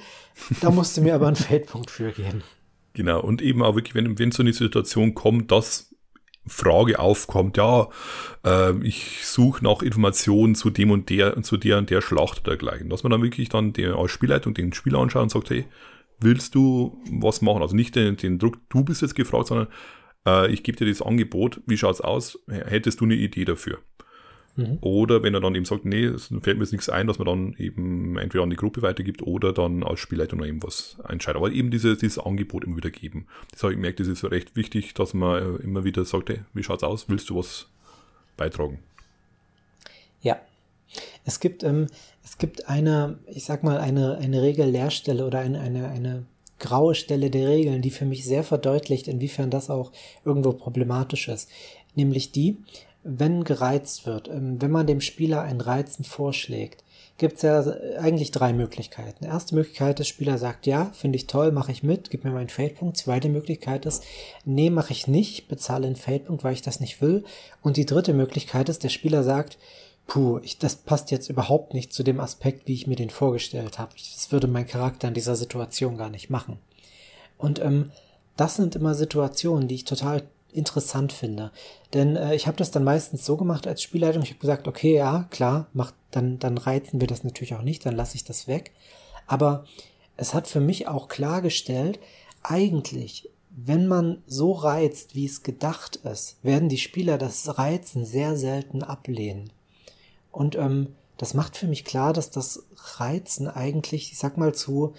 da 0.60 0.70
musst 0.70 0.96
du 0.96 1.02
mir 1.02 1.14
aber 1.14 1.28
einen 1.28 1.36
Feldpunkt 1.36 1.90
für 1.90 2.10
geben. 2.10 2.42
Genau, 2.94 3.20
und 3.22 3.40
eben 3.40 3.62
auch 3.62 3.76
wirklich, 3.76 3.94
wenn, 3.94 4.18
wenn 4.18 4.32
so 4.32 4.42
eine 4.42 4.52
Situation 4.52 5.14
kommt, 5.14 5.52
dass 5.52 5.87
Frage 6.48 6.98
aufkommt, 6.98 7.56
ja, 7.56 7.88
äh, 8.44 8.72
ich 8.82 9.24
suche 9.24 9.64
nach 9.64 9.82
Informationen 9.82 10.54
zu 10.54 10.70
dem 10.70 10.90
und 10.90 11.10
der, 11.10 11.42
zu 11.42 11.56
der 11.56 11.78
und 11.78 11.90
der 11.90 12.00
Schlacht 12.00 12.40
oder 12.40 12.56
dergleichen. 12.56 12.88
Dass 12.88 13.02
man 13.02 13.12
dann 13.12 13.22
wirklich 13.22 13.48
dann 13.48 13.72
die, 13.72 13.86
als 13.86 14.10
Spielleitung 14.10 14.54
den 14.54 14.72
Spieler 14.72 14.98
anschaut 14.98 15.22
und 15.22 15.30
sagt, 15.30 15.50
hey, 15.50 15.66
willst 16.20 16.54
du 16.54 17.00
was 17.10 17.42
machen? 17.42 17.62
Also 17.62 17.76
nicht 17.76 17.94
den, 17.96 18.16
den 18.16 18.38
Druck, 18.38 18.58
du 18.68 18.84
bist 18.84 19.02
jetzt 19.02 19.14
gefragt, 19.14 19.48
sondern 19.48 19.68
äh, 20.26 20.50
ich 20.52 20.62
gebe 20.62 20.76
dir 20.76 20.86
das 20.86 21.02
Angebot, 21.02 21.60
wie 21.66 21.76
schaut's 21.76 22.00
aus? 22.00 22.38
Hättest 22.48 23.00
du 23.00 23.04
eine 23.04 23.14
Idee 23.14 23.44
dafür? 23.44 23.78
Mhm. 24.58 24.78
Oder 24.80 25.22
wenn 25.22 25.34
er 25.34 25.40
dann 25.40 25.54
eben 25.54 25.64
sagt, 25.64 25.84
nee, 25.84 26.04
es 26.04 26.26
fällt 26.26 26.58
mir 26.58 26.64
jetzt 26.64 26.72
nichts 26.72 26.88
ein, 26.88 27.06
dass 27.06 27.18
man 27.18 27.26
dann 27.26 27.54
eben 27.58 28.18
entweder 28.18 28.42
an 28.42 28.50
die 28.50 28.56
Gruppe 28.56 28.82
weitergibt 28.82 29.22
oder 29.22 29.52
dann 29.52 29.84
als 29.84 30.00
Spielleitung 30.00 30.40
noch 30.40 30.46
eben 30.46 30.62
was 30.64 30.98
entscheidet. 31.08 31.36
Aber 31.36 31.52
eben 31.52 31.70
diese, 31.70 31.96
dieses 31.96 32.18
Angebot 32.18 32.64
immer 32.64 32.76
wieder 32.76 32.90
geben. 32.90 33.28
Das 33.52 33.62
habe 33.62 33.72
ich 33.72 33.76
gemerkt, 33.76 34.00
das 34.00 34.08
ist 34.08 34.24
recht 34.24 34.56
wichtig, 34.56 34.94
dass 34.94 35.14
man 35.14 35.60
immer 35.60 35.84
wieder 35.84 36.04
sagt, 36.04 36.30
hey, 36.30 36.40
wie 36.54 36.64
schaut's 36.64 36.82
aus? 36.82 37.08
Willst 37.08 37.30
du 37.30 37.36
was 37.36 37.68
beitragen? 38.36 38.80
Ja. 40.22 40.40
Es 41.24 41.38
gibt, 41.38 41.62
ähm, 41.62 41.86
es 42.24 42.36
gibt 42.38 42.68
eine, 42.68 43.20
ich 43.28 43.44
sag 43.44 43.62
mal, 43.62 43.78
eine, 43.78 44.18
eine 44.18 44.42
Regelleerstelle 44.42 45.24
oder 45.24 45.38
eine, 45.38 45.60
eine, 45.60 45.88
eine 45.88 46.26
graue 46.58 46.96
Stelle 46.96 47.30
der 47.30 47.48
Regeln, 47.48 47.80
die 47.80 47.90
für 47.90 48.06
mich 48.06 48.24
sehr 48.24 48.42
verdeutlicht, 48.42 49.06
inwiefern 49.06 49.50
das 49.50 49.70
auch 49.70 49.92
irgendwo 50.24 50.52
problematisch 50.52 51.28
ist. 51.28 51.48
Nämlich 51.94 52.32
die, 52.32 52.56
wenn 53.10 53.42
gereizt 53.44 54.06
wird, 54.06 54.28
ähm, 54.28 54.60
wenn 54.60 54.70
man 54.70 54.86
dem 54.86 55.00
Spieler 55.00 55.42
ein 55.42 55.60
Reizen 55.60 56.04
vorschlägt, 56.04 56.84
gibt 57.16 57.36
es 57.36 57.42
ja 57.42 57.64
eigentlich 57.98 58.30
drei 58.30 58.52
Möglichkeiten. 58.52 59.24
Erste 59.24 59.54
Möglichkeit, 59.54 59.98
der 59.98 60.04
Spieler 60.04 60.38
sagt, 60.38 60.66
ja, 60.66 60.86
finde 60.92 61.16
ich 61.16 61.26
toll, 61.26 61.50
mache 61.50 61.72
ich 61.72 61.82
mit, 61.82 62.10
gib 62.10 62.22
mir 62.22 62.30
meinen 62.30 62.48
Feldpunkt. 62.48 62.96
Zweite 62.96 63.28
Möglichkeit 63.28 63.86
ist, 63.86 64.04
nee, 64.44 64.70
mache 64.70 64.92
ich 64.92 65.08
nicht, 65.08 65.48
bezahle 65.48 65.86
einen 65.86 65.96
Feldpunkt, 65.96 66.44
weil 66.44 66.52
ich 66.52 66.62
das 66.62 66.78
nicht 66.78 67.02
will. 67.02 67.24
Und 67.60 67.76
die 67.76 67.86
dritte 67.86 68.12
Möglichkeit 68.12 68.68
ist, 68.68 68.84
der 68.84 68.88
Spieler 68.90 69.24
sagt, 69.24 69.58
puh, 70.06 70.38
ich, 70.42 70.58
das 70.58 70.76
passt 70.76 71.10
jetzt 71.10 71.28
überhaupt 71.28 71.74
nicht 71.74 71.92
zu 71.92 72.04
dem 72.04 72.20
Aspekt, 72.20 72.68
wie 72.68 72.74
ich 72.74 72.86
mir 72.86 72.96
den 72.96 73.10
vorgestellt 73.10 73.78
habe. 73.78 73.92
Das 73.96 74.30
würde 74.30 74.46
mein 74.46 74.66
Charakter 74.66 75.08
in 75.08 75.14
dieser 75.14 75.34
Situation 75.34 75.96
gar 75.96 76.10
nicht 76.10 76.30
machen. 76.30 76.58
Und 77.36 77.58
ähm, 77.58 77.90
das 78.36 78.54
sind 78.54 78.76
immer 78.76 78.94
Situationen, 78.94 79.66
die 79.66 79.76
ich 79.76 79.84
total 79.84 80.22
interessant 80.52 81.12
finde. 81.12 81.52
Denn 81.94 82.16
äh, 82.16 82.34
ich 82.34 82.46
habe 82.46 82.56
das 82.56 82.70
dann 82.70 82.84
meistens 82.84 83.24
so 83.24 83.36
gemacht 83.36 83.66
als 83.66 83.82
Spielleitung. 83.82 84.22
Ich 84.22 84.30
habe 84.30 84.40
gesagt, 84.40 84.68
okay, 84.68 84.96
ja, 84.96 85.26
klar, 85.30 85.68
macht, 85.72 85.94
dann, 86.10 86.38
dann 86.38 86.58
reizen 86.58 87.00
wir 87.00 87.08
das 87.08 87.24
natürlich 87.24 87.54
auch 87.54 87.62
nicht, 87.62 87.84
dann 87.84 87.96
lasse 87.96 88.16
ich 88.16 88.24
das 88.24 88.48
weg. 88.48 88.72
Aber 89.26 89.64
es 90.16 90.34
hat 90.34 90.48
für 90.48 90.60
mich 90.60 90.88
auch 90.88 91.08
klargestellt, 91.08 92.00
eigentlich, 92.42 93.30
wenn 93.50 93.86
man 93.86 94.22
so 94.26 94.52
reizt, 94.52 95.14
wie 95.14 95.26
es 95.26 95.42
gedacht 95.42 95.96
ist, 95.96 96.38
werden 96.42 96.68
die 96.68 96.78
Spieler 96.78 97.18
das 97.18 97.58
Reizen 97.58 98.04
sehr 98.04 98.36
selten 98.36 98.82
ablehnen. 98.82 99.50
Und 100.30 100.54
ähm, 100.56 100.94
das 101.16 101.34
macht 101.34 101.56
für 101.56 101.66
mich 101.66 101.84
klar, 101.84 102.12
dass 102.12 102.30
das 102.30 102.64
Reizen 102.96 103.48
eigentlich, 103.48 104.12
ich 104.12 104.18
sag 104.18 104.38
mal, 104.38 104.54
zu 104.54 104.94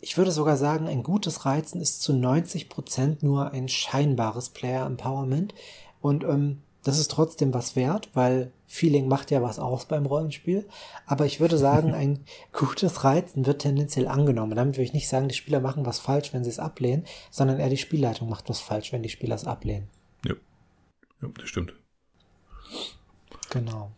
ich 0.00 0.16
würde 0.16 0.30
sogar 0.30 0.56
sagen, 0.56 0.86
ein 0.86 1.02
gutes 1.02 1.44
Reizen 1.44 1.80
ist 1.80 2.02
zu 2.02 2.12
90 2.12 2.68
Prozent 2.68 3.22
nur 3.22 3.52
ein 3.52 3.68
scheinbares 3.68 4.50
Player 4.50 4.86
Empowerment. 4.86 5.54
Und 6.00 6.24
ähm, 6.24 6.62
das 6.84 6.98
ist 6.98 7.10
trotzdem 7.10 7.52
was 7.52 7.76
wert, 7.76 8.08
weil 8.14 8.52
Feeling 8.66 9.08
macht 9.08 9.30
ja 9.30 9.42
was 9.42 9.58
aus 9.58 9.86
beim 9.86 10.06
Rollenspiel. 10.06 10.66
Aber 11.06 11.26
ich 11.26 11.40
würde 11.40 11.58
sagen, 11.58 11.94
ein 11.94 12.24
gutes 12.52 13.04
Reizen 13.04 13.46
wird 13.46 13.62
tendenziell 13.62 14.06
angenommen. 14.06 14.54
Damit 14.54 14.76
will 14.76 14.84
ich 14.84 14.92
nicht 14.92 15.08
sagen, 15.08 15.28
die 15.28 15.34
Spieler 15.34 15.60
machen 15.60 15.86
was 15.86 15.98
falsch, 15.98 16.32
wenn 16.32 16.44
sie 16.44 16.50
es 16.50 16.58
ablehnen, 16.58 17.04
sondern 17.30 17.58
eher 17.58 17.70
die 17.70 17.76
Spielleitung 17.76 18.28
macht 18.28 18.48
was 18.48 18.60
falsch, 18.60 18.92
wenn 18.92 19.02
die 19.02 19.08
Spieler 19.08 19.34
es 19.34 19.44
ablehnen. 19.44 19.88
Ja, 20.24 20.34
ja 21.22 21.28
das 21.36 21.48
stimmt. 21.48 21.74
Genau. 23.50 23.90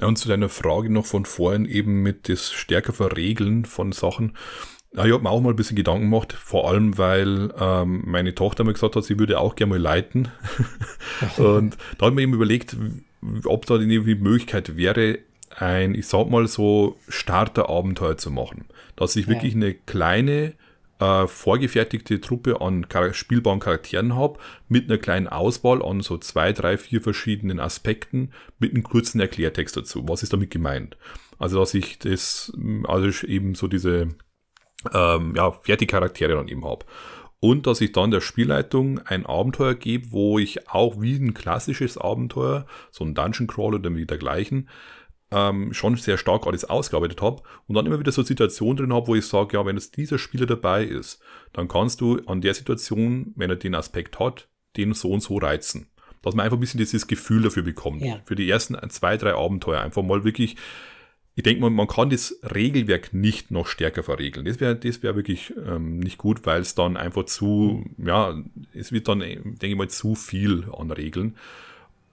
Ja, 0.00 0.06
und 0.06 0.16
zu 0.16 0.28
deiner 0.28 0.48
Frage 0.48 0.90
noch 0.90 1.06
von 1.06 1.24
vorhin 1.24 1.64
eben 1.64 2.02
mit 2.02 2.28
das 2.28 2.52
stärker 2.52 2.92
Verregeln 2.92 3.64
von 3.64 3.92
Sachen. 3.92 4.36
Ja, 4.92 5.04
ich 5.04 5.12
habe 5.12 5.22
mir 5.22 5.30
auch 5.30 5.40
mal 5.40 5.50
ein 5.50 5.56
bisschen 5.56 5.76
Gedanken 5.76 6.10
gemacht, 6.10 6.32
vor 6.32 6.68
allem 6.68 6.96
weil 6.96 7.52
ähm, 7.58 8.02
meine 8.06 8.34
Tochter 8.34 8.64
mir 8.64 8.72
gesagt 8.72 8.96
hat, 8.96 9.04
sie 9.04 9.18
würde 9.18 9.38
auch 9.38 9.54
gerne 9.54 9.74
mal 9.74 9.80
leiten. 9.80 10.28
und 11.36 11.76
da 11.98 12.06
habe 12.06 12.10
ich 12.10 12.16
mir 12.16 12.22
eben 12.22 12.34
überlegt, 12.34 12.76
ob 13.44 13.66
da 13.66 13.76
die 13.76 13.98
Möglichkeit 13.98 14.76
wäre, 14.76 15.18
ein, 15.56 15.94
ich 15.94 16.06
sag 16.06 16.30
mal 16.30 16.46
so, 16.46 16.96
Starter-Abenteuer 17.08 18.16
zu 18.16 18.30
machen. 18.30 18.64
Dass 18.96 19.16
ich 19.16 19.26
ja. 19.26 19.32
wirklich 19.32 19.54
eine 19.54 19.74
kleine, 19.74 20.54
äh, 21.00 21.26
vorgefertigte 21.26 22.20
Truppe 22.20 22.60
an 22.60 22.86
spielbaren 23.12 23.60
Charakteren 23.60 24.14
habe, 24.16 24.38
mit 24.68 24.88
einer 24.88 24.98
kleinen 24.98 25.28
Auswahl 25.28 25.82
an 25.82 26.00
so 26.00 26.16
zwei, 26.18 26.52
drei, 26.52 26.78
vier 26.78 27.02
verschiedenen 27.02 27.60
Aspekten, 27.60 28.32
mit 28.58 28.72
einem 28.72 28.82
kurzen 28.82 29.20
Erklärtext 29.20 29.76
dazu. 29.76 30.08
Was 30.08 30.22
ist 30.22 30.32
damit 30.32 30.50
gemeint? 30.50 30.96
Also, 31.38 31.60
dass 31.60 31.74
ich 31.74 31.98
das, 31.98 32.52
also 32.84 33.26
eben 33.26 33.54
so 33.54 33.68
diese 33.68 34.08
ähm, 34.92 35.34
ja, 35.36 35.50
Fertigcharaktere 35.50 36.34
dann 36.34 36.48
eben 36.48 36.64
habe. 36.64 36.86
Und 37.40 37.66
dass 37.66 37.80
ich 37.80 37.92
dann 37.92 38.10
der 38.10 38.20
Spielleitung 38.20 38.98
ein 39.00 39.24
Abenteuer 39.24 39.74
gebe, 39.74 40.10
wo 40.10 40.38
ich 40.38 40.68
auch 40.68 41.00
wie 41.00 41.16
ein 41.16 41.34
klassisches 41.34 41.96
Abenteuer, 41.96 42.66
so 42.90 43.04
ein 43.04 43.14
Dungeon 43.14 43.46
Crawl 43.46 43.74
oder 43.76 43.94
wie 43.94 44.06
dergleichen, 44.06 44.68
ähm, 45.30 45.72
schon 45.72 45.96
sehr 45.96 46.16
stark 46.16 46.46
alles 46.46 46.64
ausgearbeitet 46.64 47.20
habe 47.20 47.42
und 47.66 47.74
dann 47.74 47.86
immer 47.86 48.00
wieder 48.00 48.12
so 48.12 48.22
Situationen 48.22 48.78
drin 48.78 48.94
habe, 48.94 49.08
wo 49.08 49.14
ich 49.14 49.26
sage, 49.26 49.56
ja, 49.56 49.66
wenn 49.66 49.76
jetzt 49.76 49.96
dieser 49.96 50.18
Spieler 50.18 50.46
dabei 50.46 50.84
ist, 50.84 51.20
dann 51.52 51.68
kannst 51.68 52.00
du 52.00 52.18
an 52.26 52.40
der 52.40 52.54
Situation, 52.54 53.34
wenn 53.36 53.50
er 53.50 53.56
den 53.56 53.74
Aspekt 53.74 54.18
hat, 54.18 54.48
den 54.76 54.94
so 54.94 55.10
und 55.10 55.20
so 55.20 55.36
reizen. 55.36 55.90
Dass 56.22 56.34
man 56.34 56.44
einfach 56.44 56.56
ein 56.56 56.60
bisschen 56.60 56.78
dieses 56.78 57.06
Gefühl 57.06 57.42
dafür 57.42 57.62
bekommt. 57.62 58.02
Ja. 58.02 58.20
Für 58.24 58.34
die 58.34 58.48
ersten 58.48 58.76
zwei, 58.90 59.16
drei 59.16 59.34
Abenteuer 59.34 59.80
einfach 59.80 60.02
mal 60.02 60.24
wirklich 60.24 60.56
ich 61.38 61.44
denke 61.44 61.60
mal, 61.60 61.70
man 61.70 61.86
kann 61.86 62.10
das 62.10 62.36
Regelwerk 62.42 63.14
nicht 63.14 63.52
noch 63.52 63.68
stärker 63.68 64.02
verregeln. 64.02 64.44
Das 64.44 64.58
wäre 64.58 64.74
das 64.74 65.04
wäre 65.04 65.14
wirklich 65.14 65.54
ähm, 65.68 66.00
nicht 66.00 66.18
gut, 66.18 66.44
weil 66.46 66.62
es 66.62 66.74
dann 66.74 66.96
einfach 66.96 67.26
zu, 67.26 67.84
ja, 67.96 68.42
es 68.74 68.90
wird 68.90 69.06
dann, 69.06 69.20
denke 69.20 69.68
ich 69.68 69.76
mal, 69.76 69.88
zu 69.88 70.16
viel 70.16 70.66
an 70.76 70.90
Regeln. 70.90 71.36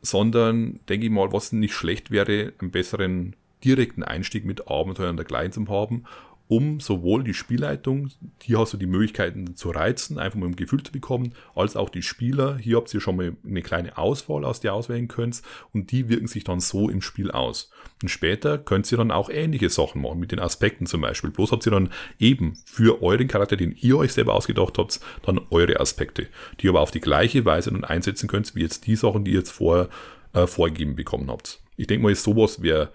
Sondern, 0.04 0.80
denke 0.88 1.08
ich 1.08 1.12
mal, 1.12 1.34
was 1.34 1.54
nicht 1.54 1.74
schlecht 1.74 2.12
wäre, 2.12 2.54
einen 2.60 2.70
besseren 2.70 3.36
direkten 3.64 4.04
Einstieg 4.04 4.46
mit 4.46 4.68
Abenteuern 4.68 5.18
der 5.18 5.26
Kleinen 5.26 5.52
zu 5.52 5.68
haben 5.70 6.04
um 6.48 6.80
sowohl 6.80 7.24
die 7.24 7.34
Spielleitung, 7.34 8.10
hier 8.42 8.60
hast 8.60 8.74
du 8.74 8.78
die 8.78 8.86
Möglichkeiten 8.86 9.56
zu 9.56 9.72
reizen, 9.72 10.20
einfach 10.20 10.38
mal 10.38 10.46
ein 10.46 10.56
Gefühl 10.56 10.84
zu 10.84 10.92
bekommen, 10.92 11.34
als 11.56 11.76
auch 11.76 11.90
die 11.90 12.04
Spieler. 12.04 12.58
Hier 12.58 12.78
habt 12.78 12.94
ihr 12.94 13.02
schon 13.02 13.16
mal 13.16 13.36
eine 13.44 13.62
kleine 13.64 13.98
Auswahl, 13.98 14.46
aus 14.46 14.60
der 14.60 14.72
ihr 14.72 14.76
auswählen 14.76 15.08
könnt 15.08 15.42
und 15.74 15.92
die 15.92 16.08
wirken 16.08 16.28
sich 16.28 16.44
dann 16.44 16.60
so 16.60 16.90
im 16.90 17.02
Spiel 17.02 17.32
aus. 17.32 17.72
Und 18.02 18.10
später 18.10 18.60
könnt 18.60 18.92
ihr 18.92 18.98
dann 18.98 19.12
auch 19.12 19.30
ähnliche 19.30 19.70
Sachen 19.70 20.02
machen, 20.02 20.20
mit 20.20 20.32
den 20.32 20.40
Aspekten 20.40 20.86
zum 20.86 21.02
Beispiel. 21.02 21.32
Bloß 21.32 21.52
habt 21.52 21.66
ihr 21.66 21.72
dann 21.72 21.90
eben 22.20 22.58
für 22.66 23.02
euren 23.02 23.28
Charakter, 23.28 23.56
den 23.56 23.76
ihr 23.80 23.98
euch 23.98 24.14
selber 24.14 24.36
ausgedacht 24.36 24.78
habt, 24.78 25.00
dann 25.24 25.42
eure 25.50 25.80
Aspekte, 25.80 26.28
die 26.60 26.68
ihr 26.68 26.72
aber 26.72 26.82
auf 26.82 26.92
die 26.92 27.02
gleiche 27.02 27.46
Weise 27.46 27.72
dann 27.72 27.84
einsetzen 27.84 28.28
könnt, 28.28 28.54
wie 28.54 28.62
jetzt 28.62 28.86
die 28.86 28.96
Sachen, 28.96 29.24
die 29.24 29.32
ihr 29.32 29.40
jetzt 29.40 29.52
vorher 29.52 29.90
äh, 30.34 30.46
vorgegeben 30.46 30.96
bekommen 30.96 31.32
habt. 31.32 31.62
Ich 31.76 31.88
denke 31.88 32.04
mal, 32.04 32.16
sowas 32.16 32.62
wäre 32.62 32.92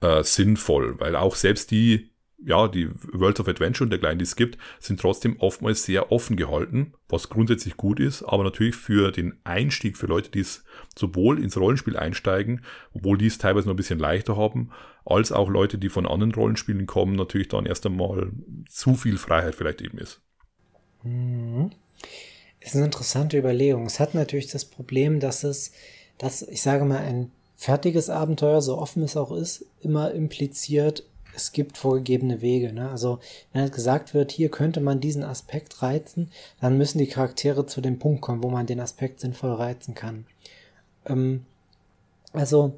äh, 0.00 0.22
sinnvoll, 0.22 1.00
weil 1.00 1.16
auch 1.16 1.34
selbst 1.34 1.70
die 1.70 2.10
ja, 2.44 2.68
die 2.68 2.88
Worlds 3.12 3.40
of 3.40 3.48
Adventure 3.48 3.84
und 3.84 3.90
dergleichen, 3.90 4.18
die 4.18 4.24
es 4.24 4.36
gibt, 4.36 4.58
sind 4.78 5.00
trotzdem 5.00 5.38
oftmals 5.38 5.84
sehr 5.84 6.10
offen 6.10 6.36
gehalten, 6.36 6.94
was 7.08 7.28
grundsätzlich 7.28 7.76
gut 7.76 8.00
ist, 8.00 8.22
aber 8.22 8.44
natürlich 8.44 8.76
für 8.76 9.12
den 9.12 9.38
Einstieg 9.44 9.96
für 9.96 10.06
Leute, 10.06 10.30
die 10.30 10.40
es 10.40 10.64
sowohl 10.96 11.42
ins 11.42 11.56
Rollenspiel 11.56 11.96
einsteigen, 11.96 12.64
obwohl 12.94 13.18
die 13.18 13.26
es 13.26 13.38
teilweise 13.38 13.66
noch 13.66 13.74
ein 13.74 13.76
bisschen 13.76 13.98
leichter 13.98 14.36
haben, 14.36 14.70
als 15.04 15.32
auch 15.32 15.48
Leute, 15.48 15.78
die 15.78 15.88
von 15.88 16.06
anderen 16.06 16.32
Rollenspielen 16.32 16.86
kommen, 16.86 17.16
natürlich 17.16 17.48
dann 17.48 17.66
erst 17.66 17.84
einmal 17.86 18.30
zu 18.68 18.94
viel 18.94 19.18
Freiheit 19.18 19.54
vielleicht 19.54 19.82
eben 19.82 19.98
ist. 19.98 20.20
Mhm. 21.02 21.70
Ist 22.60 22.76
eine 22.76 22.84
interessante 22.84 23.38
Überlegung. 23.38 23.86
Es 23.86 24.00
hat 24.00 24.14
natürlich 24.14 24.48
das 24.48 24.66
Problem, 24.66 25.18
dass 25.18 25.44
es, 25.44 25.72
dass, 26.18 26.42
ich 26.42 26.60
sage 26.60 26.84
mal, 26.84 26.98
ein 26.98 27.32
fertiges 27.56 28.08
Abenteuer, 28.10 28.62
so 28.62 28.78
offen 28.78 29.02
es 29.02 29.16
auch 29.16 29.32
ist, 29.32 29.66
immer 29.80 30.12
impliziert, 30.12 31.04
es 31.34 31.52
gibt 31.52 31.78
vorgegebene 31.78 32.40
Wege. 32.40 32.72
Ne? 32.72 32.90
Also 32.90 33.18
wenn 33.52 33.62
halt 33.62 33.72
gesagt 33.72 34.14
wird, 34.14 34.32
hier 34.32 34.50
könnte 34.50 34.80
man 34.80 35.00
diesen 35.00 35.22
Aspekt 35.22 35.82
reizen, 35.82 36.30
dann 36.60 36.78
müssen 36.78 36.98
die 36.98 37.06
Charaktere 37.06 37.66
zu 37.66 37.80
dem 37.80 37.98
Punkt 37.98 38.20
kommen, 38.20 38.42
wo 38.42 38.50
man 38.50 38.66
den 38.66 38.80
Aspekt 38.80 39.20
sinnvoll 39.20 39.52
reizen 39.52 39.94
kann. 39.94 40.26
Ähm, 41.06 41.44
also 42.32 42.74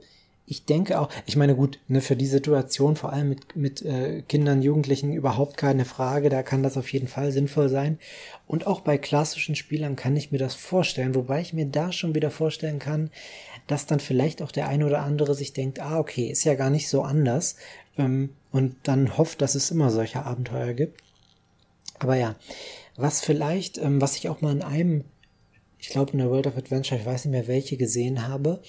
ich 0.47 0.65
denke 0.65 1.01
auch, 1.01 1.09
ich 1.25 1.37
meine 1.37 1.55
gut, 1.55 1.79
ne, 1.89 2.01
für 2.01 2.17
die 2.17 2.27
Situation, 2.27 2.97
vor 2.97 3.13
allem 3.13 3.31
mit, 3.31 3.57
mit 3.57 3.83
äh, 3.83 4.23
Kindern, 4.23 4.61
Jugendlichen, 4.61 5.13
überhaupt 5.13 5.57
keine 5.57 5.85
Frage, 5.85 6.29
da 6.29 6.43
kann 6.43 6.63
das 6.63 6.77
auf 6.77 6.93
jeden 6.93 7.09
Fall 7.09 7.33
sinnvoll 7.33 7.69
sein. 7.69 7.99
Und 8.47 8.67
auch 8.67 8.81
bei 8.81 8.99
klassischen 8.99 9.55
Spielern 9.55 9.97
kann 9.97 10.17
ich 10.17 10.33
mir 10.33 10.39
das 10.39 10.55
vorstellen, 10.55 11.15
wobei 11.15 11.41
ich 11.41 11.53
mir 11.53 11.67
da 11.67 11.93
schon 11.93 12.15
wieder 12.15 12.31
vorstellen 12.31 12.81
kann, 12.81 13.11
dass 13.67 13.87
dann 13.87 14.01
vielleicht 14.01 14.43
auch 14.43 14.53
der 14.53 14.69
ein 14.69 14.83
oder 14.83 15.01
andere 15.01 15.35
sich 15.35 15.53
denkt, 15.53 15.81
ah, 15.81 15.99
okay, 15.99 16.27
ist 16.27 16.45
ja 16.45 16.55
gar 16.55 16.71
nicht 16.71 16.89
so 16.89 17.03
anders 17.03 17.57
ähm, 17.97 18.31
und 18.51 18.77
dann 18.85 19.17
hofft, 19.17 19.41
dass 19.41 19.55
es 19.55 19.71
immer 19.71 19.91
solche 19.91 20.25
Abenteuer 20.25 20.73
gibt. 20.75 21.01
Aber 21.99 22.17
ja, 22.17 22.37
was 22.97 23.21
vielleicht, 23.21 23.79
ähm, 23.79 24.01
was 24.01 24.17
ich 24.17 24.29
auch 24.29 24.41
mal 24.41 24.53
in 24.53 24.63
einem, 24.63 25.05
ich 25.79 25.89
glaube 25.89 26.13
in 26.13 26.19
der 26.19 26.31
World 26.31 26.47
of 26.47 26.57
Adventure, 26.57 27.01
ich 27.01 27.07
weiß 27.07 27.25
nicht 27.25 27.33
mehr 27.33 27.49
welche 27.49 27.77
gesehen 27.77 28.27
habe, 28.27 28.61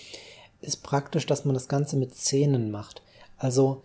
ist 0.62 0.84
praktisch, 0.84 1.26
dass 1.26 1.46
man 1.46 1.54
das 1.54 1.68
Ganze 1.68 1.98
mit 1.98 2.16
Szenen 2.16 2.72
macht. 2.72 3.02
Also 3.38 3.84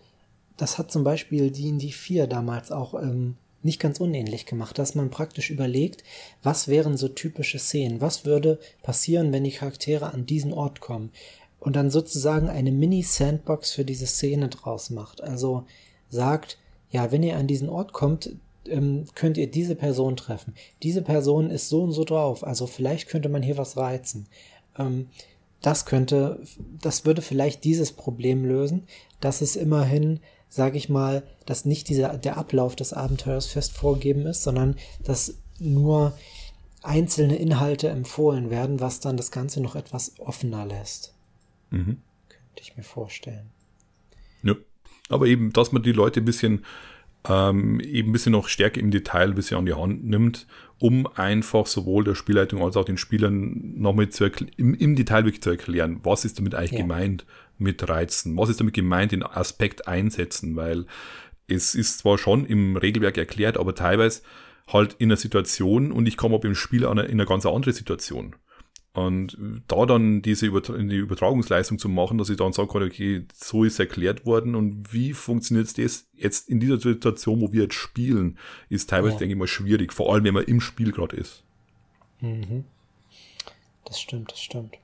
das 0.57 0.77
hat 0.77 0.91
zum 0.91 1.03
Beispiel 1.03 1.51
die 1.51 1.69
in 1.69 1.79
die 1.79 1.91
4 1.91 2.27
damals 2.27 2.71
auch 2.71 2.93
ähm, 2.93 3.35
nicht 3.61 3.79
ganz 3.79 3.99
unähnlich 3.99 4.45
gemacht, 4.45 4.77
dass 4.77 4.95
man 4.95 5.09
praktisch 5.09 5.49
überlegt, 5.49 6.03
was 6.43 6.67
wären 6.67 6.95
so 6.95 7.09
typische 7.09 7.59
Szenen, 7.59 7.99
was 8.01 8.25
würde 8.25 8.59
passieren, 8.83 9.33
wenn 9.33 9.43
die 9.43 9.51
Charaktere 9.51 10.13
an 10.13 10.25
diesen 10.25 10.53
Ort 10.53 10.79
kommen 10.79 11.11
und 11.59 11.75
dann 11.75 11.89
sozusagen 11.89 12.49
eine 12.49 12.71
Mini-Sandbox 12.71 13.71
für 13.71 13.85
diese 13.85 14.07
Szene 14.07 14.49
draus 14.49 14.89
macht. 14.89 15.21
Also 15.21 15.65
sagt, 16.09 16.57
ja, 16.89 17.11
wenn 17.11 17.23
ihr 17.23 17.37
an 17.37 17.47
diesen 17.47 17.69
Ort 17.69 17.93
kommt, 17.93 18.35
ähm, 18.65 19.05
könnt 19.15 19.37
ihr 19.37 19.49
diese 19.49 19.75
Person 19.75 20.15
treffen. 20.15 20.53
Diese 20.83 21.01
Person 21.01 21.49
ist 21.49 21.69
so 21.69 21.83
und 21.83 21.91
so 21.91 22.03
drauf, 22.03 22.45
also 22.45 22.67
vielleicht 22.67 23.09
könnte 23.09 23.29
man 23.29 23.43
hier 23.43 23.57
was 23.57 23.77
reizen. 23.77 24.27
Ähm, 24.77 25.07
das 25.61 25.85
könnte, 25.85 26.41
das 26.81 27.05
würde 27.05 27.21
vielleicht 27.21 27.63
dieses 27.63 27.91
Problem 27.91 28.45
lösen, 28.45 28.87
dass 29.19 29.41
es 29.41 29.55
immerhin 29.55 30.21
sage 30.49 30.77
ich 30.77 30.89
mal, 30.89 31.23
dass 31.45 31.65
nicht 31.65 31.87
dieser, 31.89 32.17
der 32.17 32.37
Ablauf 32.37 32.75
des 32.75 32.91
Abenteuers 32.91 33.45
fest 33.45 33.73
vorgegeben 33.73 34.25
ist, 34.25 34.43
sondern 34.43 34.75
dass 35.03 35.35
nur 35.59 36.17
einzelne 36.81 37.35
Inhalte 37.35 37.89
empfohlen 37.89 38.49
werden, 38.49 38.79
was 38.79 38.99
dann 38.99 39.15
das 39.15 39.31
Ganze 39.31 39.61
noch 39.61 39.75
etwas 39.75 40.13
offener 40.19 40.65
lässt. 40.65 41.13
Mhm. 41.71 41.97
Könnte 42.29 42.61
ich 42.61 42.77
mir 42.77 42.83
vorstellen. 42.83 43.51
Ja, 44.43 44.55
aber 45.09 45.27
eben, 45.27 45.51
dass 45.53 45.71
man 45.71 45.83
die 45.83 45.91
Leute 45.91 46.21
ein 46.21 46.25
bisschen 46.25 46.65
ähm, 47.27 47.79
eben 47.81 48.09
ein 48.09 48.11
bisschen 48.13 48.31
noch 48.31 48.47
stärker 48.47 48.79
im 48.79 48.91
Detail 48.91 49.29
ein 49.29 49.35
bisschen 49.35 49.57
an 49.57 49.65
die 49.65 49.73
Hand 49.73 50.05
nimmt, 50.05 50.47
um 50.79 51.05
einfach 51.07 51.65
sowohl 51.65 52.03
der 52.03 52.15
Spielleitung 52.15 52.63
als 52.63 52.77
auch 52.77 52.85
den 52.85 52.97
Spielern 52.97 53.77
nochmal 53.77 54.09
zu 54.09 54.25
im, 54.55 54.73
im 54.73 54.95
Detail 54.95 55.25
wirklich 55.25 55.41
zu 55.41 55.49
erklären, 55.49 55.99
was 56.03 56.23
ist 56.23 56.39
damit 56.39 56.55
eigentlich 56.55 56.71
ja. 56.71 56.79
gemeint, 56.79 57.25
mit 57.57 57.87
reizen? 57.89 58.37
Was 58.37 58.49
ist 58.49 58.61
damit 58.61 58.73
gemeint, 58.73 59.11
den 59.11 59.23
Aspekt 59.23 59.87
einsetzen? 59.87 60.55
Weil 60.55 60.85
es 61.47 61.75
ist 61.75 61.99
zwar 61.99 62.17
schon 62.17 62.45
im 62.45 62.77
Regelwerk 62.77 63.17
erklärt, 63.17 63.57
aber 63.57 63.75
teilweise 63.75 64.21
halt 64.67 64.95
in 64.99 65.09
einer 65.09 65.17
Situation 65.17 65.91
und 65.91 66.07
ich 66.07 66.15
komme 66.15 66.35
ab 66.35 66.45
im 66.45 66.55
Spiel 66.55 66.83
in 66.83 66.99
eine 66.99 67.25
ganz 67.25 67.45
andere 67.45 67.73
Situation. 67.73 68.35
Und 68.93 69.37
da 69.67 69.85
dann 69.85 70.23
diese 70.23 70.47
Übertra 70.47 70.75
die 70.75 70.97
Übertragungsleistung 70.97 71.77
zu 71.77 71.89
machen, 71.89 72.17
dass 72.17 72.29
ich 72.29 72.37
dann 72.37 72.53
sage, 72.53 72.69
okay, 72.73 73.23
so 73.35 73.63
ist 73.63 73.79
erklärt 73.79 74.25
worden 74.25 74.55
und 74.55 74.91
wie 74.91 75.13
funktioniert 75.13 75.77
das 75.77 76.07
jetzt 76.15 76.49
in 76.49 76.59
dieser 76.59 76.79
Situation, 76.79 77.39
wo 77.41 77.53
wir 77.53 77.63
jetzt 77.63 77.75
spielen, 77.75 78.39
ist 78.67 78.89
teilweise, 78.89 79.13
ja. 79.13 79.19
denke 79.19 79.33
ich 79.33 79.39
mal, 79.39 79.47
schwierig, 79.47 79.93
vor 79.93 80.11
allem 80.11 80.23
wenn 80.23 80.33
man 80.33 80.45
im 80.45 80.59
Spiel 80.59 80.91
gerade 80.91 81.15
ist. 81.17 81.43
Mhm. 82.19 82.65
Das 83.85 83.99
stimmt, 83.99 84.31
das 84.31 84.39
stimmt. 84.39 84.77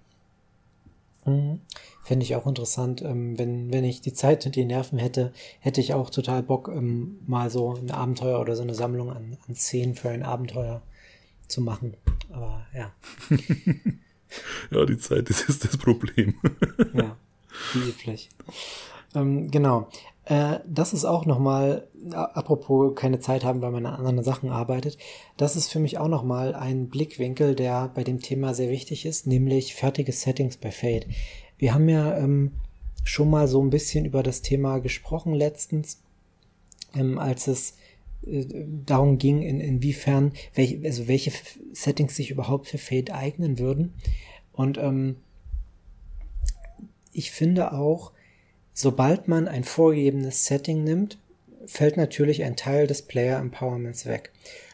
Mhm. 1.25 1.61
Fände 2.03 2.23
ich 2.23 2.35
auch 2.35 2.45
interessant. 2.45 3.01
Ähm, 3.01 3.37
wenn, 3.39 3.73
wenn 3.73 3.83
ich 3.83 4.01
die 4.01 4.13
Zeit 4.13 4.45
und 4.45 4.55
die 4.55 4.65
Nerven 4.65 4.99
hätte, 4.99 5.33
hätte 5.59 5.81
ich 5.81 5.95
auch 5.95 6.11
total 6.11 6.43
Bock, 6.43 6.69
ähm, 6.73 7.17
mal 7.25 7.49
so 7.49 7.73
ein 7.73 7.89
Abenteuer 7.89 8.39
oder 8.39 8.55
so 8.55 8.61
eine 8.61 8.75
Sammlung 8.75 9.09
an, 9.09 9.37
an 9.47 9.55
Szenen 9.55 9.95
für 9.95 10.09
ein 10.09 10.21
Abenteuer 10.21 10.83
zu 11.47 11.61
machen. 11.61 11.95
Aber 12.31 12.65
ja. 12.73 12.91
ja, 14.71 14.85
die 14.85 14.97
Zeit, 14.97 15.29
das 15.29 15.41
ist 15.43 15.65
das 15.65 15.77
Problem. 15.77 16.35
ja, 16.93 17.15
wie 17.73 17.89
üblich. 17.89 18.29
Ähm, 19.13 19.49
genau. 19.49 19.87
Äh, 20.25 20.59
das 20.65 20.93
ist 20.93 21.05
auch 21.05 21.25
nochmal, 21.25 21.87
apropos 22.11 22.95
keine 22.95 23.19
Zeit 23.19 23.43
haben, 23.43 23.61
weil 23.61 23.71
man 23.71 23.85
an 23.85 23.95
anderen 23.95 24.23
Sachen 24.23 24.49
arbeitet, 24.49 24.97
das 25.37 25.55
ist 25.55 25.71
für 25.71 25.79
mich 25.79 25.97
auch 25.97 26.07
nochmal 26.07 26.55
ein 26.55 26.89
Blickwinkel, 26.89 27.55
der 27.55 27.89
bei 27.93 28.03
dem 28.03 28.19
Thema 28.19 28.53
sehr 28.53 28.69
wichtig 28.69 29.05
ist, 29.05 29.27
nämlich 29.27 29.75
fertige 29.75 30.11
Settings 30.11 30.57
bei 30.57 30.71
Fade. 30.71 31.07
Wir 31.57 31.73
haben 31.73 31.87
ja 31.87 32.17
ähm, 32.17 32.53
schon 33.03 33.29
mal 33.29 33.47
so 33.47 33.61
ein 33.61 33.69
bisschen 33.69 34.05
über 34.05 34.23
das 34.23 34.41
Thema 34.41 34.79
gesprochen 34.79 35.33
letztens, 35.33 36.01
ähm, 36.95 37.19
als 37.19 37.47
es 37.47 37.77
darum 38.23 39.17
ging, 39.17 39.41
in, 39.41 39.59
inwiefern, 39.59 40.33
welche, 40.53 40.85
also 40.85 41.07
welche 41.07 41.31
Settings 41.73 42.15
sich 42.15 42.31
überhaupt 42.31 42.67
für 42.67 42.77
Fade 42.77 43.13
eignen 43.13 43.59
würden. 43.59 43.93
Und 44.51 44.77
ähm, 44.77 45.17
ich 47.13 47.31
finde 47.31 47.73
auch, 47.73 48.11
Sobald 48.77 49.29
man 49.29 49.47
ein 49.47 49.63
vorgegebenes 49.63 50.43
Setting 50.43 50.83
nimmt, 50.83 51.17
fällt 51.65 51.95
natürlich 51.95 52.43
ein 52.43 52.57
Teil 52.57 52.87
des 52.87 53.03
Player 53.03 53.39
Empowerments 53.39 54.05
weg. 54.05 54.33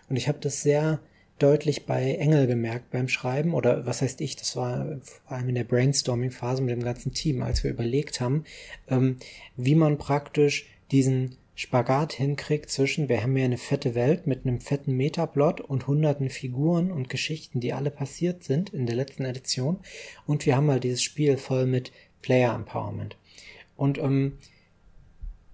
Und 0.09 0.15
ich 0.15 0.27
habe 0.27 0.39
das 0.41 0.63
sehr 0.63 0.99
deutlich 1.37 1.85
bei 1.85 2.15
Engel 2.15 2.47
gemerkt 2.47 2.89
beim 2.89 3.07
Schreiben, 3.07 3.53
oder 3.53 3.85
was 3.85 4.01
heißt 4.01 4.19
ich, 4.21 4.35
das 4.35 4.55
war 4.55 4.99
vor 5.03 5.37
allem 5.37 5.49
in 5.49 5.55
der 5.55 5.65
Brainstorming-Phase 5.65 6.63
mit 6.63 6.71
dem 6.71 6.83
ganzen 6.83 7.13
Team, 7.13 7.43
als 7.43 7.63
wir 7.63 7.69
überlegt 7.69 8.19
haben, 8.19 8.43
ähm, 8.87 9.17
wie 9.55 9.75
man 9.75 9.99
praktisch 9.99 10.65
diesen 10.89 11.37
Spagat 11.55 12.13
hinkriegt 12.13 12.69
zwischen, 12.69 13.09
wir 13.09 13.21
haben 13.21 13.37
ja 13.37 13.45
eine 13.45 13.57
fette 13.57 13.93
Welt 13.93 14.25
mit 14.25 14.45
einem 14.45 14.61
fetten 14.61 14.93
Metaplot 14.95 15.61
und 15.61 15.87
hunderten 15.87 16.29
Figuren 16.29 16.91
und 16.91 17.09
Geschichten, 17.09 17.59
die 17.59 17.73
alle 17.73 17.91
passiert 17.91 18.43
sind 18.43 18.69
in 18.71 18.85
der 18.85 18.95
letzten 18.95 19.25
Edition, 19.25 19.79
und 20.25 20.45
wir 20.45 20.55
haben 20.55 20.71
halt 20.71 20.83
dieses 20.83 21.03
Spiel 21.03 21.37
voll 21.37 21.65
mit 21.65 21.91
Player 22.21 22.55
Empowerment. 22.55 23.17
Und 23.75 23.97
ähm, 23.97 24.37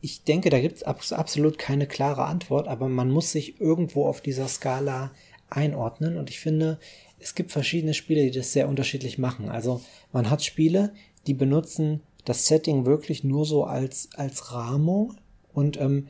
ich 0.02 0.24
denke, 0.24 0.50
da 0.50 0.60
gibt 0.60 0.78
es 0.78 1.14
absolut 1.14 1.58
keine 1.58 1.88
klare 1.88 2.26
Antwort, 2.26 2.68
aber 2.68 2.88
man 2.88 3.10
muss 3.10 3.32
sich 3.32 3.60
irgendwo 3.60 4.06
auf 4.06 4.22
dieser 4.22 4.48
Skala 4.48 5.12
einordnen. 5.50 6.18
Und 6.18 6.30
ich 6.30 6.40
finde, 6.40 6.80
es 7.20 7.36
gibt 7.36 7.52
verschiedene 7.52 7.94
Spiele, 7.94 8.24
die 8.24 8.38
das 8.38 8.54
sehr 8.54 8.70
unterschiedlich 8.70 9.18
machen. 9.18 9.50
Also 9.50 9.82
man 10.12 10.30
hat 10.30 10.44
Spiele, 10.44 10.94
die 11.26 11.34
benutzen 11.34 12.02
das 12.26 12.46
Setting 12.46 12.86
wirklich 12.86 13.24
nur 13.24 13.46
so 13.46 13.64
als, 13.64 14.10
als 14.14 14.52
Rahmung 14.52 15.16
und 15.58 15.82
ähm, 15.82 16.08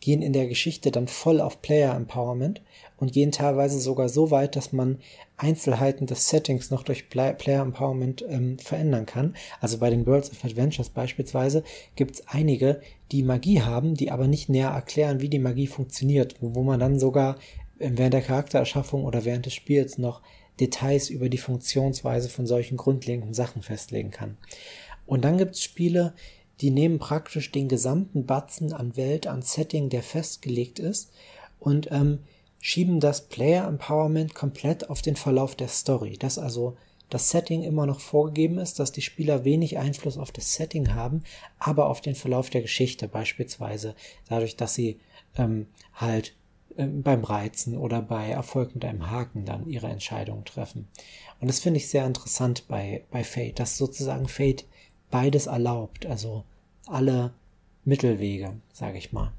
gehen 0.00 0.20
in 0.20 0.32
der 0.32 0.48
Geschichte 0.48 0.90
dann 0.90 1.06
voll 1.06 1.40
auf 1.40 1.62
Player 1.62 1.94
Empowerment 1.94 2.60
und 2.96 3.12
gehen 3.12 3.30
teilweise 3.30 3.78
sogar 3.78 4.08
so 4.08 4.32
weit, 4.32 4.56
dass 4.56 4.72
man 4.72 4.98
Einzelheiten 5.36 6.06
des 6.06 6.28
Settings 6.28 6.70
noch 6.72 6.82
durch 6.82 7.08
Player 7.08 7.62
Empowerment 7.62 8.24
ähm, 8.28 8.58
verändern 8.58 9.06
kann. 9.06 9.36
Also 9.60 9.78
bei 9.78 9.90
den 9.90 10.06
Worlds 10.06 10.32
of 10.32 10.44
Adventures 10.44 10.88
beispielsweise 10.88 11.62
gibt 11.94 12.16
es 12.16 12.26
einige, 12.26 12.80
die 13.12 13.22
Magie 13.22 13.62
haben, 13.62 13.94
die 13.94 14.10
aber 14.10 14.26
nicht 14.26 14.48
näher 14.48 14.70
erklären, 14.70 15.20
wie 15.20 15.28
die 15.28 15.38
Magie 15.38 15.68
funktioniert, 15.68 16.34
wo 16.40 16.62
man 16.64 16.80
dann 16.80 16.98
sogar 16.98 17.36
während 17.78 18.14
der 18.14 18.22
Charaktererschaffung 18.22 19.04
oder 19.04 19.24
während 19.24 19.46
des 19.46 19.54
Spiels 19.54 19.98
noch 19.98 20.20
Details 20.58 21.10
über 21.10 21.28
die 21.28 21.38
Funktionsweise 21.38 22.28
von 22.28 22.46
solchen 22.46 22.76
grundlegenden 22.76 23.34
Sachen 23.34 23.62
festlegen 23.62 24.10
kann. 24.10 24.36
Und 25.06 25.24
dann 25.24 25.38
gibt 25.38 25.54
es 25.54 25.62
Spiele, 25.62 26.14
die 26.60 26.70
nehmen 26.70 26.98
praktisch 26.98 27.50
den 27.52 27.68
gesamten 27.68 28.26
Batzen 28.26 28.72
an 28.72 28.96
Welt, 28.96 29.26
an 29.26 29.42
Setting, 29.42 29.88
der 29.88 30.02
festgelegt 30.02 30.78
ist 30.78 31.12
und 31.58 31.90
ähm, 31.90 32.20
schieben 32.58 33.00
das 33.00 33.28
Player 33.28 33.66
Empowerment 33.66 34.34
komplett 34.34 34.90
auf 34.90 35.02
den 35.02 35.16
Verlauf 35.16 35.54
der 35.54 35.68
Story, 35.68 36.16
dass 36.18 36.38
also 36.38 36.76
das 37.08 37.30
Setting 37.30 37.62
immer 37.64 37.86
noch 37.86 38.00
vorgegeben 38.00 38.58
ist, 38.58 38.78
dass 38.78 38.92
die 38.92 39.02
Spieler 39.02 39.44
wenig 39.44 39.78
Einfluss 39.78 40.16
auf 40.16 40.30
das 40.30 40.54
Setting 40.54 40.94
haben, 40.94 41.24
aber 41.58 41.88
auf 41.88 42.00
den 42.00 42.14
Verlauf 42.14 42.50
der 42.50 42.62
Geschichte, 42.62 43.08
beispielsweise 43.08 43.94
dadurch, 44.28 44.56
dass 44.56 44.74
sie 44.74 45.00
ähm, 45.36 45.66
halt 45.94 46.36
ähm, 46.76 47.02
beim 47.02 47.24
Reizen 47.24 47.76
oder 47.76 48.00
bei 48.00 48.28
Erfolg 48.28 48.74
mit 48.74 48.84
einem 48.84 49.10
Haken 49.10 49.44
dann 49.44 49.68
ihre 49.68 49.88
Entscheidungen 49.88 50.44
treffen. 50.44 50.88
Und 51.40 51.48
das 51.48 51.58
finde 51.58 51.78
ich 51.78 51.88
sehr 51.88 52.06
interessant 52.06 52.68
bei, 52.68 53.04
bei 53.10 53.24
Fate, 53.24 53.58
dass 53.58 53.76
sozusagen 53.76 54.28
Fate 54.28 54.66
beides 55.10 55.46
erlaubt, 55.46 56.06
also 56.06 56.44
alle 56.90 57.32
Mittelwege, 57.84 58.60
sage 58.72 58.98
ich 58.98 59.12
mal. 59.12 59.32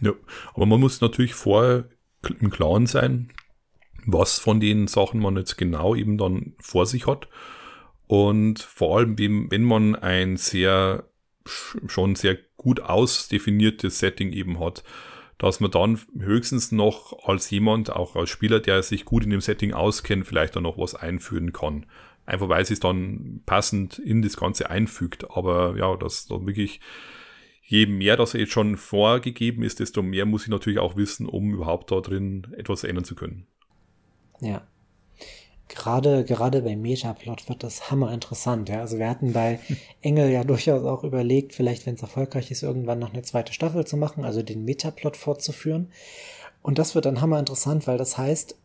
Ja, 0.00 0.12
aber 0.54 0.66
man 0.66 0.80
muss 0.80 1.00
natürlich 1.00 1.34
vorher 1.34 1.88
im 2.40 2.50
Klaren 2.50 2.86
sein, 2.86 3.30
was 4.06 4.38
von 4.38 4.60
den 4.60 4.86
Sachen 4.86 5.20
man 5.20 5.36
jetzt 5.36 5.56
genau 5.56 5.94
eben 5.94 6.18
dann 6.18 6.54
vor 6.60 6.86
sich 6.86 7.06
hat. 7.06 7.28
Und 8.06 8.60
vor 8.60 8.96
allem, 8.96 9.18
wenn 9.18 9.64
man 9.64 9.94
ein 9.96 10.36
sehr, 10.36 11.04
schon 11.44 12.14
sehr 12.14 12.38
gut 12.56 12.80
ausdefiniertes 12.80 13.98
Setting 13.98 14.32
eben 14.32 14.60
hat, 14.60 14.82
dass 15.36 15.60
man 15.60 15.70
dann 15.70 16.00
höchstens 16.18 16.72
noch 16.72 17.26
als 17.26 17.50
jemand, 17.50 17.90
auch 17.90 18.16
als 18.16 18.30
Spieler, 18.30 18.60
der 18.60 18.82
sich 18.82 19.04
gut 19.04 19.24
in 19.24 19.30
dem 19.30 19.40
Setting 19.40 19.72
auskennt, 19.72 20.26
vielleicht 20.26 20.56
dann 20.56 20.64
noch 20.64 20.78
was 20.78 20.94
einführen 20.94 21.52
kann 21.52 21.86
einfach 22.28 22.48
weil 22.48 22.64
sie 22.64 22.74
es 22.74 22.80
dann 22.80 23.40
passend 23.46 23.98
in 23.98 24.22
das 24.22 24.36
Ganze 24.36 24.70
einfügt. 24.70 25.30
Aber 25.30 25.76
ja, 25.76 25.96
das 25.96 26.26
dann 26.26 26.46
wirklich, 26.46 26.80
je 27.62 27.86
mehr 27.86 28.16
das 28.16 28.34
jetzt 28.34 28.52
schon 28.52 28.76
vorgegeben 28.76 29.62
ist, 29.62 29.80
desto 29.80 30.02
mehr 30.02 30.26
muss 30.26 30.42
ich 30.42 30.48
natürlich 30.48 30.78
auch 30.78 30.96
wissen, 30.96 31.26
um 31.26 31.52
überhaupt 31.52 31.90
da 31.90 32.00
drin 32.00 32.46
etwas 32.56 32.84
ändern 32.84 33.04
zu 33.04 33.14
können. 33.14 33.46
Ja. 34.40 34.62
Gerade, 35.68 36.24
gerade 36.24 36.62
bei 36.62 36.76
Metaplot 36.76 37.48
wird 37.48 37.62
das 37.62 37.90
hammer 37.90 38.12
interessant. 38.12 38.68
Ja? 38.68 38.80
Also 38.80 38.98
wir 38.98 39.08
hatten 39.08 39.32
bei 39.32 39.60
Engel 40.02 40.30
ja 40.30 40.44
durchaus 40.44 40.84
auch 40.84 41.04
überlegt, 41.04 41.54
vielleicht, 41.54 41.86
wenn 41.86 41.94
es 41.94 42.02
erfolgreich 42.02 42.50
ist, 42.50 42.62
irgendwann 42.62 42.98
noch 42.98 43.12
eine 43.12 43.22
zweite 43.22 43.52
Staffel 43.52 43.86
zu 43.86 43.96
machen, 43.96 44.24
also 44.24 44.42
den 44.42 44.64
Metaplot 44.64 45.16
fortzuführen. 45.16 45.90
Und 46.62 46.78
das 46.78 46.94
wird 46.94 47.06
dann 47.06 47.20
hammer 47.20 47.38
interessant, 47.38 47.86
weil 47.86 47.98
das 47.98 48.18
heißt, 48.18 48.56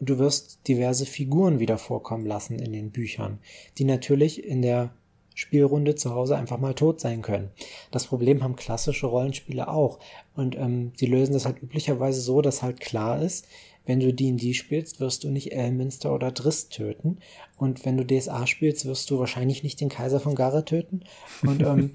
du 0.00 0.18
wirst 0.18 0.60
diverse 0.66 1.06
Figuren 1.06 1.60
wieder 1.60 1.78
vorkommen 1.78 2.26
lassen 2.26 2.58
in 2.58 2.72
den 2.72 2.90
Büchern, 2.90 3.38
die 3.78 3.84
natürlich 3.84 4.44
in 4.44 4.62
der 4.62 4.92
Spielrunde 5.34 5.94
zu 5.94 6.14
Hause 6.14 6.36
einfach 6.36 6.58
mal 6.58 6.74
tot 6.74 7.00
sein 7.00 7.22
können. 7.22 7.50
Das 7.90 8.06
Problem 8.06 8.42
haben 8.42 8.56
klassische 8.56 9.06
Rollenspiele 9.06 9.68
auch. 9.68 9.98
Und 10.34 10.56
ähm, 10.56 10.92
die 11.00 11.06
lösen 11.06 11.32
das 11.32 11.46
halt 11.46 11.62
üblicherweise 11.62 12.20
so, 12.20 12.42
dass 12.42 12.62
halt 12.62 12.80
klar 12.80 13.22
ist, 13.22 13.46
wenn 13.86 14.00
du 14.00 14.12
D&D 14.12 14.52
spielst, 14.54 15.00
wirst 15.00 15.24
du 15.24 15.30
nicht 15.30 15.52
Elminster 15.52 16.14
oder 16.14 16.30
Drist 16.30 16.72
töten. 16.72 17.18
Und 17.56 17.84
wenn 17.84 17.96
du 17.96 18.04
DSA 18.04 18.46
spielst, 18.46 18.84
wirst 18.84 19.10
du 19.10 19.18
wahrscheinlich 19.18 19.62
nicht 19.62 19.80
den 19.80 19.88
Kaiser 19.88 20.20
von 20.20 20.34
Gara 20.34 20.62
töten. 20.62 21.04
Und 21.42 21.62
ähm, 21.62 21.92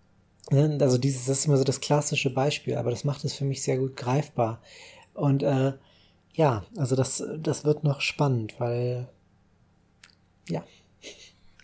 ne, 0.50 0.78
also 0.80 0.98
dieses 0.98 1.26
das 1.26 1.40
ist 1.40 1.46
immer 1.46 1.56
so 1.56 1.64
das 1.64 1.80
klassische 1.80 2.30
Beispiel, 2.30 2.74
aber 2.74 2.90
das 2.90 3.04
macht 3.04 3.24
es 3.24 3.34
für 3.34 3.44
mich 3.44 3.62
sehr 3.62 3.78
gut 3.78 3.96
greifbar. 3.96 4.60
Und 5.14 5.42
äh, 5.42 5.72
ja, 6.38 6.64
also 6.76 6.94
das, 6.94 7.22
das 7.36 7.64
wird 7.64 7.82
noch 7.82 8.00
spannend, 8.00 8.54
weil 8.58 9.08
ja. 10.48 10.64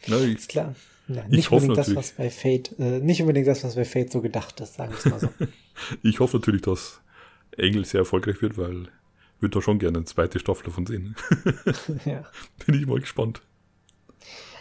Na, 0.08 0.18
ich, 0.18 0.34
ist 0.34 0.48
klar. 0.48 0.74
Ja, 1.06 1.28
nicht 1.28 1.52
unbedingt 1.52 1.78
das, 1.78 1.94
was 1.94 2.12
bei 2.12 2.28
Fate, 2.28 2.76
äh, 2.80 2.98
nicht 2.98 3.20
unbedingt 3.20 3.46
das, 3.46 3.62
was 3.62 3.76
bei 3.76 3.84
Fate 3.84 4.10
so 4.10 4.20
gedacht 4.20 4.60
ist, 4.60 4.74
sagen 4.74 4.90
wir 4.90 4.98
es 4.98 5.04
mal 5.04 5.20
so. 5.20 5.28
ich 6.02 6.18
hoffe 6.18 6.38
natürlich, 6.38 6.62
dass 6.62 7.00
Engel 7.56 7.84
sehr 7.84 8.00
erfolgreich 8.00 8.42
wird, 8.42 8.58
weil 8.58 8.82
ich 9.36 9.42
würde 9.42 9.58
da 9.58 9.62
schon 9.62 9.78
gerne 9.78 9.98
eine 9.98 10.06
zweite 10.06 10.40
Staffel 10.40 10.64
davon 10.64 10.86
sehen. 10.86 11.14
ja. 12.04 12.24
Bin 12.66 12.74
ich 12.74 12.86
mal 12.86 12.98
gespannt. 12.98 13.42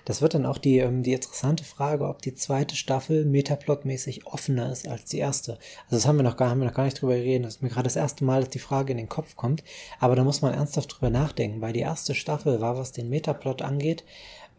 Das 0.06 0.22
wird 0.22 0.34
dann 0.34 0.46
auch 0.46 0.58
die, 0.58 0.80
ähm, 0.80 1.04
die 1.04 1.14
interessante 1.14 1.64
Frage, 1.64 2.08
ob 2.08 2.22
die 2.22 2.36
zweite 2.36 2.76
Staffel 2.76 3.26
metaplotmäßig 3.26 4.26
offener 4.28 4.72
ist 4.72 4.88
als 4.88 5.06
die 5.06 5.20
erste. 5.20 5.54
Also 5.86 5.96
das 5.96 6.06
haben 6.06 6.18
wir 6.18 6.24
noch 6.24 6.38
gar, 6.38 6.50
haben 6.50 6.60
wir 6.60 6.68
noch 6.68 6.74
gar 6.74 6.86
nicht 6.86 7.02
drüber 7.02 7.16
geredet. 7.16 7.46
Das 7.46 7.56
ist 7.56 7.62
mir 7.62 7.70
gerade 7.70 7.84
das 7.84 7.96
erste 7.96 8.26
Mal, 8.26 8.42
dass 8.42 8.50
die 8.50 8.60
Frage 8.60 8.92
in 8.92 8.98
den 8.98 9.10
Kopf 9.10 9.36
kommt. 9.36 9.64
Aber 10.00 10.16
da 10.16 10.24
muss 10.24 10.42
man 10.42 10.54
ernsthaft 10.54 10.94
drüber 10.94 11.10
nachdenken, 11.10 11.62
weil 11.62 11.74
die 11.74 11.80
erste 11.80 12.16
Staffel 12.16 12.60
war, 12.62 12.78
was 12.78 12.92
den 12.92 13.10
Metaplot 13.10 13.62
angeht, 13.62 14.04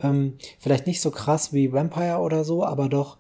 ähm, 0.01 0.39
vielleicht 0.59 0.87
nicht 0.87 1.01
so 1.01 1.11
krass 1.11 1.53
wie 1.53 1.73
Vampire 1.73 2.19
oder 2.19 2.45
so, 2.45 2.65
aber 2.65 2.89
doch 2.89 3.19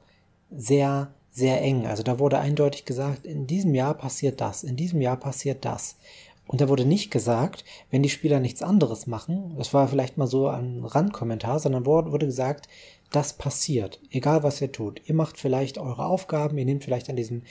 sehr, 0.50 1.12
sehr 1.30 1.60
eng. 1.62 1.86
Also 1.86 2.02
da 2.02 2.18
wurde 2.18 2.38
eindeutig 2.38 2.84
gesagt, 2.84 3.26
in 3.26 3.46
diesem 3.46 3.74
Jahr 3.74 3.94
passiert 3.94 4.40
das, 4.40 4.64
in 4.64 4.76
diesem 4.76 5.00
Jahr 5.00 5.16
passiert 5.16 5.64
das. 5.64 5.96
Und 6.46 6.60
da 6.60 6.68
wurde 6.68 6.84
nicht 6.84 7.10
gesagt, 7.10 7.64
wenn 7.90 8.02
die 8.02 8.10
Spieler 8.10 8.38
nichts 8.38 8.62
anderes 8.62 9.06
machen, 9.06 9.54
das 9.56 9.72
war 9.72 9.88
vielleicht 9.88 10.18
mal 10.18 10.26
so 10.26 10.48
ein 10.48 10.84
Randkommentar, 10.84 11.58
sondern 11.58 11.86
wurde 11.86 12.26
gesagt, 12.26 12.68
das 13.10 13.32
passiert, 13.34 14.00
egal 14.10 14.42
was 14.42 14.60
ihr 14.60 14.72
tut. 14.72 15.00
Ihr 15.06 15.14
macht 15.14 15.38
vielleicht 15.38 15.78
eure 15.78 16.04
Aufgaben, 16.04 16.58
ihr 16.58 16.64
nehmt 16.64 16.84
vielleicht 16.84 17.08
an 17.08 17.16
diesem 17.16 17.42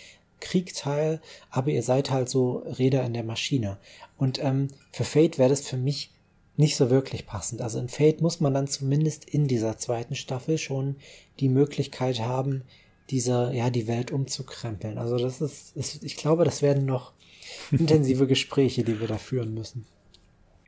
Krieg 0.42 0.76
teil, 0.76 1.22
aber 1.50 1.72
ihr 1.72 1.84
seid 1.84 2.12
halt 2.12 2.30
so 2.30 2.64
Räder 2.66 3.04
in 3.06 3.14
der 3.14 3.24
Maschine. 3.24 3.78
Und 4.18 4.44
ähm, 4.44 4.68
für 4.92 5.06
Fate 5.06 5.40
wäre 5.40 5.50
das 5.50 5.68
für 5.68 5.78
mich 5.78 6.12
nicht 6.58 6.76
so 6.76 6.90
wirklich 6.90 7.26
passend. 7.26 7.62
Also 7.62 7.80
in 7.80 7.90
Fate 7.90 8.22
muss 8.22 8.40
man 8.40 8.54
dann 8.54 8.68
zumindest 8.68 9.26
in 9.26 9.48
dieser 9.48 9.78
zweiten 9.78 10.16
Staffel 10.16 10.58
schon 10.58 10.98
die 11.40 11.50
Möglichkeit 11.50 12.20
haben, 12.20 12.64
diese, 13.10 13.52
ja, 13.54 13.70
die 13.70 13.88
Welt 13.88 14.12
umzukrempeln. 14.12 14.98
Also 14.98 15.18
das 15.18 15.42
ist, 15.42 15.76
ist 15.76 16.04
ich 16.04 16.16
glaube, 16.16 16.46
das 16.46 16.62
werden 16.62 16.86
noch 16.86 17.14
intensive 17.72 18.28
Gespräche, 18.28 18.84
die 18.84 19.00
wir 19.00 19.08
da 19.08 19.18
führen 19.18 19.54
müssen. 19.54 19.86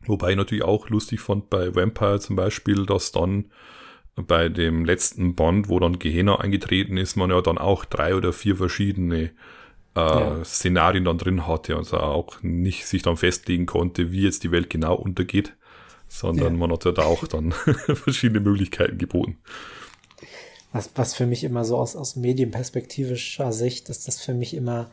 Wobei 0.05 0.31
ich 0.31 0.37
natürlich 0.37 0.63
auch 0.63 0.89
lustig 0.89 1.19
fand 1.19 1.49
bei 1.49 1.73
Vampire 1.73 2.19
zum 2.19 2.35
Beispiel, 2.35 2.85
dass 2.85 3.11
dann 3.11 3.45
bei 4.15 4.49
dem 4.49 4.85
letzten 4.85 5.35
Bond, 5.35 5.67
wo 5.67 5.79
dann 5.79 5.99
Gehenna 5.99 6.39
eingetreten 6.39 6.97
ist, 6.97 7.15
man 7.15 7.31
ja 7.31 7.41
dann 7.41 7.57
auch 7.57 7.85
drei 7.85 8.15
oder 8.15 8.31
vier 8.31 8.55
verschiedene 8.55 9.31
äh, 9.95 9.99
ja. 9.99 10.43
Szenarien 10.45 11.05
dann 11.05 11.17
drin 11.17 11.47
hatte. 11.47 11.75
Also 11.75 11.97
auch 11.97 12.41
nicht 12.41 12.85
sich 12.85 13.01
dann 13.01 13.17
festlegen 13.17 13.65
konnte, 13.65 14.11
wie 14.11 14.21
jetzt 14.21 14.43
die 14.43 14.51
Welt 14.51 14.69
genau 14.69 14.95
untergeht, 14.95 15.53
sondern 16.07 16.53
ja. 16.53 16.59
man 16.59 16.71
hat 16.71 16.85
ja 16.85 16.91
da 16.91 17.03
auch 17.03 17.27
dann 17.27 17.51
verschiedene 17.95 18.39
Möglichkeiten 18.39 18.97
geboten. 18.97 19.37
Was, 20.71 20.91
was 20.95 21.13
für 21.15 21.25
mich 21.25 21.43
immer 21.43 21.63
so 21.65 21.77
aus, 21.77 21.95
aus 21.95 22.15
medienperspektivischer 22.15 23.51
Sicht 23.53 23.89
ist 23.89 24.07
das 24.07 24.21
für 24.21 24.33
mich 24.33 24.53
immer, 24.53 24.91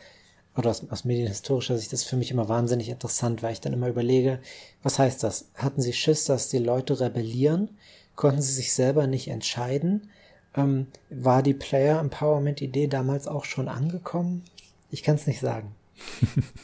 oder 0.57 0.71
aus, 0.71 0.89
aus 0.91 1.05
medienhistorischer 1.05 1.79
Sicht 1.79 1.93
ist 1.93 2.05
für 2.05 2.17
mich 2.17 2.31
immer 2.31 2.49
wahnsinnig 2.49 2.89
interessant, 2.89 3.43
weil 3.43 3.53
ich 3.53 3.61
dann 3.61 3.73
immer 3.73 3.89
überlege, 3.89 4.39
was 4.83 4.99
heißt 4.99 5.23
das? 5.23 5.47
Hatten 5.55 5.81
sie 5.81 5.93
Schiss, 5.93 6.25
dass 6.25 6.49
die 6.49 6.59
Leute 6.59 7.01
rebellieren? 7.01 7.71
Konnten 8.17 8.43
sie 8.43 8.53
sich 8.53 8.73
selber 8.73 9.07
nicht 9.07 9.29
entscheiden? 9.29 10.11
Ähm, 10.55 10.89
war 11.09 11.43
die 11.43 11.55
Player 11.55 11.99
Empowerment 11.99 12.61
Idee 12.61 12.87
damals 12.87 13.27
auch 13.27 13.45
schon 13.45 13.69
angekommen? 13.69 14.45
Ich 14.91 15.03
kann 15.03 15.15
es 15.15 15.27
nicht 15.27 15.41
sagen. 15.41 15.75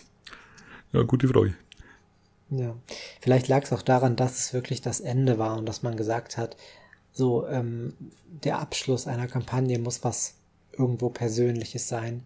ja, 0.93 1.03
gute 1.03 1.29
Frage. 1.29 1.55
Ja, 2.51 2.77
vielleicht 3.21 3.49
lag 3.49 3.65
es 3.65 3.73
auch 3.73 3.83
daran, 3.83 4.17
dass 4.17 4.39
es 4.39 4.55
wirklich 4.55 4.81
das 4.83 5.01
Ende 5.01 5.39
war 5.39 5.57
und 5.57 5.67
dass 5.67 5.83
man 5.83 5.97
gesagt 5.97 6.37
hat, 6.37 6.57
so 7.13 7.47
ähm, 7.47 7.95
der 8.45 8.59
Abschluss 8.59 9.07
einer 9.07 9.27
Kampagne 9.27 9.79
muss 9.79 10.05
was 10.05 10.35
irgendwo 10.73 11.09
Persönliches 11.11 11.89
sein. 11.89 12.23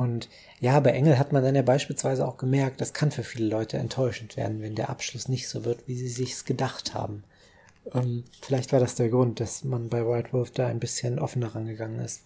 Und 0.00 0.30
ja, 0.60 0.80
bei 0.80 0.92
Engel 0.92 1.18
hat 1.18 1.30
man 1.30 1.42
dann 1.42 1.54
ja 1.54 1.60
beispielsweise 1.60 2.26
auch 2.26 2.38
gemerkt, 2.38 2.80
das 2.80 2.94
kann 2.94 3.10
für 3.10 3.22
viele 3.22 3.50
Leute 3.50 3.76
enttäuschend 3.76 4.38
werden, 4.38 4.62
wenn 4.62 4.74
der 4.74 4.88
Abschluss 4.88 5.28
nicht 5.28 5.46
so 5.46 5.66
wird, 5.66 5.86
wie 5.88 5.94
sie 5.94 6.08
sich's 6.08 6.46
gedacht 6.46 6.94
haben. 6.94 7.22
Ähm, 7.92 8.24
vielleicht 8.40 8.72
war 8.72 8.80
das 8.80 8.94
der 8.94 9.10
Grund, 9.10 9.40
dass 9.40 9.62
man 9.62 9.90
bei 9.90 10.06
White 10.06 10.32
Wolf 10.32 10.52
da 10.52 10.68
ein 10.68 10.80
bisschen 10.80 11.18
offener 11.18 11.54
rangegangen 11.54 12.00
ist. 12.00 12.22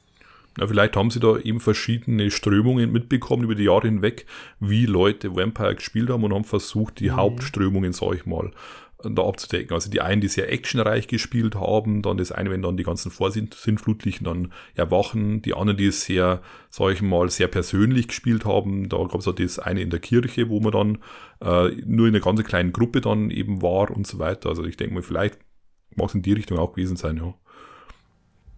Na, 0.56 0.68
vielleicht 0.68 0.94
haben 0.94 1.10
sie 1.10 1.18
da 1.18 1.36
eben 1.36 1.58
verschiedene 1.58 2.30
Strömungen 2.30 2.92
mitbekommen 2.92 3.42
über 3.42 3.56
die 3.56 3.64
Jahre 3.64 3.88
hinweg, 3.88 4.26
wie 4.60 4.86
Leute 4.86 5.34
Vampire 5.34 5.74
gespielt 5.74 6.10
haben 6.10 6.22
und 6.22 6.32
haben 6.32 6.44
versucht, 6.44 7.00
die 7.00 7.10
mhm. 7.10 7.16
Hauptströmungen, 7.16 7.92
sag 7.92 8.14
ich 8.14 8.24
mal, 8.24 8.52
da 9.10 9.26
abzudecken. 9.26 9.74
Also 9.74 9.90
die 9.90 10.00
einen, 10.00 10.20
die 10.20 10.28
sehr 10.28 10.52
actionreich 10.52 11.06
gespielt 11.08 11.54
haben, 11.54 12.02
dann 12.02 12.16
das 12.16 12.32
eine, 12.32 12.50
wenn 12.50 12.62
dann 12.62 12.76
die 12.76 12.84
ganzen 12.84 13.10
Vorsinnflutlichen 13.10 14.24
dann 14.24 14.52
erwachen, 14.74 15.42
die 15.42 15.54
anderen, 15.54 15.76
die 15.76 15.86
es 15.86 16.04
sehr, 16.04 16.42
sag 16.70 16.92
ich 16.92 17.02
mal, 17.02 17.28
sehr 17.28 17.48
persönlich 17.48 18.08
gespielt 18.08 18.44
haben. 18.44 18.88
Da 18.88 18.98
gab 18.98 19.16
es 19.16 19.28
auch 19.28 19.34
das 19.34 19.58
eine 19.58 19.82
in 19.82 19.90
der 19.90 20.00
Kirche, 20.00 20.48
wo 20.48 20.60
man 20.60 20.72
dann 20.72 20.98
äh, 21.40 21.74
nur 21.84 22.08
in 22.08 22.14
einer 22.14 22.24
ganz 22.24 22.42
kleinen 22.44 22.72
Gruppe 22.72 23.00
dann 23.00 23.30
eben 23.30 23.62
war 23.62 23.90
und 23.90 24.06
so 24.06 24.18
weiter. 24.18 24.48
Also 24.48 24.64
ich 24.64 24.76
denke 24.76 24.94
mal, 24.94 25.02
vielleicht 25.02 25.38
mag 25.94 26.08
es 26.08 26.14
in 26.14 26.22
die 26.22 26.32
Richtung 26.32 26.58
auch 26.58 26.72
gewesen 26.72 26.96
sein, 26.96 27.16
ja. 27.16 27.34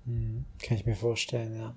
Hm, 0.07 0.44
kann 0.62 0.76
ich 0.76 0.86
mir 0.86 0.97
vorstellen, 0.97 1.57
ja. 1.57 1.76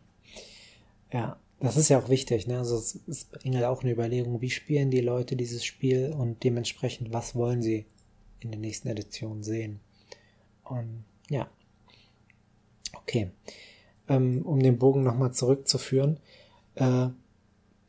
Ja, 1.11 1.39
das 1.59 1.75
ist 1.75 1.89
ja 1.89 1.99
auch 1.99 2.09
wichtig, 2.09 2.47
ne? 2.47 2.59
Also 2.59 2.77
es 2.77 2.95
ist 2.95 3.31
bei 3.31 3.39
Engel 3.39 3.65
auch 3.65 3.81
eine 3.81 3.91
Überlegung, 3.91 4.41
wie 4.41 4.49
spielen 4.49 4.91
die 4.91 5.01
Leute 5.01 5.35
dieses 5.35 5.65
Spiel 5.65 6.13
und 6.17 6.43
dementsprechend, 6.43 7.11
was 7.11 7.35
wollen 7.35 7.61
sie 7.61 7.85
in 8.41 8.51
der 8.51 8.59
nächsten 8.59 8.87
Edition 8.87 9.43
sehen. 9.43 9.79
Und 10.63 11.03
ja. 11.29 11.49
Okay. 12.93 13.31
Ähm, 14.07 14.41
um 14.43 14.61
den 14.61 14.77
Bogen 14.77 15.03
nochmal 15.03 15.33
zurückzuführen. 15.33 16.19
Äh, 16.75 17.09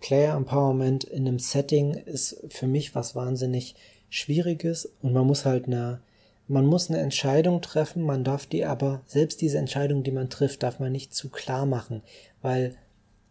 Player 0.00 0.34
Empowerment 0.34 1.04
in 1.04 1.26
einem 1.26 1.38
Setting 1.38 1.92
ist 1.92 2.44
für 2.48 2.66
mich 2.66 2.94
was 2.94 3.14
wahnsinnig 3.14 3.74
Schwieriges 4.08 4.90
und 5.02 5.12
man 5.12 5.26
muss 5.26 5.44
halt 5.44 5.66
eine, 5.66 6.00
man 6.48 6.66
muss 6.66 6.90
eine 6.90 6.98
Entscheidung 7.00 7.60
treffen, 7.60 8.02
man 8.02 8.24
darf 8.24 8.46
die 8.46 8.64
aber, 8.64 9.02
selbst 9.06 9.40
diese 9.40 9.58
Entscheidung, 9.58 10.02
die 10.02 10.10
man 10.10 10.30
trifft, 10.30 10.62
darf 10.62 10.80
man 10.80 10.90
nicht 10.90 11.14
zu 11.14 11.28
klar 11.28 11.66
machen, 11.66 12.02
weil 12.42 12.74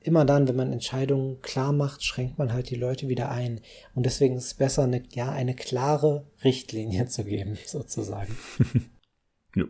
immer 0.02 0.26
dann, 0.26 0.48
wenn 0.48 0.56
man 0.56 0.72
Entscheidungen 0.72 1.42
klar 1.42 1.74
macht, 1.74 2.04
schränkt 2.04 2.38
man 2.38 2.54
halt 2.54 2.70
die 2.70 2.76
Leute 2.76 3.08
wieder 3.10 3.30
ein. 3.30 3.62
Und 3.96 4.06
deswegen 4.06 4.36
ist 4.36 4.46
es 4.46 4.54
besser, 4.54 4.84
eine, 4.84 5.04
ja, 5.12 5.32
eine 5.32 5.56
klare 5.56 6.26
Richtlinie 6.44 7.08
zu 7.08 7.24
geben, 7.24 7.58
sozusagen. 7.66 8.38
ja. 9.56 9.66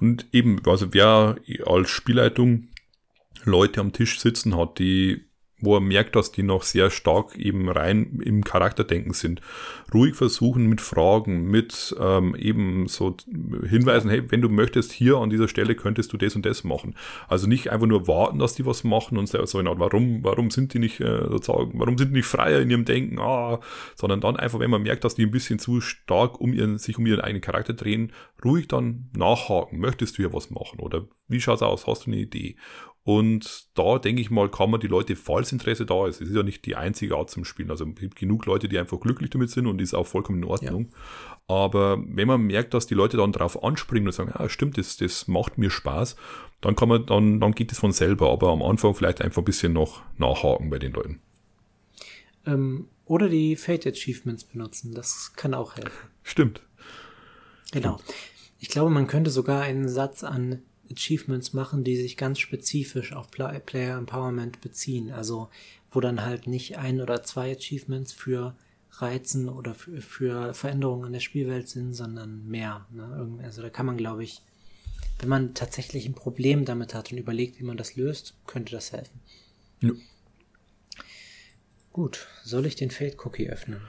Und 0.00 0.26
eben, 0.32 0.60
also 0.66 0.92
wer 0.94 1.36
als 1.66 1.90
Spielleitung 1.90 2.68
Leute 3.44 3.80
am 3.80 3.92
Tisch 3.92 4.20
sitzen 4.20 4.56
hat, 4.56 4.78
die 4.78 5.29
wo 5.60 5.76
er 5.76 5.80
merkt, 5.80 6.16
dass 6.16 6.32
die 6.32 6.42
noch 6.42 6.62
sehr 6.62 6.90
stark 6.90 7.36
eben 7.36 7.68
rein 7.68 8.20
im 8.24 8.44
Charakterdenken 8.44 9.12
sind. 9.12 9.40
Ruhig 9.92 10.14
versuchen 10.14 10.66
mit 10.66 10.80
Fragen, 10.80 11.50
mit 11.50 11.94
ähm, 12.00 12.34
eben 12.36 12.86
so 12.88 13.16
Hinweisen, 13.68 14.10
hey, 14.10 14.22
wenn 14.30 14.40
du 14.40 14.48
möchtest, 14.48 14.92
hier 14.92 15.16
an 15.16 15.30
dieser 15.30 15.48
Stelle 15.48 15.74
könntest 15.74 16.12
du 16.12 16.16
das 16.16 16.36
und 16.36 16.46
das 16.46 16.64
machen. 16.64 16.94
Also 17.28 17.46
nicht 17.46 17.70
einfach 17.70 17.86
nur 17.86 18.06
warten, 18.08 18.38
dass 18.38 18.54
die 18.54 18.66
was 18.66 18.84
machen 18.84 19.18
und 19.18 19.28
so, 19.28 19.38
warum, 19.38 20.24
warum 20.24 20.50
sind 20.50 20.74
die 20.74 20.78
nicht 20.78 21.00
äh, 21.00 21.28
sozusagen, 21.28 21.78
warum 21.78 21.98
sind 21.98 22.10
die 22.10 22.18
nicht 22.18 22.26
freier 22.26 22.60
in 22.60 22.70
ihrem 22.70 22.84
Denken, 22.84 23.18
ah, 23.18 23.60
sondern 23.94 24.20
dann 24.20 24.36
einfach, 24.36 24.60
wenn 24.60 24.70
man 24.70 24.82
merkt, 24.82 25.04
dass 25.04 25.14
die 25.14 25.24
ein 25.24 25.30
bisschen 25.30 25.58
zu 25.58 25.80
stark 25.80 26.40
um 26.40 26.52
ihren, 26.52 26.78
sich 26.78 26.98
um 26.98 27.06
ihren 27.06 27.20
eigenen 27.20 27.42
Charakter 27.42 27.72
drehen, 27.72 28.12
ruhig 28.44 28.68
dann 28.68 29.10
nachhaken. 29.16 29.80
Möchtest 29.80 30.16
du 30.16 30.22
hier 30.22 30.32
was 30.32 30.50
machen? 30.50 30.80
Oder 30.80 31.06
wie 31.28 31.40
schaut's 31.40 31.62
aus? 31.62 31.86
Hast 31.86 32.06
du 32.06 32.10
eine 32.10 32.20
Idee? 32.20 32.56
Und 33.10 33.66
da 33.76 33.98
denke 33.98 34.22
ich 34.22 34.30
mal, 34.30 34.48
kann 34.48 34.70
man 34.70 34.78
die 34.78 34.86
Leute, 34.86 35.16
falls 35.16 35.50
Interesse 35.50 35.84
da 35.84 36.06
ist, 36.06 36.20
es 36.20 36.28
ist 36.28 36.36
ja 36.36 36.44
nicht 36.44 36.64
die 36.64 36.76
einzige 36.76 37.16
Art 37.16 37.28
zum 37.28 37.44
Spielen. 37.44 37.68
Also 37.68 37.84
es 37.84 37.94
gibt 37.96 38.14
genug 38.14 38.46
Leute, 38.46 38.68
die 38.68 38.78
einfach 38.78 39.00
glücklich 39.00 39.30
damit 39.30 39.50
sind 39.50 39.66
und 39.66 39.80
ist 39.80 39.94
auch 39.94 40.06
vollkommen 40.06 40.44
in 40.44 40.48
Ordnung. 40.48 40.92
Ja. 40.92 41.56
Aber 41.56 42.00
wenn 42.06 42.28
man 42.28 42.42
merkt, 42.42 42.72
dass 42.72 42.86
die 42.86 42.94
Leute 42.94 43.16
dann 43.16 43.32
drauf 43.32 43.64
anspringen 43.64 44.06
und 44.06 44.12
sagen, 44.12 44.32
ja, 44.38 44.48
stimmt, 44.48 44.78
das, 44.78 44.96
das 44.96 45.26
macht 45.26 45.58
mir 45.58 45.70
Spaß, 45.70 46.14
dann 46.60 46.76
kann 46.76 46.88
man, 46.88 47.04
dann, 47.04 47.40
dann 47.40 47.50
geht 47.50 47.72
es 47.72 47.80
von 47.80 47.90
selber. 47.90 48.30
Aber 48.30 48.50
am 48.50 48.62
Anfang 48.62 48.94
vielleicht 48.94 49.22
einfach 49.22 49.42
ein 49.42 49.46
bisschen 49.46 49.72
noch 49.72 50.02
nachhaken 50.16 50.70
bei 50.70 50.78
den 50.78 50.92
Leuten. 50.92 51.20
Ähm, 52.46 52.86
oder 53.06 53.28
die 53.28 53.56
Fate 53.56 53.88
Achievements 53.88 54.44
benutzen, 54.44 54.94
das 54.94 55.32
kann 55.34 55.52
auch 55.54 55.74
helfen. 55.74 56.10
Stimmt. 56.22 56.62
Genau. 57.72 57.98
Ich 58.60 58.68
glaube, 58.68 58.90
man 58.90 59.08
könnte 59.08 59.30
sogar 59.30 59.62
einen 59.62 59.88
Satz 59.88 60.22
an 60.22 60.62
Achievements 60.90 61.52
machen, 61.52 61.84
die 61.84 61.96
sich 61.96 62.16
ganz 62.16 62.38
spezifisch 62.38 63.12
auf 63.12 63.30
Player 63.30 63.96
Empowerment 63.96 64.60
beziehen. 64.60 65.10
Also 65.12 65.48
wo 65.90 66.00
dann 66.00 66.24
halt 66.24 66.46
nicht 66.46 66.78
ein 66.78 67.00
oder 67.00 67.22
zwei 67.22 67.52
Achievements 67.52 68.12
für 68.12 68.54
Reizen 68.92 69.48
oder 69.48 69.74
für, 69.74 70.00
für 70.00 70.54
Veränderungen 70.54 71.06
in 71.06 71.12
der 71.12 71.20
Spielwelt 71.20 71.68
sind, 71.68 71.94
sondern 71.94 72.46
mehr. 72.46 72.86
Ne? 72.90 73.38
Also 73.42 73.62
da 73.62 73.70
kann 73.70 73.86
man, 73.86 73.96
glaube 73.96 74.24
ich, 74.24 74.42
wenn 75.18 75.28
man 75.28 75.54
tatsächlich 75.54 76.06
ein 76.06 76.14
Problem 76.14 76.64
damit 76.64 76.94
hat 76.94 77.12
und 77.12 77.18
überlegt, 77.18 77.58
wie 77.58 77.64
man 77.64 77.76
das 77.76 77.96
löst, 77.96 78.34
könnte 78.46 78.72
das 78.72 78.92
helfen. 78.92 79.20
Ja. 79.80 79.90
Gut, 81.92 82.28
soll 82.44 82.66
ich 82.66 82.76
den 82.76 82.90
Fade 82.90 83.16
Cookie 83.24 83.50
öffnen? 83.50 83.80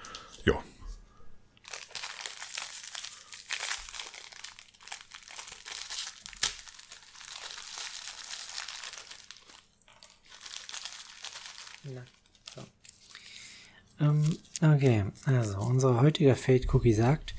Okay, 14.61 15.05
also 15.25 15.59
unser 15.59 16.01
heutiger 16.01 16.35
Fate 16.35 16.73
Cookie 16.73 16.93
sagt, 16.93 17.35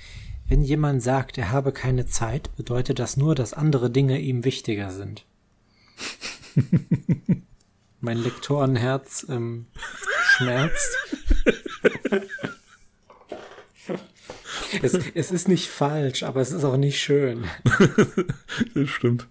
wenn 0.49 0.63
jemand 0.63 1.03
sagt, 1.03 1.39
er 1.39 1.51
habe 1.51 1.73
keine 1.73 2.07
Zeit, 2.07 2.55
bedeutet 2.57 2.99
das 2.99 3.17
nur, 3.17 3.35
dass 3.35 3.55
andere 3.55 3.91
Dinge 3.91 4.21
ihm 4.21 4.45
wichtiger 4.45 4.91
sind. 4.91 5.25
mein 8.01 8.19
Lektorenherz 8.19 9.27
ähm, 9.29 9.67
schmerzt. 10.37 10.97
es, 14.83 14.95
es 15.15 15.31
ist 15.31 15.49
nicht 15.49 15.69
falsch, 15.69 16.23
aber 16.23 16.41
es 16.41 16.53
ist 16.53 16.65
auch 16.65 16.77
nicht 16.77 17.01
schön. 17.01 17.45
das 18.75 18.89
stimmt. 18.89 19.27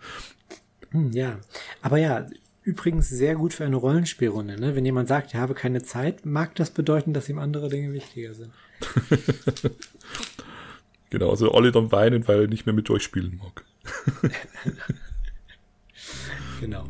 Hm, 0.91 1.11
ja, 1.11 1.39
aber 1.82 1.97
ja, 1.97 2.25
übrigens 2.64 3.09
sehr 3.09 3.36
gut 3.36 3.53
für 3.53 3.66
eine 3.66 3.76
Rollenspielrunde. 3.76 4.59
Ne? 4.59 4.76
Wenn 4.76 4.86
jemand 4.86 5.07
sagt, 5.07 5.34
ich 5.34 5.36
habe 5.36 5.53
keine 5.53 5.82
Zeit, 5.82 6.26
mag 6.26 6.55
das 6.55 6.70
bedeuten, 6.70 7.14
dass 7.14 7.30
ihm 7.30 7.39
andere 7.39 7.70
Dinge 7.70 7.93
wichtiger 7.93 8.34
sind. 8.34 8.51
genau, 11.09 11.30
also 11.30 11.51
alle 11.51 11.72
dann 11.72 11.91
weinen, 11.91 12.28
weil 12.28 12.41
er 12.41 12.47
nicht 12.47 12.66
mehr 12.66 12.76
mit 12.76 12.89
euch 12.89 13.03
spielen 13.03 13.39
mag. 13.41 13.66
genau. 16.59 16.84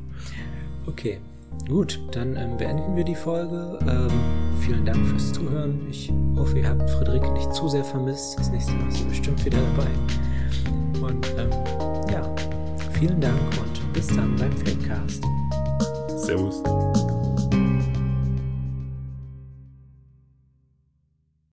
Okay. 0.86 1.20
Gut, 1.68 2.00
dann 2.12 2.36
ähm, 2.38 2.58
beenden 2.58 2.96
wir 2.96 3.04
die 3.04 3.16
Folge. 3.16 3.78
Ähm, 3.82 4.10
vielen 4.62 4.86
Dank 4.86 5.06
fürs 5.08 5.34
Zuhören. 5.34 5.86
Ich 5.90 6.12
hoffe, 6.36 6.60
ihr 6.60 6.68
habt 6.68 6.90
Friederike 6.90 7.32
nicht 7.34 7.54
zu 7.54 7.68
sehr 7.68 7.84
vermisst. 7.84 8.40
Das 8.40 8.50
nächste 8.50 8.72
Mal 8.74 8.88
ist 8.88 8.98
sie 8.98 9.04
bestimmt 9.06 9.46
wieder 9.46 9.60
dabei. 9.76 9.90
Und 11.06 11.28
ähm, 11.38 11.50
ja, 12.10 12.36
vielen 12.94 13.20
Dank 13.20 13.40
und 13.60 13.94
bis 13.94 14.08
dann 14.08 14.36
beim 14.38 14.52
Filmcast. 14.58 15.24
Servus. 16.32 16.91